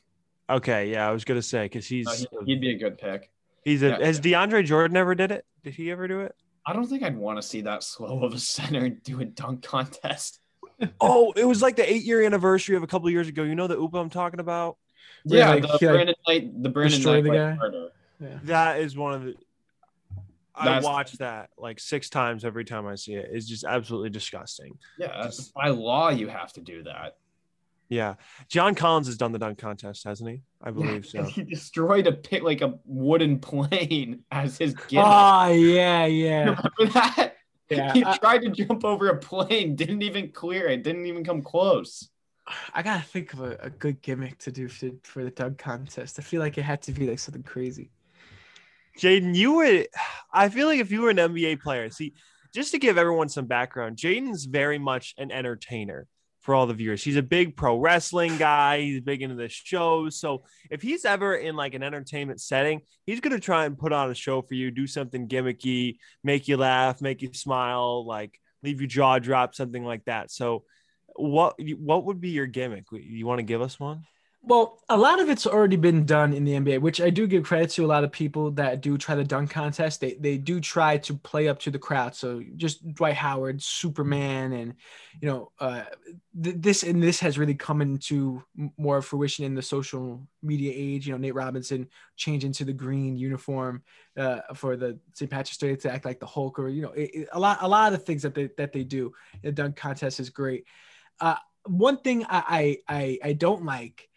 Okay, 0.50 0.92
yeah, 0.92 1.08
I 1.08 1.12
was 1.12 1.26
gonna 1.26 1.42
say 1.42 1.66
because 1.66 1.88
he's 1.88 2.08
Uh, 2.08 2.44
he'd 2.46 2.62
be 2.62 2.72
a 2.72 2.78
good 2.78 2.98
pick. 2.98 3.32
He's 3.70 3.84
a 3.84 3.90
yeah. 3.90 4.06
has 4.06 4.20
DeAndre 4.20 4.66
Jordan 4.66 4.98
ever 4.98 5.16
did 5.16 5.32
it? 5.32 5.46
Did 5.64 5.76
he 5.76 5.92
ever 5.92 6.08
do 6.08 6.22
it? 6.22 6.36
I 6.66 6.74
don't 6.74 6.88
think 6.88 7.04
I'd 7.04 7.18
want 7.18 7.38
to 7.38 7.42
see 7.42 7.62
that 7.62 7.84
slow 7.84 8.24
of 8.24 8.34
a 8.34 8.40
center 8.40 8.90
do 9.04 9.22
a 9.22 9.26
dunk 9.26 9.64
contest. 9.64 10.40
Oh, 11.02 11.34
it 11.36 11.44
was 11.44 11.62
like 11.62 11.76
the 11.76 11.92
eight 11.92 12.04
year 12.04 12.24
anniversary 12.24 12.78
of 12.78 12.84
a 12.84 12.88
couple 12.88 13.06
of 13.08 13.12
years 13.12 13.28
ago. 13.28 13.44
You 13.44 13.54
know 13.54 13.68
the 13.68 13.78
Upa 13.78 13.98
I'm 13.98 14.10
talking 14.10 14.40
about? 14.40 14.78
Where, 15.26 15.40
Yeah, 15.40 15.50
like, 15.50 15.62
the 15.64 15.78
he, 15.78 15.86
like, 15.86 15.94
Brandon 15.94 16.16
Knight, 16.26 16.64
the 16.64 16.70
Brandon 16.70 17.04
Knight 17.04 17.24
the 17.24 17.30
like, 17.30 17.38
guy? 17.38 17.56
murder. 17.56 17.90
Yeah. 18.22 18.40
That 18.44 18.80
is 18.80 18.96
one 18.96 19.14
of 19.14 19.24
the. 19.24 19.36
I 20.56 20.80
watch 20.80 21.12
that 21.18 21.50
like 21.58 21.82
six 21.82 22.10
times 22.10 22.46
every 22.46 22.64
time 22.64 22.88
I 22.88 22.96
see 22.96 23.16
it. 23.16 23.30
It's 23.30 23.46
just 23.46 23.66
absolutely 23.66 24.10
disgusting. 24.10 24.78
Yeah, 24.98 25.24
Just- 25.24 25.54
by 25.54 25.68
law 25.68 26.12
you 26.12 26.30
have 26.30 26.54
to 26.54 26.62
do 26.62 26.84
that. 26.84 27.18
Yeah, 27.90 28.16
John 28.50 28.76
Collins 28.76 29.08
has 29.08 29.18
done 29.18 29.32
the 29.32 29.40
dunk 29.40 29.58
contest, 29.58 30.04
hasn't 30.04 30.30
he? 30.30 30.44
I 30.62 30.70
believe 30.70 31.08
Yeah, 31.12 31.24
so. 31.24 31.30
He 31.30 31.44
destroyed 31.44 32.06
a 32.06 32.12
pit 32.12 32.44
like 32.44 32.62
a 32.62 32.76
wooden 32.86 33.40
plane 33.40 34.24
as 34.32 34.60
his 34.60 34.76
gimmick. 34.88 35.06
Oh 35.08 35.52
yeah, 35.52 36.06
yeah, 36.06 36.40
Remember 36.78 36.94
that? 36.94 37.36
yeah. 37.70 37.94
he 37.94 38.06
I, 38.06 38.18
tried 38.18 38.44
to 38.44 38.50
jump 38.50 38.86
over 38.86 39.10
a 39.10 39.18
plane, 39.18 39.76
didn't 39.76 40.04
even 40.04 40.32
clear 40.32 40.68
it, 40.68 40.84
didn't 40.84 41.08
even 41.08 41.24
come 41.24 41.42
close. 41.42 42.10
I 42.74 42.84
gotta 42.84 43.04
think 43.04 43.34
of 43.34 43.42
a, 43.42 43.58
a 43.62 43.70
good 43.72 44.02
gimmick 44.02 44.38
to 44.40 44.52
do 44.52 44.68
for, 44.68 44.90
for 45.04 45.24
the 45.24 45.32
dunk 45.32 45.58
contest. 45.58 46.20
I 46.20 46.22
feel 46.22 46.42
like 46.42 46.58
it 46.58 46.64
had 46.64 46.84
to 46.84 46.92
be 46.92 47.08
like 47.08 47.20
something 47.20 47.44
crazy. 47.44 47.92
Jayden, 49.00 49.36
you 49.36 49.56
were. 49.56 49.86
I 50.32 50.50
feel 50.50 50.68
like 50.68 50.80
if 50.80 50.92
you 50.92 51.02
were 51.02 51.10
an 51.10 51.18
NBA 51.18 51.62
player, 51.62 51.90
see, 51.90 52.14
just 52.54 52.72
to 52.72 52.80
give 52.80 52.98
everyone 52.98 53.30
some 53.30 53.46
background, 53.46 53.98
Jayden's 53.98 54.46
very 54.46 54.78
much 54.78 55.16
an 55.18 55.32
entertainer 55.32 56.08
for 56.50 56.56
all 56.56 56.66
the 56.66 56.74
viewers. 56.74 57.04
He's 57.04 57.16
a 57.16 57.22
big 57.22 57.56
pro 57.56 57.78
wrestling 57.78 58.36
guy. 58.38 58.82
He's 58.82 59.02
big 59.02 59.22
into 59.22 59.36
the 59.36 59.50
shows. 59.50 60.20
So 60.20 60.46
if 60.72 60.82
he's 60.82 61.06
ever 61.06 61.36
in 61.36 61.56
like 61.56 61.76
an 61.76 61.84
entertainment 61.84 62.42
setting, 62.42 62.82
he's 63.06 63.20
gonna 63.20 63.40
try 63.40 63.66
and 63.66 63.78
put 63.78 63.94
on 63.94 64.10
a 64.10 64.16
show 64.16 64.42
for 64.42 64.56
you, 64.56 64.72
do 64.72 64.88
something 64.88 65.28
gimmicky, 65.28 65.98
make 66.24 66.48
you 66.48 66.58
laugh, 66.58 67.02
make 67.02 67.22
you 67.22 67.32
smile, 67.36 68.04
like 68.04 68.34
leave 68.64 68.82
your 68.82 68.88
jaw 68.88 69.20
drop, 69.20 69.54
something 69.54 69.86
like 69.86 70.06
that. 70.06 70.32
So, 70.32 70.64
what 71.16 71.54
what 71.78 72.06
would 72.06 72.20
be 72.20 72.30
your 72.30 72.48
gimmick? 72.48 72.86
You 72.94 73.28
want 73.28 73.38
to 73.38 73.44
give 73.44 73.62
us 73.62 73.80
one? 73.80 74.06
Well, 74.42 74.80
a 74.88 74.98
lot 74.98 75.20
of 75.20 75.30
it's 75.30 75.46
already 75.46 75.76
been 75.76 76.06
done 76.06 76.34
in 76.34 76.46
the 76.46 76.56
NBA, 76.56 76.80
which 76.80 77.02
I 77.02 77.10
do 77.10 77.28
give 77.28 77.44
credit 77.44 77.72
to 77.72 77.86
a 77.86 77.88
lot 77.88 78.06
of 78.06 78.12
people 78.12 78.52
that 78.52 78.80
do 78.82 78.98
try 78.98 79.14
the 79.16 79.24
dunk 79.24 79.52
contest. 79.52 80.00
They 80.00 80.14
they 80.14 80.38
do 80.38 80.62
try 80.62 80.98
to 81.00 81.14
play 81.14 81.50
up 81.50 81.60
to 81.60 81.72
the 81.72 81.78
crowd. 81.78 82.16
So 82.16 82.42
just 82.56 82.88
Dwight 82.96 83.16
Howard, 83.16 83.62
Superman, 83.62 84.54
and 84.54 84.76
you 85.22 85.28
know 85.28 85.52
uh, 85.60 85.84
th- 86.42 86.56
this 86.58 86.84
and 86.84 87.04
this 87.04 87.20
has 87.20 87.38
really 87.38 87.54
come 87.54 87.82
into 87.82 88.42
more 88.78 89.02
fruition 89.02 89.44
in 89.44 89.56
the 89.56 89.62
social 89.62 90.26
media 90.42 90.72
age. 90.74 91.06
You 91.06 91.14
know, 91.14 91.20
Nate 91.20 91.36
Robinson 91.36 91.88
change 92.16 92.46
into 92.46 92.64
the 92.64 92.74
green 92.74 93.18
uniform 93.18 93.84
uh, 94.18 94.40
for 94.56 94.78
the 94.78 94.98
St. 95.14 95.30
Patrick's 95.30 95.58
Day 95.58 95.76
to 95.76 95.92
act 95.92 96.06
like 96.06 96.22
the 96.22 96.26
Hulk, 96.26 96.58
or 96.60 96.70
you 96.70 96.82
know, 96.82 96.92
it, 96.94 97.12
it- 97.14 97.30
a 97.34 97.40
lot 97.40 97.58
a 97.62 97.68
lot 97.68 97.92
of 97.94 98.04
things 98.06 98.24
that 98.24 98.34
they 98.34 98.50
that 98.58 98.72
they 98.72 98.86
do. 98.86 99.14
The 99.44 99.52
dunk 99.52 99.76
contest 99.76 100.22
is 100.22 100.30
great. 100.30 100.64
Uh, 101.20 101.36
one 101.66 101.98
thing 101.98 102.26
I 102.30 102.80
I 102.88 103.20
I 103.24 103.34
don't 103.34 103.66
like 103.66 104.09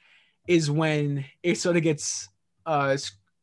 is 0.47 0.71
when 0.71 1.25
it 1.43 1.59
sort 1.59 1.77
of 1.77 1.83
gets 1.83 2.29
uh 2.67 2.97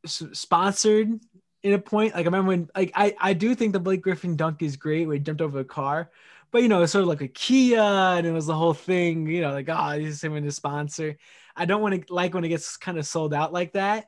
sponsored 0.05 1.19
in 1.63 1.73
a 1.73 1.79
point. 1.79 2.13
Like 2.13 2.23
I 2.23 2.25
remember 2.25 2.49
when 2.49 2.69
like 2.75 2.91
I 2.95 3.15
I 3.19 3.33
do 3.33 3.55
think 3.55 3.73
the 3.73 3.79
Blake 3.79 4.01
Griffin 4.01 4.35
dunk 4.35 4.61
is 4.61 4.77
great 4.77 5.07
where 5.07 5.15
he 5.15 5.19
jumped 5.19 5.41
over 5.41 5.59
a 5.59 5.65
car, 5.65 6.09
but 6.51 6.61
you 6.61 6.67
know 6.67 6.81
it's 6.81 6.91
sort 6.91 7.03
of 7.03 7.09
like 7.09 7.21
a 7.21 7.27
Kia 7.27 7.81
and 7.81 8.25
it 8.25 8.31
was 8.31 8.45
the 8.45 8.55
whole 8.55 8.73
thing. 8.73 9.27
You 9.27 9.41
know 9.41 9.51
like 9.51 9.69
oh 9.69 9.99
he's 9.99 10.23
him 10.23 10.35
and 10.35 10.47
the 10.47 10.51
sponsor. 10.51 11.17
I 11.55 11.65
don't 11.65 11.81
want 11.81 12.07
to 12.07 12.13
like 12.13 12.33
when 12.33 12.45
it 12.45 12.49
gets 12.49 12.77
kind 12.77 12.97
of 12.97 13.05
sold 13.05 13.33
out 13.33 13.53
like 13.53 13.73
that. 13.73 14.07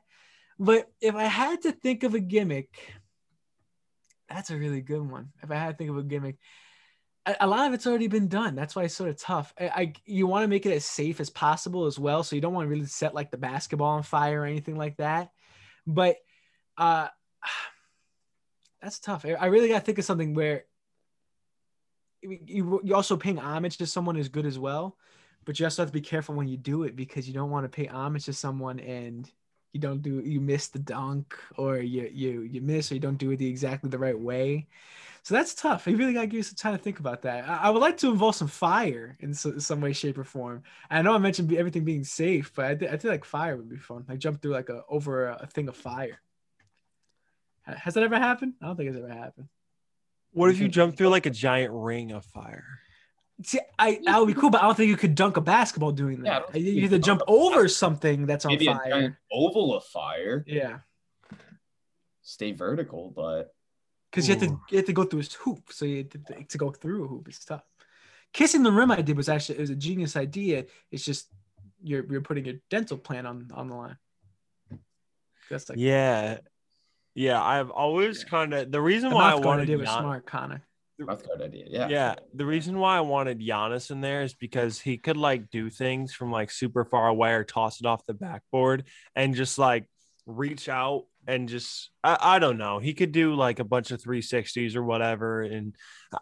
But 0.58 0.90
if 1.02 1.16
I 1.16 1.24
had 1.24 1.64
to 1.64 1.72
think 1.72 2.04
of 2.04 2.14
a 2.14 2.20
gimmick, 2.20 2.70
that's 4.30 4.52
a 4.52 4.58
really 4.58 4.82
good 4.82 5.02
one. 5.02 5.30
If 5.44 5.52
I 5.52 5.56
had 5.56 5.72
to 5.72 5.78
think 5.78 5.90
of 5.90 5.98
a 5.98 6.04
gimmick, 6.04 6.38
a, 7.26 7.48
lot 7.48 7.68
of 7.68 7.74
it's 7.74 7.86
already 7.86 8.08
been 8.08 8.28
done. 8.28 8.56
That's 8.56 8.76
why 8.76 8.84
it's 8.84 8.96
sort 8.96 9.10
of 9.10 9.18
tough. 9.18 9.54
I, 9.60 9.68
I 9.68 9.94
you 10.06 10.28
want 10.28 10.44
to 10.44 10.48
make 10.48 10.66
it 10.66 10.74
as 10.74 10.86
safe 10.86 11.20
as 11.20 11.30
possible 11.30 11.86
as 11.86 12.00
well, 12.00 12.24
so 12.24 12.36
you 12.36 12.42
don't 12.42 12.54
want 12.54 12.66
to 12.66 12.70
really 12.70 12.86
set 12.86 13.14
like 13.14 13.32
the 13.32 13.38
basketball 13.38 13.90
on 13.90 14.04
fire 14.04 14.42
or 14.42 14.46
anything 14.46 14.76
like 14.76 14.98
that. 14.98 15.32
But 15.86 16.18
uh, 16.78 17.10
that's 18.82 19.00
tough. 19.00 19.26
I- 19.26 19.46
really 19.48 19.70
got 19.70 19.80
to 19.80 19.86
think 19.86 20.00
of 20.00 20.06
something 20.06 20.34
where 20.34 20.66
you, 22.22 22.82
you 22.84 22.96
also 22.96 23.18
paying 23.18 23.38
homage 23.38 23.78
to 23.78 23.88
someone 23.88 24.18
as 24.18 24.30
good 24.30 24.46
as 24.46 24.58
well, 24.58 24.98
but 25.46 25.60
you 25.60 25.66
also 25.66 25.84
have 25.84 25.90
to 25.90 25.94
be 25.94 26.02
careful 26.02 26.36
when 26.36 26.48
you 26.48 26.58
do 26.58 26.84
it 26.84 26.96
because 26.96 27.28
you 27.28 27.34
don't 27.34 27.50
want 27.50 27.66
to 27.66 27.70
pay 27.70 27.88
homage 27.88 28.26
to 28.26 28.34
someone 28.34 28.80
and 28.80 29.32
you 29.74 29.80
don't 29.80 30.02
do 30.02 30.20
you 30.20 30.42
miss 30.42 30.68
the 30.68 30.80
dunk 30.80 31.38
or 31.58 31.78
you 31.78 32.10
you 32.14 32.42
you 32.42 32.62
miss 32.62 32.92
or 32.92 32.96
you 32.96 33.00
don't 33.00 33.18
do 33.18 33.32
it 33.32 33.38
the 33.38 33.48
exactly 33.48 33.90
the 33.90 33.98
right 33.98 34.20
way. 34.20 34.68
So 35.24 35.36
that's 35.36 35.54
tough. 35.54 35.86
You 35.86 35.98
really 35.98 36.14
got 36.14 36.22
to 36.22 36.28
give 36.28 36.38
you 36.38 36.44
some 36.44 36.56
time 36.56 36.76
to 36.76 36.84
think 36.84 37.00
about 37.00 37.22
that. 37.22 37.48
I, 37.48 37.58
I 37.58 37.70
would 37.70 37.82
like 37.82 37.98
to 37.98 38.10
involve 38.10 38.36
some 38.36 38.48
fire 38.48 39.18
in 39.20 39.36
so, 39.36 39.60
some 39.60 39.80
way, 39.80 39.94
shape, 39.94 40.18
or 40.18 40.24
form. 40.24 40.64
I 40.90 41.04
know 41.04 41.14
I 41.14 41.20
mentioned 41.20 41.48
be, 41.48 41.60
everything 41.60 41.86
being 41.86 42.04
safe, 42.04 42.52
but 42.56 42.66
I, 42.66 42.76
th- 42.76 42.92
I 42.92 42.98
feel 42.98 43.12
like 43.12 43.24
fire 43.24 43.56
would 43.56 43.70
be 43.70 43.78
fun. 43.78 44.04
Like 44.10 44.18
jump 44.18 44.42
through 44.42 44.54
like 44.54 44.70
a 44.70 44.82
over 44.90 45.28
a, 45.28 45.42
a 45.44 45.48
thing 45.48 45.68
of 45.68 45.78
fire. 45.78 46.20
Has 47.64 47.94
that 47.94 48.04
ever 48.04 48.18
happened? 48.18 48.56
I 48.62 48.66
don't 48.66 48.76
think 48.76 48.90
it's 48.90 48.98
ever 48.98 49.10
happened. 49.10 49.48
What 50.32 50.50
if 50.50 50.60
you 50.60 50.68
jump 50.68 50.98
through 50.98 51.10
like 51.10 51.28
a 51.28 51.32
giant 51.32 51.72
ring 51.72 52.12
of 52.12 52.26
fire? 52.26 52.80
See, 53.44 53.60
I 53.80 54.00
that 54.06 54.20
would 54.20 54.28
be 54.28 54.34
cool, 54.34 54.50
but 54.50 54.62
I 54.62 54.66
don't 54.66 54.76
think 54.76 54.90
you 54.90 54.98
could 54.98 55.16
dunk 55.16 55.38
a 55.38 55.42
basketball 55.42 55.92
doing 55.92 56.22
that. 56.24 56.48
don't 56.52 56.56
you 56.62 56.72
you 56.74 56.82
have 56.82 56.90
to 56.92 56.96
could 56.98 57.04
jump 57.04 57.22
over 57.28 57.68
something 57.68 58.26
that's 58.26 58.46
on 58.46 58.52
Maybe 58.52 58.68
a 58.68 58.76
fire. 58.76 58.90
giant 58.90 59.16
oval 59.32 59.76
of 59.76 59.84
fire. 59.86 60.44
Yeah, 60.48 60.80
Stay 62.22 62.52
vertical, 62.52 63.12
but 63.16 63.54
because 64.12 64.28
you 64.28 64.36
have 64.36 64.44
to 64.44 64.60
you 64.70 64.78
have 64.78 64.86
to 64.86 64.94
go 64.94 65.04
through 65.04 65.20
his 65.20 65.34
hoop, 65.34 65.72
so 65.72 65.86
you 65.86 65.98
have 65.98 66.10
to, 66.10 66.44
to 66.44 66.58
go 66.58 66.72
through 66.72 67.06
a 67.06 67.08
hoop 67.08 67.28
is 67.30 67.40
tough. 67.40 67.64
Kissing 68.34 68.64
the 68.64 68.72
rim 68.72 68.92
I 68.92 69.02
did 69.02 69.18
was 69.18 69.28
actually 69.28 69.58
it 69.58 69.62
was 69.62 69.70
a 69.72 69.76
genius 69.76 70.16
idea. 70.16 70.66
It's 70.92 71.04
just 71.04 71.28
you're 71.82 72.06
you're 72.12 72.22
putting 72.22 72.46
your 72.46 72.56
dental 72.70 72.98
plan 72.98 73.26
on 73.26 73.50
on 73.54 73.70
the 73.70 73.76
line. 73.76 73.98
That's 75.50 75.68
like 75.68 75.78
yeah, 75.80 76.38
yeah. 77.16 77.42
I've 77.44 77.72
always 77.72 78.24
kind 78.24 78.54
of 78.54 78.72
the 78.72 78.80
reason 78.82 79.10
the 79.10 79.16
why 79.16 79.24
I 79.24 79.30
mouth 79.32 79.44
guard 79.44 79.46
wanted 79.46 79.64
idea 79.64 79.78
was 79.80 79.88
Gian- 79.90 80.00
smart, 80.04 80.26
Connor. 80.26 80.62
Mouth 81.06 81.26
guard 81.28 81.42
idea. 81.42 81.66
Yeah. 81.68 81.88
yeah. 81.90 82.16
the 82.34 82.46
reason 82.46 82.80
why 82.80 82.98
I 82.98 83.02
wanted 83.02 83.40
Giannis 83.40 83.92
in 83.92 84.02
there 84.02 84.22
is 84.22 84.34
because 84.34 84.80
he 84.80 84.98
could 84.98 85.18
like 85.18 85.50
do 85.50 85.70
things 85.70 86.14
from 86.14 86.32
like 86.32 86.52
super 86.52 86.86
far 86.86 87.08
away 87.08 87.34
or 87.34 87.44
toss 87.44 87.80
it 87.80 87.86
off 87.86 88.06
the 88.06 88.14
backboard 88.14 88.86
and 89.16 89.36
just 89.36 89.58
like 89.58 89.86
reach 90.26 90.70
out 90.70 91.06
and 91.28 91.48
just 91.48 91.90
I, 92.04 92.18
I 92.20 92.40
don't 92.40 92.58
know. 92.58 92.80
He 92.80 92.94
could 92.94 93.12
do 93.12 93.36
like 93.36 93.60
a 93.60 93.64
bunch 93.64 93.92
of 93.92 94.02
360s 94.02 94.76
or 94.76 94.84
whatever, 94.84 95.42
and 95.42 95.76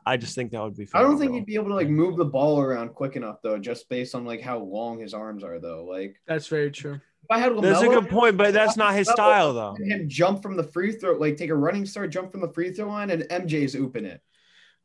I 0.05 0.17
just 0.17 0.35
think 0.35 0.51
that 0.51 0.61
would 0.61 0.75
be. 0.75 0.87
I 0.93 1.01
don't 1.01 1.17
think 1.17 1.33
he'd 1.33 1.45
be 1.45 1.55
able 1.55 1.69
to 1.69 1.75
like 1.75 1.89
move 1.89 2.17
the 2.17 2.25
ball 2.25 2.59
around 2.59 2.93
quick 2.93 3.15
enough 3.15 3.37
though, 3.41 3.57
just 3.57 3.89
based 3.89 4.15
on 4.15 4.25
like 4.25 4.41
how 4.41 4.59
long 4.59 4.99
his 4.99 5.13
arms 5.13 5.43
are 5.43 5.59
though. 5.59 5.85
Like 5.85 6.15
That's 6.27 6.47
very 6.47 6.71
true. 6.71 6.95
if 6.95 7.29
I 7.29 7.39
had 7.39 7.57
That's 7.61 7.81
a 7.81 7.87
good 7.87 8.09
point, 8.09 8.37
but 8.37 8.53
that's 8.53 8.77
not 8.77 8.93
his 8.93 9.09
style 9.09 9.53
though. 9.53 9.75
him 9.75 10.09
jump 10.09 10.41
from 10.41 10.57
the 10.57 10.63
free 10.63 10.91
throw, 10.91 11.13
like 11.13 11.37
take 11.37 11.49
a 11.49 11.55
running 11.55 11.85
start, 11.85 12.11
jump 12.11 12.31
from 12.31 12.41
the 12.41 12.51
free 12.51 12.71
throw 12.71 12.87
line, 12.87 13.09
and 13.09 13.23
MJ's 13.23 13.75
ooping 13.75 14.05
it. 14.05 14.21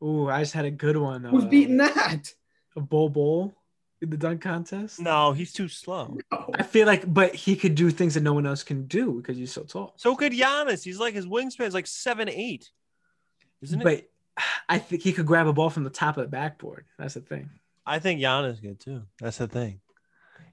Ooh, 0.03 0.29
I 0.29 0.41
just 0.41 0.53
had 0.53 0.65
a 0.65 0.71
good 0.71 0.97
one. 0.97 1.23
Who's 1.23 1.45
uh, 1.45 1.47
beating 1.47 1.77
that? 1.77 2.33
a 2.75 2.81
Bol 2.81 3.09
Bol 3.09 3.55
in 4.01 4.09
the 4.09 4.17
dunk 4.17 4.41
contest? 4.41 4.99
No, 4.99 5.31
he's 5.31 5.53
too 5.53 5.67
slow. 5.67 6.17
No. 6.31 6.49
I 6.53 6.63
feel 6.63 6.85
like, 6.85 7.11
but 7.11 7.33
he 7.33 7.55
could 7.55 7.75
do 7.75 7.89
things 7.89 8.15
that 8.15 8.23
no 8.23 8.33
one 8.33 8.45
else 8.45 8.63
can 8.63 8.85
do 8.87 9.13
because 9.13 9.37
he's 9.37 9.53
so 9.53 9.63
tall. 9.63 9.93
So 9.97 10.15
could 10.15 10.33
Giannis. 10.33 10.83
He's 10.83 10.99
like 10.99 11.13
his 11.13 11.25
wingspan 11.25 11.67
is 11.67 11.73
like 11.73 11.87
seven 11.87 12.27
eight, 12.29 12.69
isn't 13.61 13.81
it? 13.81 13.83
But 13.83 14.43
I 14.67 14.79
think 14.79 15.01
he 15.01 15.13
could 15.13 15.25
grab 15.25 15.47
a 15.47 15.53
ball 15.53 15.69
from 15.69 15.85
the 15.85 15.89
top 15.89 16.17
of 16.17 16.25
the 16.25 16.29
backboard. 16.29 16.85
That's 16.99 17.13
the 17.13 17.21
thing. 17.21 17.49
I 17.85 17.99
think 17.99 18.19
Giannis 18.19 18.53
is 18.53 18.59
good 18.59 18.79
too. 18.79 19.03
That's 19.21 19.37
the 19.37 19.47
thing. 19.47 19.79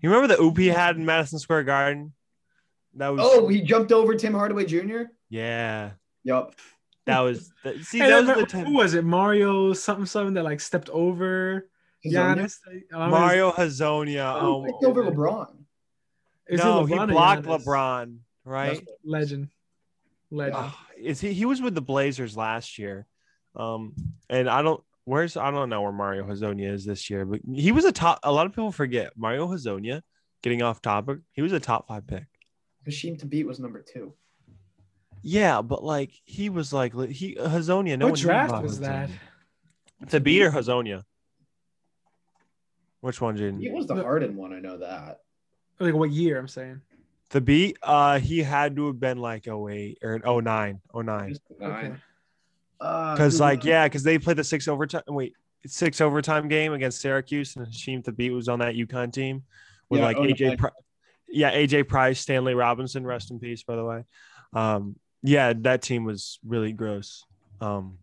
You 0.01 0.11
remember 0.11 0.35
the 0.35 0.41
oop 0.41 0.57
he 0.59 0.69
had 0.69 0.97
in 0.97 1.05
Madison 1.05 1.39
Square 1.39 1.65
Garden? 1.65 2.13
That 2.95 3.09
was 3.09 3.21
Oh, 3.25 3.49
he 3.49 3.63
jumped 3.63 3.91
over 3.91 4.15
Tim 4.15 4.35
Hardaway 4.35 4.67
Jr. 4.67 5.03
yeah. 5.29 5.91
Yup. 6.25 6.55
That 7.07 7.21
was 7.21 7.53
that, 7.65 7.83
see 7.85 7.99
that 7.99 8.09
was 8.11 8.21
remember- 8.23 8.41
the 8.43 8.47
time. 8.47 8.67
who 8.67 8.75
was 8.75 8.95
it? 8.95 9.05
Mario 9.05 9.73
something 9.73 10.07
something 10.07 10.35
that 10.35 10.45
like 10.45 10.61
stepped 10.61 10.89
over 10.91 11.69
Giannis. 12.07 12.57
Oh, 12.93 13.09
Mario 13.09 13.51
Hezonja. 13.53 14.41
Oh, 14.41 14.63
Oh, 14.63 14.65
picked 14.65 14.85
over 14.85 15.05
LeBron. 15.05 15.55
is 16.49 16.61
no, 16.61 16.85
he 16.85 16.95
LeBron 16.95 17.03
or 17.03 17.07
blocked 17.13 17.43
Giannis? 17.47 17.65
LeBron, 17.65 18.17
right? 18.45 18.69
That's- 18.75 18.87
Legend. 19.05 19.49
Legend. 20.31 20.57
Ah, 20.59 20.87
is 20.97 21.21
he? 21.21 21.33
He 21.33 21.45
was 21.45 21.61
with 21.61 21.75
the 21.75 21.83
Blazers 21.83 22.37
last 22.37 22.79
year, 22.79 23.07
um, 23.57 23.95
and 24.31 24.49
I 24.49 24.63
don't. 24.63 24.83
Where's 25.05 25.37
I 25.37 25.51
don't 25.51 25.69
know 25.69 25.83
where 25.83 25.93
Mario 25.93 26.25
Hezonja 26.25 26.73
is 26.73 26.85
this 26.85 27.11
year, 27.11 27.27
but 27.27 27.41
he 27.53 27.73
was 27.73 27.85
a 27.85 27.93
top. 27.93 28.21
A 28.23 28.31
lot 28.33 28.47
of 28.47 28.53
people 28.53 28.71
forget 28.73 29.13
Mario 29.17 29.49
Hezonja. 29.49 30.03
Getting 30.43 30.63
off 30.63 30.81
topic, 30.81 31.19
he 31.33 31.43
was 31.43 31.53
a 31.53 31.61
top 31.61 31.87
five 31.89 32.07
pick. 32.07 32.25
Hasheem 32.89 33.21
Thabeet 33.23 33.45
was 33.45 33.61
number 33.61 33.83
two. 33.83 34.13
Yeah, 35.23 35.63
but 35.63 35.83
like 35.85 36.13
he 36.25 36.51
was 36.51 36.73
like 36.73 36.93
he 37.11 37.37
Hezonja. 37.37 37.99
No 37.99 38.07
what 38.07 38.13
one 38.13 38.21
draft 38.21 38.51
about 38.51 38.63
was 38.65 38.81
that? 38.81 39.09
Hezonja. 40.03 40.09
To 40.11 40.21
beat 40.21 40.43
or 40.43 40.51
Hezonja? 40.51 41.05
Which 43.01 43.21
one, 43.21 43.37
Jayden? 43.37 43.63
It 43.63 43.73
was 43.73 43.87
the 43.87 43.95
The- 43.95 44.03
Harden 44.03 44.37
one. 44.37 44.53
I 44.53 44.61
know 44.61 44.79
that. 44.79 45.21
Like 45.81 45.95
what 45.95 46.11
year? 46.11 46.39
I'm 46.39 46.49
saying. 46.49 46.81
The 47.31 47.41
beat, 47.41 47.79
uh, 47.83 48.19
he 48.19 48.43
had 48.43 48.77
to 48.77 48.87
have 48.89 49.01
been 49.01 49.19
like 49.19 49.49
08 49.49 49.99
or 50.03 50.21
09, 50.25 50.81
09. 50.95 51.29
Just 51.31 51.41
Okay. 51.61 51.95
Uh, 52.81 53.15
Because 53.15 53.35
who- 53.35 53.41
like 53.41 53.65
yeah, 53.65 53.87
because 53.87 54.03
they 54.03 54.19
played 54.19 54.37
the 54.37 54.45
six 54.45 54.69
overtime. 54.69 55.03
Wait, 55.09 55.35
six 55.67 56.01
overtime 56.01 56.49
game 56.49 56.73
against 56.73 57.01
Syracuse, 57.01 57.57
and 57.57 57.67
Hasheem 57.67 58.17
beat 58.17 58.31
was 58.31 58.49
on 58.49 58.59
that 58.59 58.75
UConn 58.75 59.13
team 59.13 59.45
with 59.89 60.01
Yeah, 60.01 60.07
like 60.07 60.19
09. 60.19 60.31
AJ. 60.35 60.59
Pri- 60.59 60.71
yeah, 61.29 61.53
AJ 61.53 61.85
Price, 61.89 62.21
Stanley 62.21 62.55
Robinson, 62.55 63.07
rest 63.07 63.31
in 63.31 63.39
peace, 63.41 63.63
by 63.63 63.77
the 63.77 63.85
way. 63.85 64.05
Um, 64.53 64.97
yeah, 65.23 65.53
that 65.59 65.83
team 65.83 66.05
was 66.05 66.39
really 66.45 66.73
gross. 66.73 67.25
Um, 67.61 67.99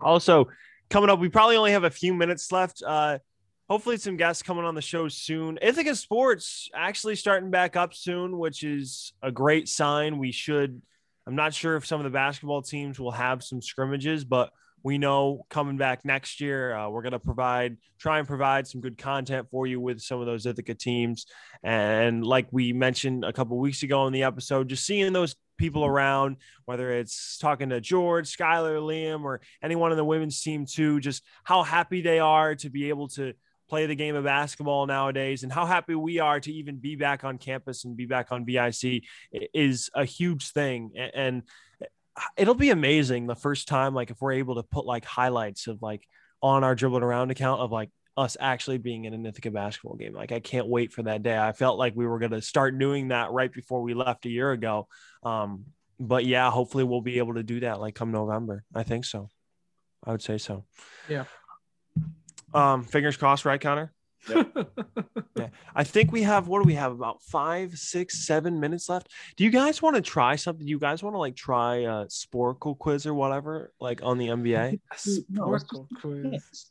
also 0.00 0.48
coming 0.90 1.10
up, 1.10 1.18
we 1.18 1.28
probably 1.28 1.56
only 1.56 1.72
have 1.72 1.84
a 1.84 1.90
few 1.90 2.14
minutes 2.14 2.50
left. 2.50 2.82
Uh, 2.84 3.18
hopefully, 3.68 3.98
some 3.98 4.16
guests 4.16 4.42
coming 4.42 4.64
on 4.64 4.74
the 4.74 4.82
show 4.82 5.08
soon. 5.08 5.58
Ithaca 5.60 5.94
Sports 5.94 6.70
actually 6.74 7.16
starting 7.16 7.50
back 7.50 7.76
up 7.76 7.94
soon, 7.94 8.38
which 8.38 8.62
is 8.62 9.12
a 9.22 9.30
great 9.30 9.68
sign. 9.68 10.18
We 10.18 10.32
should. 10.32 10.80
I'm 11.26 11.36
not 11.36 11.52
sure 11.52 11.76
if 11.76 11.86
some 11.86 12.00
of 12.00 12.04
the 12.04 12.10
basketball 12.10 12.62
teams 12.62 12.98
will 12.98 13.10
have 13.10 13.44
some 13.44 13.60
scrimmages, 13.60 14.24
but 14.24 14.50
we 14.88 14.96
know 14.96 15.44
coming 15.50 15.76
back 15.76 16.02
next 16.02 16.40
year, 16.40 16.74
uh, 16.74 16.88
we're 16.88 17.02
going 17.02 17.12
to 17.12 17.18
provide, 17.18 17.76
try 17.98 18.18
and 18.18 18.26
provide 18.26 18.66
some 18.66 18.80
good 18.80 18.96
content 18.96 19.46
for 19.50 19.66
you 19.66 19.78
with 19.78 20.00
some 20.00 20.18
of 20.18 20.24
those 20.24 20.46
Ithaca 20.46 20.72
teams. 20.72 21.26
And 21.62 22.24
like 22.24 22.48
we 22.52 22.72
mentioned 22.72 23.22
a 23.22 23.32
couple 23.34 23.58
weeks 23.58 23.82
ago 23.82 24.06
in 24.06 24.14
the 24.14 24.22
episode, 24.22 24.70
just 24.70 24.86
seeing 24.86 25.12
those 25.12 25.36
people 25.58 25.84
around, 25.84 26.36
whether 26.64 26.90
it's 26.90 27.36
talking 27.36 27.68
to 27.68 27.82
George, 27.82 28.34
Skylar, 28.34 28.80
Liam, 28.80 29.24
or 29.24 29.42
anyone 29.62 29.90
on 29.90 29.98
the 29.98 30.04
women's 30.06 30.40
team 30.40 30.64
too, 30.64 31.00
just 31.00 31.22
how 31.44 31.62
happy 31.62 32.00
they 32.00 32.18
are 32.18 32.54
to 32.54 32.70
be 32.70 32.88
able 32.88 33.08
to 33.08 33.34
play 33.68 33.84
the 33.84 33.94
game 33.94 34.16
of 34.16 34.24
basketball 34.24 34.86
nowadays 34.86 35.42
and 35.42 35.52
how 35.52 35.66
happy 35.66 35.94
we 35.94 36.18
are 36.18 36.40
to 36.40 36.50
even 36.50 36.76
be 36.76 36.96
back 36.96 37.24
on 37.24 37.36
campus 37.36 37.84
and 37.84 37.94
be 37.94 38.06
back 38.06 38.32
on 38.32 38.46
VIC 38.46 39.02
is 39.52 39.90
a 39.94 40.06
huge 40.06 40.50
thing. 40.52 40.92
And 41.14 41.42
it'll 42.36 42.54
be 42.54 42.70
amazing 42.70 43.26
the 43.26 43.34
first 43.34 43.68
time, 43.68 43.94
like 43.94 44.10
if 44.10 44.20
we're 44.20 44.32
able 44.32 44.56
to 44.56 44.62
put 44.62 44.86
like 44.86 45.04
highlights 45.04 45.66
of 45.66 45.82
like 45.82 46.06
on 46.42 46.64
our 46.64 46.74
dribbling 46.74 47.02
around 47.02 47.30
account 47.30 47.60
of 47.60 47.72
like 47.72 47.90
us 48.16 48.36
actually 48.40 48.78
being 48.78 49.04
in 49.04 49.14
an 49.14 49.24
Ithaca 49.24 49.50
basketball 49.50 49.96
game. 49.96 50.12
Like 50.12 50.32
I 50.32 50.40
can't 50.40 50.66
wait 50.66 50.92
for 50.92 51.04
that 51.04 51.22
day. 51.22 51.38
I 51.38 51.52
felt 51.52 51.78
like 51.78 51.94
we 51.94 52.06
were 52.06 52.18
going 52.18 52.32
to 52.32 52.42
start 52.42 52.76
doing 52.78 53.08
that 53.08 53.30
right 53.30 53.52
before 53.52 53.82
we 53.82 53.94
left 53.94 54.26
a 54.26 54.30
year 54.30 54.50
ago. 54.50 54.88
Um, 55.22 55.66
but 56.00 56.24
yeah, 56.24 56.50
hopefully 56.50 56.84
we'll 56.84 57.00
be 57.00 57.18
able 57.18 57.34
to 57.34 57.42
do 57.42 57.60
that 57.60 57.80
like 57.80 57.94
come 57.94 58.10
November. 58.10 58.64
I 58.74 58.82
think 58.82 59.04
so. 59.04 59.28
I 60.04 60.12
would 60.12 60.22
say 60.22 60.38
so. 60.38 60.64
Yeah. 61.08 61.24
Um, 62.52 62.84
fingers 62.84 63.16
crossed, 63.16 63.44
right, 63.44 63.60
Connor? 63.60 63.92
Yeah. 65.38 65.48
I 65.74 65.84
think 65.84 66.12
we 66.12 66.22
have 66.22 66.48
what 66.48 66.62
do 66.62 66.66
we 66.66 66.74
have 66.74 66.92
about 66.92 67.22
five, 67.22 67.78
six, 67.78 68.26
seven 68.26 68.58
minutes 68.60 68.88
left. 68.88 69.10
Do 69.36 69.44
you 69.44 69.50
guys 69.50 69.80
want 69.82 69.96
to 69.96 70.02
try 70.02 70.36
something? 70.36 70.66
Do 70.66 70.70
you 70.70 70.78
guys 70.78 71.02
want 71.02 71.14
to 71.14 71.18
like 71.18 71.36
try 71.36 71.76
a 71.76 72.06
Sporcle 72.06 72.76
quiz 72.78 73.06
or 73.06 73.14
whatever, 73.14 73.72
like 73.80 74.00
on 74.02 74.18
the 74.18 74.28
NBA? 74.28 74.80
No, 75.30 75.46
Sporcle 75.48 75.86
quiz. 76.00 76.70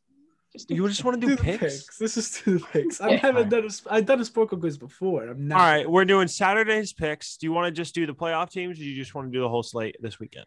You 0.69 0.87
just 0.87 1.03
want 1.03 1.21
to 1.21 1.27
Do 1.27 1.35
do 1.35 1.41
picks? 1.43 1.59
picks. 1.59 1.97
This 1.99 2.17
is 2.17 2.31
two 2.31 2.59
picks. 2.71 2.99
I 2.99 3.09
Yeah. 3.11 3.17
haven't 3.17 3.49
done 3.49 3.65
a 3.65 3.93
I've 3.93 4.05
done 4.07 4.19
a 4.19 4.23
Sporcle 4.23 4.59
quiz 4.59 4.77
before. 4.77 5.27
I'm 5.27 5.47
not. 5.47 5.59
All 5.59 5.65
right, 5.67 5.87
we're 5.89 6.05
doing 6.05 6.27
Saturday's 6.27 6.93
picks. 6.93 7.37
Do 7.37 7.45
you 7.45 7.51
want 7.51 7.67
to 7.67 7.71
just 7.71 7.93
do 7.93 8.07
the 8.07 8.15
playoff 8.15 8.49
teams, 8.49 8.77
or 8.79 8.83
do 8.83 8.85
you 8.89 8.95
just 8.95 9.13
want 9.13 9.27
to 9.27 9.31
do 9.37 9.41
the 9.41 9.49
whole 9.49 9.61
slate 9.61 9.97
this 9.99 10.19
weekend? 10.19 10.45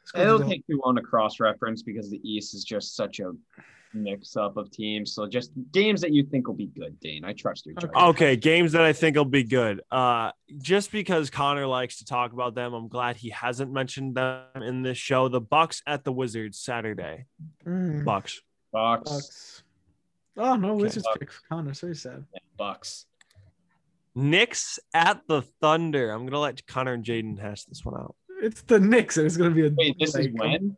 Let's 0.00 0.12
do 0.12 0.20
It'll 0.20 0.38
the- 0.38 0.44
take 0.54 0.66
too 0.68 0.80
long 0.84 0.94
to 0.94 1.02
cross 1.02 1.40
reference 1.40 1.82
because 1.82 2.08
the 2.08 2.20
East 2.22 2.54
is 2.54 2.62
just 2.62 2.94
such 2.94 3.18
a 3.18 3.32
mix 3.94 4.36
up 4.36 4.56
of 4.56 4.70
teams. 4.70 5.12
So 5.12 5.26
just 5.26 5.52
games 5.72 6.00
that 6.02 6.12
you 6.12 6.22
think 6.24 6.46
will 6.46 6.54
be 6.54 6.66
good, 6.66 6.98
Dane. 7.00 7.24
I 7.24 7.32
trust 7.32 7.66
your 7.66 7.74
Okay. 7.74 7.86
judgment. 7.86 8.06
Okay, 8.08 8.36
games 8.36 8.72
that 8.72 8.82
I 8.82 8.92
think 8.92 9.16
will 9.16 9.24
be 9.24 9.44
good. 9.44 9.80
Uh, 9.90 10.32
just 10.58 10.92
because 10.92 11.30
Connor 11.30 11.66
likes 11.66 11.98
to 11.98 12.04
talk 12.04 12.32
about 12.32 12.54
them, 12.54 12.74
I'm 12.74 12.88
glad 12.88 13.16
he 13.16 13.30
hasn't 13.30 13.72
mentioned 13.72 14.14
them 14.16 14.44
in 14.62 14.82
this 14.82 14.98
show. 14.98 15.28
The 15.28 15.40
Bucks 15.40 15.82
at 15.86 16.04
the 16.04 16.12
Wizards 16.12 16.58
Saturday. 16.58 17.26
Mm, 17.64 18.04
Bucks. 18.04 18.40
Bucks, 18.72 19.10
Bucks. 19.10 19.62
Oh 20.36 20.54
no, 20.56 20.72
Okay. 20.72 20.82
Wizards 20.82 21.08
pick 21.18 21.32
for 21.32 21.42
Connor. 21.48 21.72
So 21.74 21.92
sad. 21.94 22.24
Bucks. 22.58 23.06
Knicks 24.14 24.78
at 24.94 25.20
the 25.28 25.42
Thunder. 25.42 26.10
I'm 26.10 26.26
gonna 26.26 26.38
let 26.40 26.66
Connor 26.66 26.94
and 26.94 27.04
Jayden 27.04 27.38
hash 27.38 27.64
this 27.64 27.84
one 27.84 28.00
out. 28.00 28.14
It's 28.42 28.62
the 28.62 28.78
Knicks. 28.78 29.16
and 29.16 29.26
It's 29.26 29.36
gonna 29.36 29.50
be 29.54 29.66
a 29.66 29.70
Wait, 29.70 29.96
this 29.98 30.14
is 30.14 30.28
when? 30.32 30.76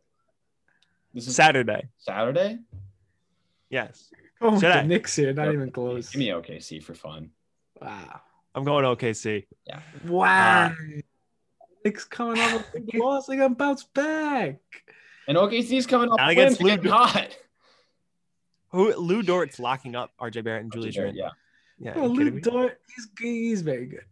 This 1.13 1.27
is 1.27 1.35
Saturday. 1.35 1.87
Saturday. 1.97 2.59
Yes, 3.69 4.11
Oh, 4.41 4.51
the 4.55 4.59
Today. 4.61 4.87
Knicks 4.87 5.15
here, 5.15 5.33
not 5.33 5.53
even 5.53 5.69
close. 5.69 6.09
Give 6.11 6.19
me 6.19 6.27
OKC 6.29 6.81
for 6.81 6.93
fun. 6.93 7.31
Wow. 7.81 8.21
I'm 8.55 8.63
going 8.63 8.85
OKC. 8.85 9.45
Yeah. 9.67 9.81
Wow. 10.07 10.67
Uh, 10.67 10.71
Knicks 11.83 12.05
coming 12.05 12.39
off 12.41 12.73
a 12.73 12.79
big 12.79 12.95
loss. 13.01 13.27
They 13.27 13.35
gonna 13.35 13.53
bounce 13.55 13.83
back. 13.83 14.55
And 15.27 15.37
OKC's 15.37 15.85
coming 15.85 16.09
up 16.11 16.19
And 16.19 16.31
against 16.31 16.61
against 16.61 16.83
Lou- 16.85 16.91
hot. 16.91 17.37
Who 18.71 18.95
Lu 18.95 19.21
Dort's 19.23 19.59
locking 19.59 19.95
up 19.95 20.11
RJ 20.21 20.43
Barrett 20.43 20.63
and 20.63 20.71
Julius 20.73 20.97
Randle. 20.97 21.15
Yeah. 21.15 21.29
Yeah. 21.79 21.93
Oh, 21.95 22.03
you 22.07 22.09
kidding 22.17 22.25
Luke 22.25 22.33
me? 22.35 22.41
Dort, 22.41 22.79
he's 22.95 23.07
he's 23.19 23.61
very 23.61 23.85
good. 23.87 24.05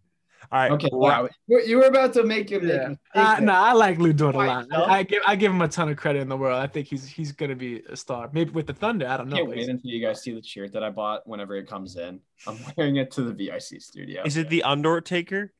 All 0.52 0.60
right. 0.60 0.72
Okay. 0.72 0.90
Ra- 0.92 1.00
Wow. 1.24 1.30
You 1.48 1.62
you 1.66 1.78
were 1.78 1.86
about 1.88 2.14
to 2.14 2.24
make 2.24 2.50
him 2.52 2.66
make 2.66 2.76
Yeah. 2.76 2.88
mistake 2.90 3.00
Uh, 3.16 3.40
no, 3.42 3.54
I 3.54 3.74
like 3.74 3.98
Lu 4.00 4.14
Dort 4.14 4.36
a 4.36 4.38
lot. 4.38 4.68
no? 4.70 4.84
I, 4.84 4.98
I 5.00 5.04
give 5.04 5.22
I 5.28 5.36
give 5.36 5.52
him 5.52 5.62
a 5.62 5.68
ton 5.68 5.90
of 5.90 5.98
credit 5.98 6.22
in 6.22 6.30
the 6.30 6.38
world. 6.38 6.60
I 6.62 6.68
think 6.68 6.88
he's 6.88 7.06
he's 7.06 7.32
gonna 7.32 7.56
be 7.56 7.82
a 7.90 7.96
star. 7.98 8.30
Maybe 8.34 8.52
with 8.52 8.68
the 8.68 8.74
Thunder, 8.74 9.08
I 9.08 9.18
don't 9.18 9.28
I 9.28 9.30
know. 9.32 9.36
can't 9.38 9.48
but 9.50 9.58
wait 9.58 9.70
until 9.70 9.92
you 9.92 10.06
guys 10.06 10.22
see 10.22 10.34
the 10.34 10.42
shirt 10.44 10.74
that 10.74 10.84
I 10.84 10.90
bought 10.90 11.28
whenever 11.28 11.56
it 11.56 11.68
comes 11.68 11.96
in. 11.98 12.20
I'm 12.48 12.58
wearing 12.78 12.96
it 12.98 13.12
to 13.12 13.22
the 13.24 13.34
VIC 13.34 13.82
studio. 13.82 14.24
Is 14.26 14.38
it 14.38 14.50
the 14.50 14.64
Undort 14.66 15.06
taker? 15.06 15.54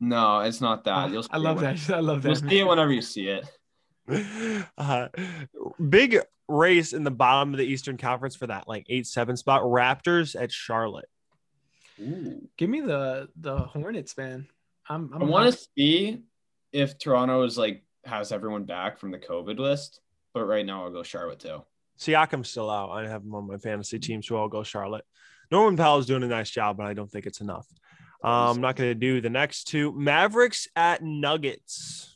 No, 0.00 0.40
it's 0.40 0.60
not 0.60 0.84
that. 0.84 1.10
You'll 1.10 1.24
see 1.24 1.28
I 1.32 1.38
love 1.38 1.56
it 1.60 1.64
when- 1.66 1.76
that. 1.76 1.90
I 1.96 2.00
love 2.00 2.24
You'll 2.24 2.34
that. 2.36 2.48
see 2.50 2.58
it 2.60 2.66
whenever 2.66 2.92
you 2.92 3.02
see 3.02 3.28
it. 3.28 3.44
Uh, 4.78 5.08
big 5.88 6.18
race 6.48 6.92
in 6.94 7.04
the 7.04 7.10
bottom 7.10 7.52
of 7.52 7.58
the 7.58 7.64
Eastern 7.64 7.96
Conference 7.98 8.34
for 8.36 8.46
that 8.46 8.66
like 8.68 8.86
eight 8.88 9.06
seven 9.06 9.36
spot. 9.36 9.62
Raptors 9.62 10.40
at 10.40 10.50
Charlotte. 10.52 11.08
Ooh. 12.00 12.48
Give 12.56 12.70
me 12.70 12.80
the 12.80 13.28
the 13.36 13.56
Hornets, 13.58 14.16
man. 14.16 14.46
I'm. 14.88 15.10
I'm 15.14 15.22
I 15.22 15.24
want 15.26 15.52
to 15.52 15.60
see 15.76 16.22
if 16.72 16.98
Toronto 16.98 17.42
is 17.44 17.58
like 17.58 17.82
has 18.04 18.32
everyone 18.32 18.64
back 18.64 18.98
from 18.98 19.10
the 19.10 19.18
COVID 19.18 19.58
list, 19.58 20.00
but 20.34 20.44
right 20.44 20.64
now 20.64 20.84
I'll 20.84 20.90
go 20.92 21.02
Charlotte 21.02 21.40
too. 21.40 21.62
Siakam's 21.98 22.48
still 22.50 22.70
out. 22.70 22.90
I 22.90 23.08
have 23.08 23.22
him 23.22 23.34
on 23.34 23.46
my 23.48 23.56
fantasy 23.56 23.98
team, 23.98 24.22
so 24.22 24.36
I'll 24.36 24.48
go 24.48 24.62
Charlotte. 24.62 25.04
Norman 25.50 25.76
Powell's 25.76 26.06
doing 26.06 26.22
a 26.22 26.28
nice 26.28 26.50
job, 26.50 26.76
but 26.76 26.86
I 26.86 26.94
don't 26.94 27.10
think 27.10 27.26
it's 27.26 27.40
enough. 27.40 27.66
Um, 28.22 28.32
I'm 28.32 28.60
not 28.60 28.76
going 28.76 28.90
to 28.90 28.94
do 28.94 29.20
the 29.20 29.30
next 29.30 29.64
two. 29.64 29.92
Mavericks 29.92 30.68
at 30.76 31.02
Nuggets. 31.02 32.14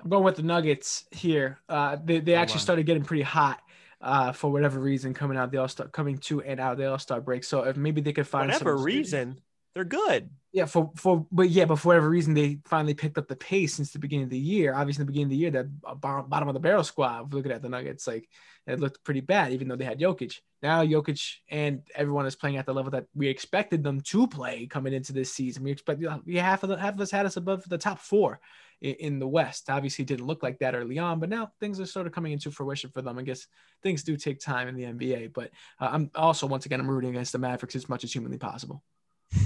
I'm 0.00 0.10
going 0.10 0.24
with 0.24 0.36
the 0.36 0.42
Nuggets 0.42 1.04
here. 1.10 1.60
Uh, 1.68 1.96
they 2.04 2.20
they 2.20 2.34
Oh, 2.34 2.38
actually 2.38 2.56
wow. 2.58 2.62
started 2.62 2.86
getting 2.86 3.04
pretty 3.04 3.22
hot. 3.22 3.60
Uh, 4.02 4.32
for 4.32 4.50
whatever 4.50 4.80
reason, 4.80 5.14
coming 5.14 5.38
out 5.38 5.52
the 5.52 5.58
All 5.58 5.68
Star, 5.68 5.86
coming 5.86 6.18
to 6.18 6.42
and 6.42 6.58
out 6.58 6.76
the 6.76 6.90
All 6.90 6.98
Star 6.98 7.20
break. 7.20 7.44
So 7.44 7.62
if 7.62 7.76
maybe 7.76 8.00
they 8.00 8.12
could 8.12 8.26
find 8.26 8.48
Whatever 8.48 8.76
some 8.76 8.84
reason, 8.84 9.40
they're 9.74 9.84
good. 9.84 10.30
Yeah, 10.52 10.66
for 10.66 10.92
for 10.96 11.26
but 11.32 11.48
yeah, 11.48 11.64
but 11.64 11.76
for 11.76 11.88
whatever 11.88 12.10
reason, 12.10 12.34
they 12.34 12.58
finally 12.66 12.92
picked 12.92 13.16
up 13.16 13.26
the 13.26 13.36
pace 13.36 13.74
since 13.74 13.90
the 13.90 13.98
beginning 13.98 14.24
of 14.24 14.30
the 14.30 14.38
year. 14.38 14.74
Obviously, 14.74 15.02
the 15.02 15.06
beginning 15.06 15.26
of 15.26 15.30
the 15.30 15.36
year, 15.36 15.50
that 15.50 16.00
bottom 16.00 16.48
of 16.48 16.52
the 16.52 16.60
barrel 16.60 16.84
squad, 16.84 17.32
looking 17.32 17.52
at 17.52 17.62
the 17.62 17.70
Nuggets, 17.70 18.06
like 18.06 18.28
it 18.66 18.78
looked 18.78 19.02
pretty 19.02 19.20
bad, 19.20 19.52
even 19.52 19.66
though 19.66 19.76
they 19.76 19.86
had 19.86 19.98
Jokic. 19.98 20.40
Now 20.62 20.84
Jokic 20.84 21.36
and 21.48 21.80
everyone 21.94 22.26
is 22.26 22.36
playing 22.36 22.58
at 22.58 22.66
the 22.66 22.74
level 22.74 22.90
that 22.90 23.06
we 23.14 23.28
expected 23.28 23.82
them 23.82 24.02
to 24.02 24.26
play 24.26 24.66
coming 24.66 24.92
into 24.92 25.14
this 25.14 25.32
season. 25.32 25.64
We 25.64 25.72
expect 25.72 26.02
yeah, 26.26 26.42
half 26.42 26.62
of 26.64 26.68
the 26.68 26.76
half 26.76 26.94
of 26.94 27.00
us 27.00 27.10
had 27.10 27.24
us 27.24 27.38
above 27.38 27.66
the 27.66 27.78
top 27.78 27.98
four 27.98 28.38
in, 28.82 28.94
in 28.96 29.18
the 29.18 29.28
West. 29.28 29.70
Obviously, 29.70 30.04
didn't 30.04 30.26
look 30.26 30.42
like 30.42 30.58
that 30.58 30.74
early 30.74 30.98
on, 30.98 31.18
but 31.18 31.30
now 31.30 31.50
things 31.60 31.80
are 31.80 31.86
sort 31.86 32.06
of 32.06 32.12
coming 32.12 32.32
into 32.32 32.50
fruition 32.50 32.90
for 32.90 33.00
them. 33.00 33.18
I 33.18 33.22
guess 33.22 33.46
things 33.82 34.02
do 34.02 34.18
take 34.18 34.38
time 34.38 34.68
in 34.68 34.76
the 34.76 34.84
NBA, 34.84 35.32
but 35.32 35.50
uh, 35.80 35.88
I'm 35.90 36.10
also 36.14 36.46
once 36.46 36.66
again 36.66 36.78
I'm 36.78 36.90
rooting 36.90 37.10
against 37.10 37.32
the 37.32 37.38
Mavericks 37.38 37.74
as 37.74 37.88
much 37.88 38.04
as 38.04 38.12
humanly 38.12 38.38
possible. 38.38 38.82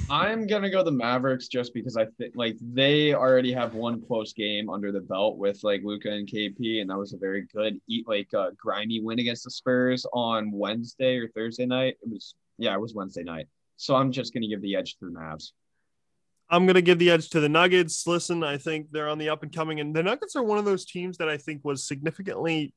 I'm 0.09 0.47
gonna 0.47 0.71
go 0.71 0.85
the 0.85 0.93
Mavericks 0.93 1.49
just 1.49 1.75
because 1.75 1.97
I 1.97 2.07
think 2.19 2.35
like 2.37 2.57
they 2.61 3.15
already 3.15 3.53
have 3.53 3.75
one 3.75 4.01
close 4.01 4.33
game 4.33 4.71
under 4.71 4.93
the 4.93 5.01
belt 5.01 5.37
with 5.37 5.63
like 5.65 5.83
Luka 5.85 6.11
and 6.11 6.29
KP, 6.29 6.81
and 6.81 6.91
that 6.91 6.99
was 6.99 7.13
a 7.13 7.17
very 7.17 7.47
good 7.53 7.81
eat 7.89 8.07
like 8.07 8.33
uh, 8.33 8.51
grimy 8.57 9.01
win 9.01 9.19
against 9.19 9.45
the 9.45 9.51
Spurs 9.51 10.07
on 10.13 10.51
Wednesday 10.53 11.17
or 11.17 11.29
Thursday 11.29 11.67
night. 11.67 11.97
It 12.03 12.09
was 12.09 12.35
yeah, 12.59 12.75
it 12.75 12.81
was 12.81 12.95
Wednesday 12.95 13.25
night. 13.25 13.49
So 13.77 13.97
I'm 13.97 14.13
just 14.13 14.33
gonna 14.33 14.49
give 14.49 14.63
the 14.63 14.77
edge 14.77 14.97
to 14.99 15.07
the 15.07 15.11
Mavs. 15.11 15.53
I'm 16.49 16.67
gonna 16.67 16.83
give 16.83 17.01
the 17.01 17.11
edge 17.11 17.31
to 17.31 17.41
the 17.41 17.49
Nuggets. 17.49 18.07
Listen, 18.07 18.45
I 18.45 18.59
think 18.59 18.93
they're 18.93 19.09
on 19.09 19.19
the 19.19 19.29
up 19.29 19.43
and 19.43 19.53
coming, 19.53 19.81
and 19.81 19.95
the 19.95 20.03
Nuggets 20.03 20.37
are 20.37 20.43
one 20.43 20.59
of 20.59 20.65
those 20.65 20.85
teams 20.85 21.19
that 21.19 21.29
I 21.29 21.37
think 21.37 21.65
was 21.65 21.83
significantly 21.83 22.73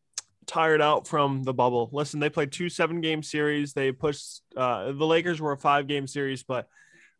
tired 0.47 0.81
out 0.81 1.07
from 1.07 1.43
the 1.43 1.53
bubble. 1.53 1.89
Listen, 1.93 2.19
they 2.19 2.29
played 2.29 2.51
two 2.51 2.69
seven 2.69 3.01
game 3.01 3.21
series. 3.21 3.73
They 3.73 3.91
pushed 3.91 4.41
uh, 4.57 4.91
the 4.91 5.05
Lakers 5.05 5.39
were 5.39 5.51
a 5.51 5.57
five 5.57 5.87
game 5.87 6.07
series, 6.07 6.41
but 6.41 6.67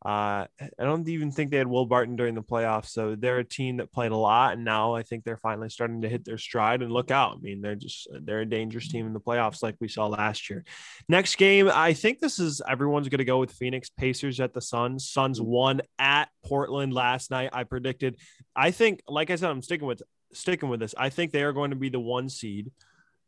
uh, 0.06 0.48
I 0.62 0.70
don't 0.78 1.08
even 1.10 1.30
think 1.30 1.52
they 1.52 1.58
had 1.58 1.68
Will 1.68 1.86
Barton 1.86 2.16
during 2.16 2.34
the 2.34 2.42
playoffs. 2.42 2.88
So 2.88 3.16
they're 3.16 3.40
a 3.40 3.44
team 3.44 3.78
that 3.78 3.92
played 3.92 4.14
a 4.14 4.18
lot, 4.18 4.54
and 4.54 4.64
now 4.64 4.96
I 4.96 5.04
think 5.04 5.26
they're 5.26 5.36
finally 5.36 5.70
starting 5.70 6.02
to 6.04 6.10
hit 6.10 6.24
their 6.24 6.38
stride 6.38 6.82
and 6.82 6.92
look 6.92 7.12
out. 7.12 7.36
I 7.36 7.40
mean, 7.42 7.60
they're 7.60 7.76
just 7.76 8.08
they're 8.22 8.42
a 8.42 8.46
dangerous 8.46 8.88
team 8.88 9.08
in 9.08 9.14
the 9.14 9.20
playoffs, 9.20 9.62
like 9.62 9.76
we 9.82 9.90
saw 9.90 10.08
last 10.08 10.50
year. 10.50 10.64
Next 11.10 11.36
game, 11.36 11.70
I 11.74 11.92
think 11.92 12.20
this 12.20 12.40
is 12.40 12.62
everyone's 12.68 13.10
going 13.10 13.20
to 13.20 13.26
go 13.26 13.40
with 13.40 13.52
Phoenix 13.52 13.90
Pacers 13.90 14.40
at 14.40 14.54
the 14.54 14.62
Suns. 14.62 15.10
Suns 15.10 15.42
won 15.42 15.82
at 16.00 16.30
Portland 16.46 16.94
last 16.94 17.30
night. 17.30 17.50
I 17.52 17.66
predicted. 17.66 18.16
I 18.56 18.72
think, 18.72 19.02
like 19.06 19.32
I 19.32 19.36
said, 19.36 19.50
I'm 19.50 19.62
sticking 19.62 19.88
with 19.88 20.02
sticking 20.32 20.70
with 20.70 20.80
this. 20.80 20.96
I 20.98 21.10
think 21.10 21.34
they 21.34 21.44
are 21.44 21.54
going 21.54 21.72
to 21.72 21.76
be 21.76 21.90
the 21.90 22.00
one 22.00 22.30
seed 22.30 22.72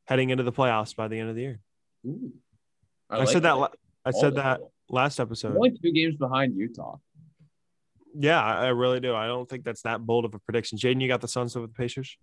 heading 0.06 0.30
into 0.30 0.44
the 0.44 0.54
playoffs 0.54 0.96
by 0.96 1.10
the 1.10 1.20
end 1.20 1.30
of 1.30 1.36
the 1.36 1.42
year. 1.42 1.60
Ooh, 2.08 2.32
I, 3.10 3.18
like 3.18 3.28
said 3.28 3.44
that. 3.44 3.58
la- 3.58 3.68
I 4.06 4.12
said 4.12 4.36
that 4.36 4.62
last 4.92 5.18
They're 5.18 5.26
episode. 5.26 5.56
Only 5.56 5.72
two 5.72 5.92
games 5.92 6.16
behind 6.18 6.56
Utah. 6.56 6.98
Yeah, 8.14 8.42
I 8.42 8.66
I 8.66 8.68
really 8.70 9.00
do. 9.00 9.16
I 9.16 9.28
don't 9.28 9.50
think 9.50 9.64
that's 9.64 9.84
that 9.84 10.06
bold 10.06 10.26
of 10.26 10.34
a 10.34 10.40
prediction. 10.40 10.78
Jaden, 10.78 11.02
you 11.02 11.08
got 11.08 11.22
the 11.22 11.28
Suns 11.28 11.56
over 11.56 11.68
the 11.68 11.74
Pacers. 11.74 12.18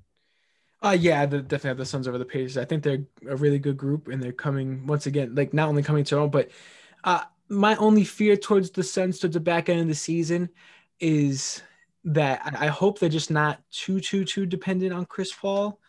Uh 0.83 0.97
yeah, 0.99 1.27
the, 1.27 1.41
definitely 1.41 1.69
have 1.69 1.79
the 1.79 1.87
Suns 1.87 2.07
over 2.07 2.19
the 2.19 2.25
Pacers. 2.25 2.57
I 2.57 2.65
think 2.65 2.83
they're 2.83 3.05
a 3.29 3.37
really 3.37 3.59
good 3.59 3.77
group, 3.77 4.09
and 4.09 4.23
they're 4.23 4.33
coming 4.33 4.87
once 4.87 5.07
again, 5.07 5.35
like 5.35 5.53
not 5.53 5.69
only 5.69 5.83
coming 5.83 6.05
to 6.05 6.15
their 6.15 6.23
own, 6.23 6.31
but 6.31 6.51
uh, 7.05 7.23
my 7.49 7.75
only 7.77 8.05
fear 8.05 8.37
towards 8.37 8.71
the 8.71 8.83
Suns 8.83 9.19
towards 9.19 9.35
the 9.35 9.41
back 9.41 9.69
end 9.69 9.81
of 9.81 9.89
the 9.89 9.95
season 9.95 10.51
is 11.01 11.63
that 12.05 12.43
I 12.45 12.67
I 12.67 12.69
hope 12.69 12.99
they're 12.99 13.09
just 13.09 13.31
not 13.31 13.61
too 13.71 13.99
too 14.01 14.25
too 14.25 14.47
dependent 14.47 14.93
on 14.93 15.07
Chris 15.07 15.33
Paul. 15.33 15.81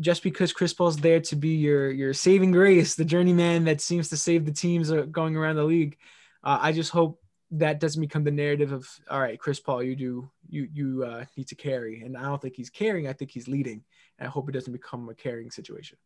Just 0.00 0.22
because 0.22 0.52
Chris 0.52 0.72
Paul's 0.72 0.96
there 0.96 1.20
to 1.20 1.34
be 1.34 1.56
your 1.56 1.90
your 1.90 2.14
saving 2.14 2.52
grace, 2.52 2.94
the 2.94 3.04
journeyman 3.04 3.64
that 3.64 3.80
seems 3.80 4.08
to 4.10 4.16
save 4.16 4.44
the 4.46 4.52
teams 4.52 4.92
uh, 4.92 5.02
going 5.02 5.36
around 5.36 5.56
the 5.56 5.64
league. 5.64 5.96
Uh, 6.44 6.58
I 6.60 6.72
just 6.72 6.90
hope 6.90 7.20
that 7.52 7.80
doesn't 7.80 8.00
become 8.00 8.24
the 8.24 8.30
narrative 8.30 8.72
of 8.72 8.86
all 9.10 9.20
right, 9.20 9.38
Chris 9.38 9.58
Paul, 9.58 9.82
you 9.82 9.96
do 9.96 10.30
you 10.48 10.68
you 10.72 11.04
uh, 11.04 11.24
need 11.36 11.48
to 11.48 11.54
carry, 11.54 12.02
and 12.02 12.16
I 12.16 12.22
don't 12.22 12.40
think 12.40 12.56
he's 12.56 12.70
carrying. 12.70 13.08
I 13.08 13.12
think 13.12 13.30
he's 13.30 13.48
leading. 13.48 13.82
And 14.18 14.28
I 14.28 14.30
hope 14.30 14.48
it 14.48 14.52
doesn't 14.52 14.72
become 14.72 15.08
a 15.08 15.14
carrying 15.14 15.50
situation. 15.50 15.98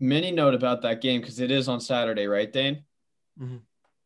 Mini 0.00 0.30
note 0.30 0.54
about 0.54 0.82
that 0.82 1.00
game 1.00 1.20
because 1.20 1.40
it 1.40 1.50
is 1.50 1.68
on 1.68 1.80
Saturday, 1.80 2.26
right, 2.26 2.52
Dane? 2.52 2.84
Mhm. 3.40 3.60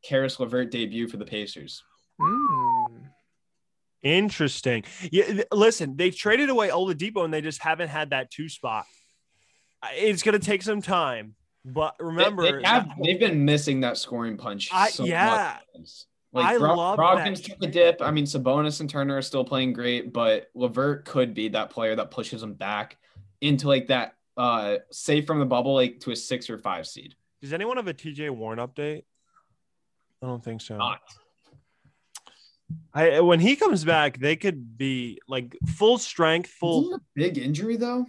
Caris 0.04 0.38
LeVert 0.40 0.70
debut 0.70 1.08
for 1.08 1.16
the 1.16 1.24
Pacers. 1.24 1.82
Mm. 2.20 3.10
Interesting. 4.02 4.84
Yeah, 5.10 5.24
th- 5.26 5.46
listen, 5.52 5.96
they 5.96 6.10
traded 6.10 6.48
away 6.48 6.70
Oladipo 6.70 7.24
and 7.24 7.32
they 7.34 7.42
just 7.42 7.60
haven't 7.62 7.88
had 7.88 8.10
that 8.10 8.30
two 8.30 8.48
spot. 8.48 8.86
It's 9.94 10.22
going 10.22 10.38
to 10.38 10.44
take 10.44 10.62
some 10.62 10.80
time, 10.80 11.34
but 11.64 11.94
remember, 12.00 12.60
they 12.60 12.66
have, 12.66 12.88
they've 13.02 13.20
been 13.20 13.44
missing 13.44 13.80
that 13.80 13.96
scoring 13.96 14.36
punch. 14.36 14.70
I- 14.72 14.90
so 14.90 15.04
yeah. 15.04 15.58
much. 15.76 15.88
Like 16.32 16.46
I 16.46 16.58
Bro- 16.58 16.76
love 16.76 16.96
Brogdon's 16.98 17.40
took 17.40 17.60
a 17.60 17.66
dip. 17.66 18.00
I 18.00 18.12
mean, 18.12 18.24
Sabonis 18.24 18.80
and 18.80 18.88
Turner 18.88 19.16
are 19.16 19.22
still 19.22 19.44
playing 19.44 19.72
great, 19.72 20.12
but 20.12 20.48
LeVert 20.54 21.04
could 21.04 21.34
be 21.34 21.48
that 21.48 21.70
player 21.70 21.96
that 21.96 22.12
pushes 22.12 22.40
them 22.40 22.54
back 22.54 22.98
into 23.40 23.66
like 23.66 23.88
that 23.88 24.14
uh 24.36 24.76
safe 24.92 25.26
from 25.26 25.40
the 25.40 25.44
bubble, 25.44 25.74
like 25.74 25.98
to 26.00 26.12
a 26.12 26.16
six 26.16 26.48
or 26.48 26.56
five 26.56 26.86
seed. 26.86 27.16
does 27.42 27.52
anyone 27.52 27.78
have 27.78 27.88
a 27.88 27.94
TJ 27.94 28.30
Warren 28.30 28.60
update? 28.60 29.02
I 30.22 30.26
don't 30.26 30.44
think 30.44 30.60
so. 30.60 30.76
Not. 30.76 31.00
I 32.94 33.20
when 33.20 33.40
he 33.40 33.56
comes 33.56 33.84
back, 33.84 34.18
they 34.18 34.36
could 34.36 34.78
be 34.78 35.18
like 35.26 35.56
full 35.66 35.98
strength, 35.98 36.48
full. 36.50 36.94
A 36.94 37.00
big 37.16 37.38
injury 37.38 37.76
though. 37.76 38.06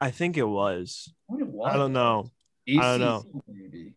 I 0.00 0.10
think 0.10 0.36
it 0.36 0.42
was. 0.42 1.12
What 1.26 1.40
it 1.40 1.46
was? 1.46 1.72
I 1.72 1.76
don't 1.76 1.92
know. 1.92 2.30
I 2.68 2.98
don't 2.98 3.00
know. 3.00 3.24
Maybe. 3.48 3.94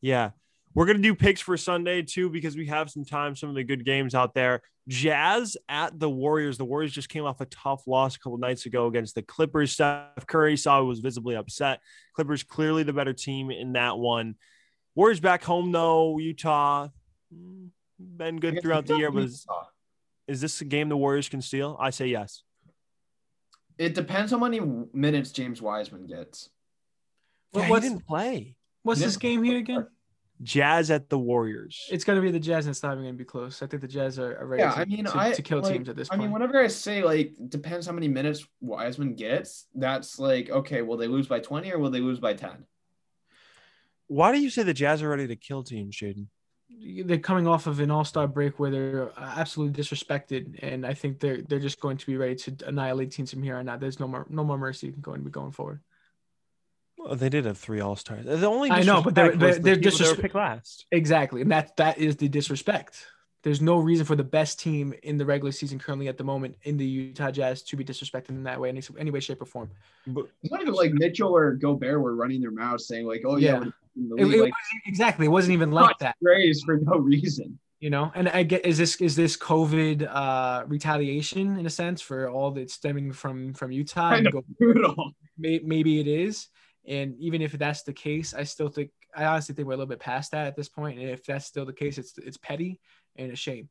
Yeah. 0.00 0.30
We're 0.74 0.86
going 0.86 0.98
to 0.98 1.02
do 1.02 1.14
picks 1.14 1.40
for 1.40 1.56
Sunday 1.56 2.02
too 2.02 2.30
because 2.30 2.56
we 2.56 2.66
have 2.66 2.90
some 2.90 3.04
time, 3.04 3.34
some 3.34 3.48
of 3.48 3.54
the 3.54 3.64
good 3.64 3.84
games 3.84 4.14
out 4.14 4.34
there. 4.34 4.62
Jazz 4.86 5.56
at 5.68 5.98
the 5.98 6.08
Warriors. 6.08 6.56
The 6.56 6.64
Warriors 6.64 6.92
just 6.92 7.08
came 7.08 7.24
off 7.24 7.40
a 7.40 7.46
tough 7.46 7.86
loss 7.86 8.16
a 8.16 8.18
couple 8.18 8.38
nights 8.38 8.64
ago 8.64 8.86
against 8.86 9.14
the 9.14 9.22
Clippers. 9.22 9.72
Steph 9.72 10.26
Curry 10.26 10.56
saw 10.56 10.80
it 10.80 10.84
was 10.84 11.00
visibly 11.00 11.34
upset. 11.34 11.80
Clippers 12.14 12.42
clearly 12.42 12.84
the 12.84 12.92
better 12.92 13.12
team 13.12 13.50
in 13.50 13.72
that 13.72 13.98
one. 13.98 14.36
Warriors 14.94 15.20
back 15.20 15.42
home 15.42 15.72
though. 15.72 16.18
Utah 16.18 16.88
mm, 17.34 17.68
been 17.98 18.38
good 18.38 18.60
throughout 18.62 18.86
the 18.86 18.96
year, 18.96 19.10
but 19.10 19.24
is, 19.24 19.46
is 20.26 20.40
this 20.40 20.60
a 20.60 20.64
game 20.64 20.88
the 20.88 20.96
Warriors 20.96 21.28
can 21.28 21.42
steal? 21.42 21.76
I 21.80 21.90
say 21.90 22.06
yes. 22.06 22.42
It 23.78 23.94
depends 23.94 24.32
how 24.32 24.38
many 24.38 24.60
minutes 24.92 25.30
James 25.30 25.62
Wiseman 25.62 26.06
gets. 26.06 26.50
What- 27.52 27.68
Yeah, 27.68 27.74
he 27.74 27.80
didn't 27.80 28.06
play. 28.06 28.56
what's 28.82 29.00
this 29.00 29.16
game 29.16 29.42
here 29.42 29.58
again? 29.58 29.86
Jazz 30.40 30.90
at 30.90 31.08
the 31.08 31.18
Warriors. 31.18 31.88
It's 31.90 32.04
gonna 32.04 32.20
be 32.20 32.30
the 32.30 32.38
Jazz, 32.38 32.66
and 32.66 32.70
it's 32.70 32.82
not 32.82 32.92
even 32.92 33.04
gonna 33.04 33.16
be 33.16 33.24
close. 33.24 33.60
I 33.60 33.66
think 33.66 33.82
the 33.82 33.88
Jazz 33.88 34.18
are, 34.20 34.38
are 34.38 34.46
ready 34.46 34.62
Yeah, 34.62 34.72
to, 34.72 34.80
I 34.80 34.84
mean, 34.84 35.04
to, 35.04 35.18
I 35.18 35.32
to 35.32 35.42
kill 35.42 35.60
like, 35.60 35.72
teams 35.72 35.88
at 35.88 35.96
this 35.96 36.08
point. 36.08 36.20
I 36.20 36.24
mean, 36.24 36.32
whenever 36.32 36.60
I 36.60 36.68
say 36.68 37.02
like 37.02 37.34
depends 37.48 37.86
how 37.86 37.92
many 37.92 38.06
minutes 38.06 38.46
Wiseman 38.60 39.14
gets, 39.14 39.66
that's 39.74 40.18
like 40.18 40.48
okay, 40.48 40.82
will 40.82 40.96
they 40.96 41.08
lose 41.08 41.26
by 41.26 41.40
twenty 41.40 41.72
or 41.72 41.78
will 41.78 41.90
they 41.90 42.00
lose 42.00 42.20
by 42.20 42.34
ten? 42.34 42.66
Why 44.06 44.32
do 44.32 44.38
you 44.40 44.48
say 44.48 44.62
the 44.62 44.74
Jazz 44.74 45.02
are 45.02 45.08
ready 45.08 45.26
to 45.26 45.36
kill 45.36 45.64
teams, 45.64 45.96
Jayden? 45.96 46.28
they're 47.04 47.18
coming 47.18 47.46
off 47.46 47.66
of 47.66 47.80
an 47.80 47.90
All-Star 47.90 48.28
break 48.28 48.58
where 48.58 48.70
they're 48.70 49.10
uh, 49.18 49.34
absolutely 49.36 49.82
disrespected, 49.82 50.62
and 50.62 50.86
I 50.86 50.94
think 50.94 51.18
they're 51.18 51.42
they're 51.42 51.58
just 51.58 51.80
going 51.80 51.96
to 51.96 52.06
be 52.06 52.16
ready 52.16 52.36
to 52.36 52.56
annihilate 52.66 53.10
teams 53.10 53.30
from 53.32 53.42
here 53.42 53.56
on 53.56 53.68
out. 53.68 53.80
There's 53.80 53.98
no 53.98 54.06
more 54.06 54.26
no 54.28 54.44
more 54.44 54.58
mercy 54.58 54.90
going 54.90 55.20
to 55.20 55.24
be 55.24 55.30
going 55.30 55.50
forward. 55.50 55.80
Well, 57.08 57.16
they 57.16 57.30
did 57.30 57.46
have 57.46 57.56
three 57.56 57.80
All 57.80 57.96
Stars. 57.96 58.26
The 58.26 58.46
only 58.46 58.70
I 58.70 58.82
know, 58.82 59.00
but 59.02 59.14
they're- 59.14 59.32
disrespect 59.32 59.40
was 59.40 59.40
they're- 59.40 59.54
the 59.76 59.80
they're 59.80 59.90
people 59.90 59.98
that 59.98 60.08
were 60.10 60.14
disres- 60.16 60.20
picked 60.22 60.34
last. 60.34 60.86
Exactly, 60.92 61.40
and 61.40 61.50
that 61.50 61.76
that 61.78 61.98
is 61.98 62.16
the 62.16 62.28
disrespect. 62.28 63.06
There's 63.44 63.62
no 63.62 63.78
reason 63.78 64.04
for 64.04 64.14
the 64.16 64.24
best 64.24 64.60
team 64.60 64.92
in 65.04 65.16
the 65.16 65.24
regular 65.24 65.52
season 65.52 65.78
currently 65.78 66.08
at 66.08 66.18
the 66.18 66.24
moment 66.24 66.56
in 66.64 66.76
the 66.76 66.84
Utah 66.84 67.30
Jazz 67.30 67.62
to 67.62 67.76
be 67.76 67.84
disrespected 67.84 68.30
in 68.30 68.42
that 68.42 68.60
way, 68.60 68.68
any, 68.68 68.82
any 68.98 69.10
way, 69.10 69.20
shape, 69.20 69.40
or 69.40 69.46
form. 69.46 69.70
But 70.08 70.26
It's 70.42 70.52
not 70.52 70.60
even 70.60 70.74
like 70.74 70.92
Mitchell 70.92 71.34
or 71.34 71.54
Gobert 71.54 72.00
were 72.02 72.14
running 72.16 72.40
their 72.42 72.50
mouths 72.50 72.86
saying 72.86 73.06
like, 73.06 73.22
"Oh 73.24 73.36
yeah, 73.36 73.52
Yeah. 73.52 73.58
we're 73.60 73.64
in 73.96 74.08
the 74.10 74.16
It, 74.16 74.24
league." 74.26 74.34
it 74.34 74.42
like, 74.42 74.52
exactly, 74.86 75.26
it 75.26 75.30
wasn't 75.30 75.54
even 75.54 75.70
like 75.70 75.96
that. 76.00 76.16
praise 76.22 76.62
for 76.62 76.76
no 76.78 76.98
reason. 76.98 77.58
you 77.80 77.90
know 77.90 78.10
and 78.16 78.28
i 78.30 78.42
get 78.42 78.66
is 78.66 78.76
this 78.76 78.96
is 79.00 79.14
this 79.14 79.36
covid 79.36 80.02
uh 80.12 80.64
retaliation 80.66 81.56
in 81.60 81.64
a 81.64 81.70
sense 81.70 82.00
for 82.02 82.28
all 82.28 82.50
that's 82.50 82.74
stemming 82.74 83.12
from 83.12 83.54
from 83.54 83.70
utah 83.70 84.10
Kind 84.10 84.26
of 84.26 84.34
brutal. 84.58 85.12
may, 85.38 85.60
maybe 85.62 86.00
it 86.00 86.08
is 86.08 86.48
and 86.88 87.14
even 87.18 87.42
if 87.42 87.52
that's 87.52 87.82
the 87.82 87.92
case 87.92 88.34
i 88.34 88.42
still 88.42 88.68
think 88.68 88.90
i 89.14 89.24
honestly 89.24 89.54
think 89.54 89.66
we're 89.66 89.74
a 89.74 89.76
little 89.76 89.88
bit 89.88 90.00
past 90.00 90.32
that 90.32 90.46
at 90.46 90.56
this 90.56 90.68
point. 90.68 90.96
point 90.96 91.04
and 91.04 91.10
if 91.10 91.24
that's 91.24 91.46
still 91.46 91.66
the 91.66 91.72
case 91.72 91.98
it's 91.98 92.16
it's 92.18 92.36
petty 92.38 92.80
and 93.16 93.32
a 93.32 93.36
shame 93.36 93.68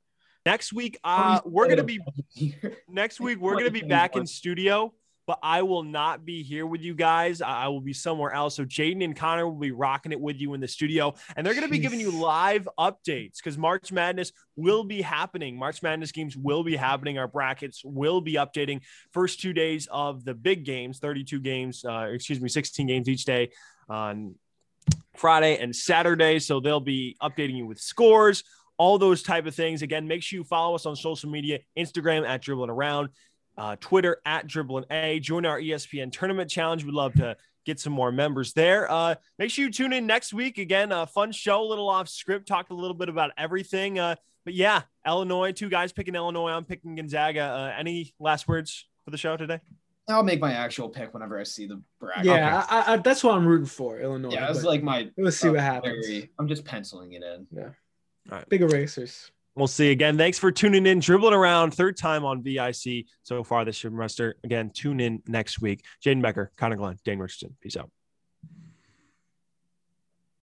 next 0.47 0.72
week, 0.72 0.97
uh, 1.03 1.41
we're 1.43 1.68
gonna 1.68 1.84
be 1.84 1.99
next 2.88 3.20
week. 3.20 3.38
We're 3.39 3.57
gonna 3.57 3.70
be 3.70 3.82
back 3.82 4.15
in 4.15 4.26
studio, 4.26 4.93
but 5.28 5.39
I 5.43 5.61
will 5.61 5.84
not 5.84 6.25
be 6.25 6.41
here 6.41 6.65
with 6.65 6.82
you 6.82 6.95
guys. 6.95 7.41
I 7.41 7.67
will 7.67 7.82
be 7.82 7.93
somewhere 7.93 8.32
else. 8.32 8.55
So 8.55 8.65
Jayden 8.65 9.03
and 9.03 9.15
Connor 9.15 9.45
will 9.45 9.59
be 9.59 9.71
rocking 9.71 10.13
it 10.13 10.19
with 10.19 10.38
you 10.38 10.53
in 10.53 10.61
the 10.61 10.67
studio, 10.67 11.13
and 11.36 11.45
they're 11.45 11.53
gonna 11.53 11.67
be 11.67 11.80
giving 11.80 11.99
you 11.99 12.11
live 12.11 12.67
updates 12.80 13.36
because 13.38 13.57
March 13.57 13.91
Madness 13.91 14.32
will 14.55 14.86
be 14.86 15.01
happening. 15.01 15.57
March 15.57 15.84
Madness 15.84 16.13
games 16.13 16.38
will 16.38 16.63
be 16.63 16.78
happening. 16.78 17.19
Our 17.19 17.28
brackets 17.28 17.84
will 17.84 18.21
be 18.21 18.34
updating. 18.34 18.82
First 19.11 19.41
two 19.41 19.53
days 19.53 19.88
of 19.91 20.23
the 20.23 20.34
big 20.34 20.63
games, 20.63 20.99
32 20.99 21.41
games, 21.41 21.84
uh, 21.84 22.07
excuse 22.11 22.39
me, 22.39 22.47
16 22.47 22.88
games 22.88 23.09
each 23.09 23.25
day 23.25 23.51
on 23.89 24.36
Friday 25.15 25.57
and 25.57 25.75
Saturday. 25.75 26.39
So 26.39 26.59
they'll 26.59 26.80
be 26.80 27.17
updating 27.21 27.57
you 27.57 27.65
with 27.65 27.80
scores, 27.80 28.43
all 28.78 28.97
those 28.97 29.23
type 29.23 29.45
of 29.45 29.55
things. 29.55 29.82
Again, 29.82 30.07
make 30.07 30.23
sure 30.23 30.38
you 30.38 30.43
follow 30.43 30.75
us 30.75 30.86
on 30.86 30.95
social 30.95 31.30
media, 31.30 31.59
Instagram 31.78 32.28
at 32.28 32.41
dribbling 32.41 32.69
around, 32.69 33.09
uh, 33.57 33.75
Twitter 33.79 34.21
at 34.25 34.47
dribbling 34.47 34.85
a. 34.91 35.19
Join 35.19 35.45
our 35.45 35.59
ESPN 35.59 36.11
tournament 36.11 36.49
challenge. 36.49 36.83
We'd 36.83 36.93
love 36.93 37.13
to 37.15 37.35
get 37.65 37.79
some 37.79 37.93
more 37.93 38.11
members 38.11 38.53
there. 38.53 38.89
Uh, 38.89 39.15
make 39.39 39.49
sure 39.49 39.65
you 39.65 39.71
tune 39.71 39.93
in 39.93 40.05
next 40.07 40.33
week. 40.33 40.57
Again, 40.57 40.91
a 40.91 41.05
fun 41.05 41.31
show, 41.31 41.61
a 41.61 41.67
little 41.67 41.89
off 41.89 42.07
script, 42.07 42.47
talked 42.47 42.71
a 42.71 42.75
little 42.75 42.95
bit 42.95 43.09
about 43.09 43.31
everything. 43.37 43.99
Uh, 43.99 44.15
but 44.45 44.53
yeah, 44.53 44.83
Illinois, 45.05 45.51
two 45.51 45.69
guys 45.69 45.91
picking 45.91 46.15
Illinois. 46.15 46.51
I'm 46.51 46.63
picking 46.63 46.95
Gonzaga. 46.95 47.41
Uh, 47.41 47.73
any 47.77 48.13
last 48.19 48.47
words 48.47 48.85
for 49.03 49.11
the 49.11 49.17
show 49.17 49.35
today? 49.35 49.59
I'll 50.09 50.23
make 50.23 50.39
my 50.39 50.53
actual 50.53 50.87
pick 50.87 51.13
whenever 51.13 51.37
I 51.37 51.43
see 51.43 51.67
the 51.67 51.81
bracket. 51.99 52.23
yeah 52.23 52.65
I, 52.69 52.93
I, 52.93 52.97
that's 52.97 53.25
what 53.25 53.35
i'm 53.35 53.45
rooting 53.45 53.65
for 53.65 53.99
illinois 53.99 54.31
yeah, 54.31 54.49
it's 54.49 54.59
but 54.59 54.67
like 54.69 54.81
my. 54.81 55.09
let's 55.17 55.35
see 55.35 55.49
uh, 55.49 55.51
what 55.51 55.59
happens 55.59 56.07
very- 56.07 56.31
I'm 56.39 56.47
just 56.47 56.63
penciling 56.63 57.11
it 57.11 57.23
in. 57.23 57.45
Yeah. 57.51 57.63
All 58.31 58.37
right. 58.37 58.47
Big 58.47 58.61
erasers 58.61 59.31
We'll 59.57 59.65
see 59.65 59.89
again. 59.89 60.19
Thanks 60.19 60.37
for 60.37 60.51
tuning 60.51 60.85
in, 60.85 60.99
dribbling 60.99 61.33
around 61.33 61.73
third 61.73 61.97
time 61.97 62.23
on 62.23 62.43
VIC 62.43 63.07
so 63.23 63.43
far 63.43 63.65
this 63.65 63.79
semester. 63.79 64.35
Again, 64.43 64.69
tune 64.71 64.99
in 64.99 65.23
next 65.25 65.59
week. 65.59 65.83
Jayden 66.05 66.21
Becker, 66.21 66.51
Connor 66.57 66.75
Glunt, 66.75 67.03
Dane 67.03 67.17
Richardson. 67.17 67.57
Peace 67.59 67.75
out. 67.75 67.89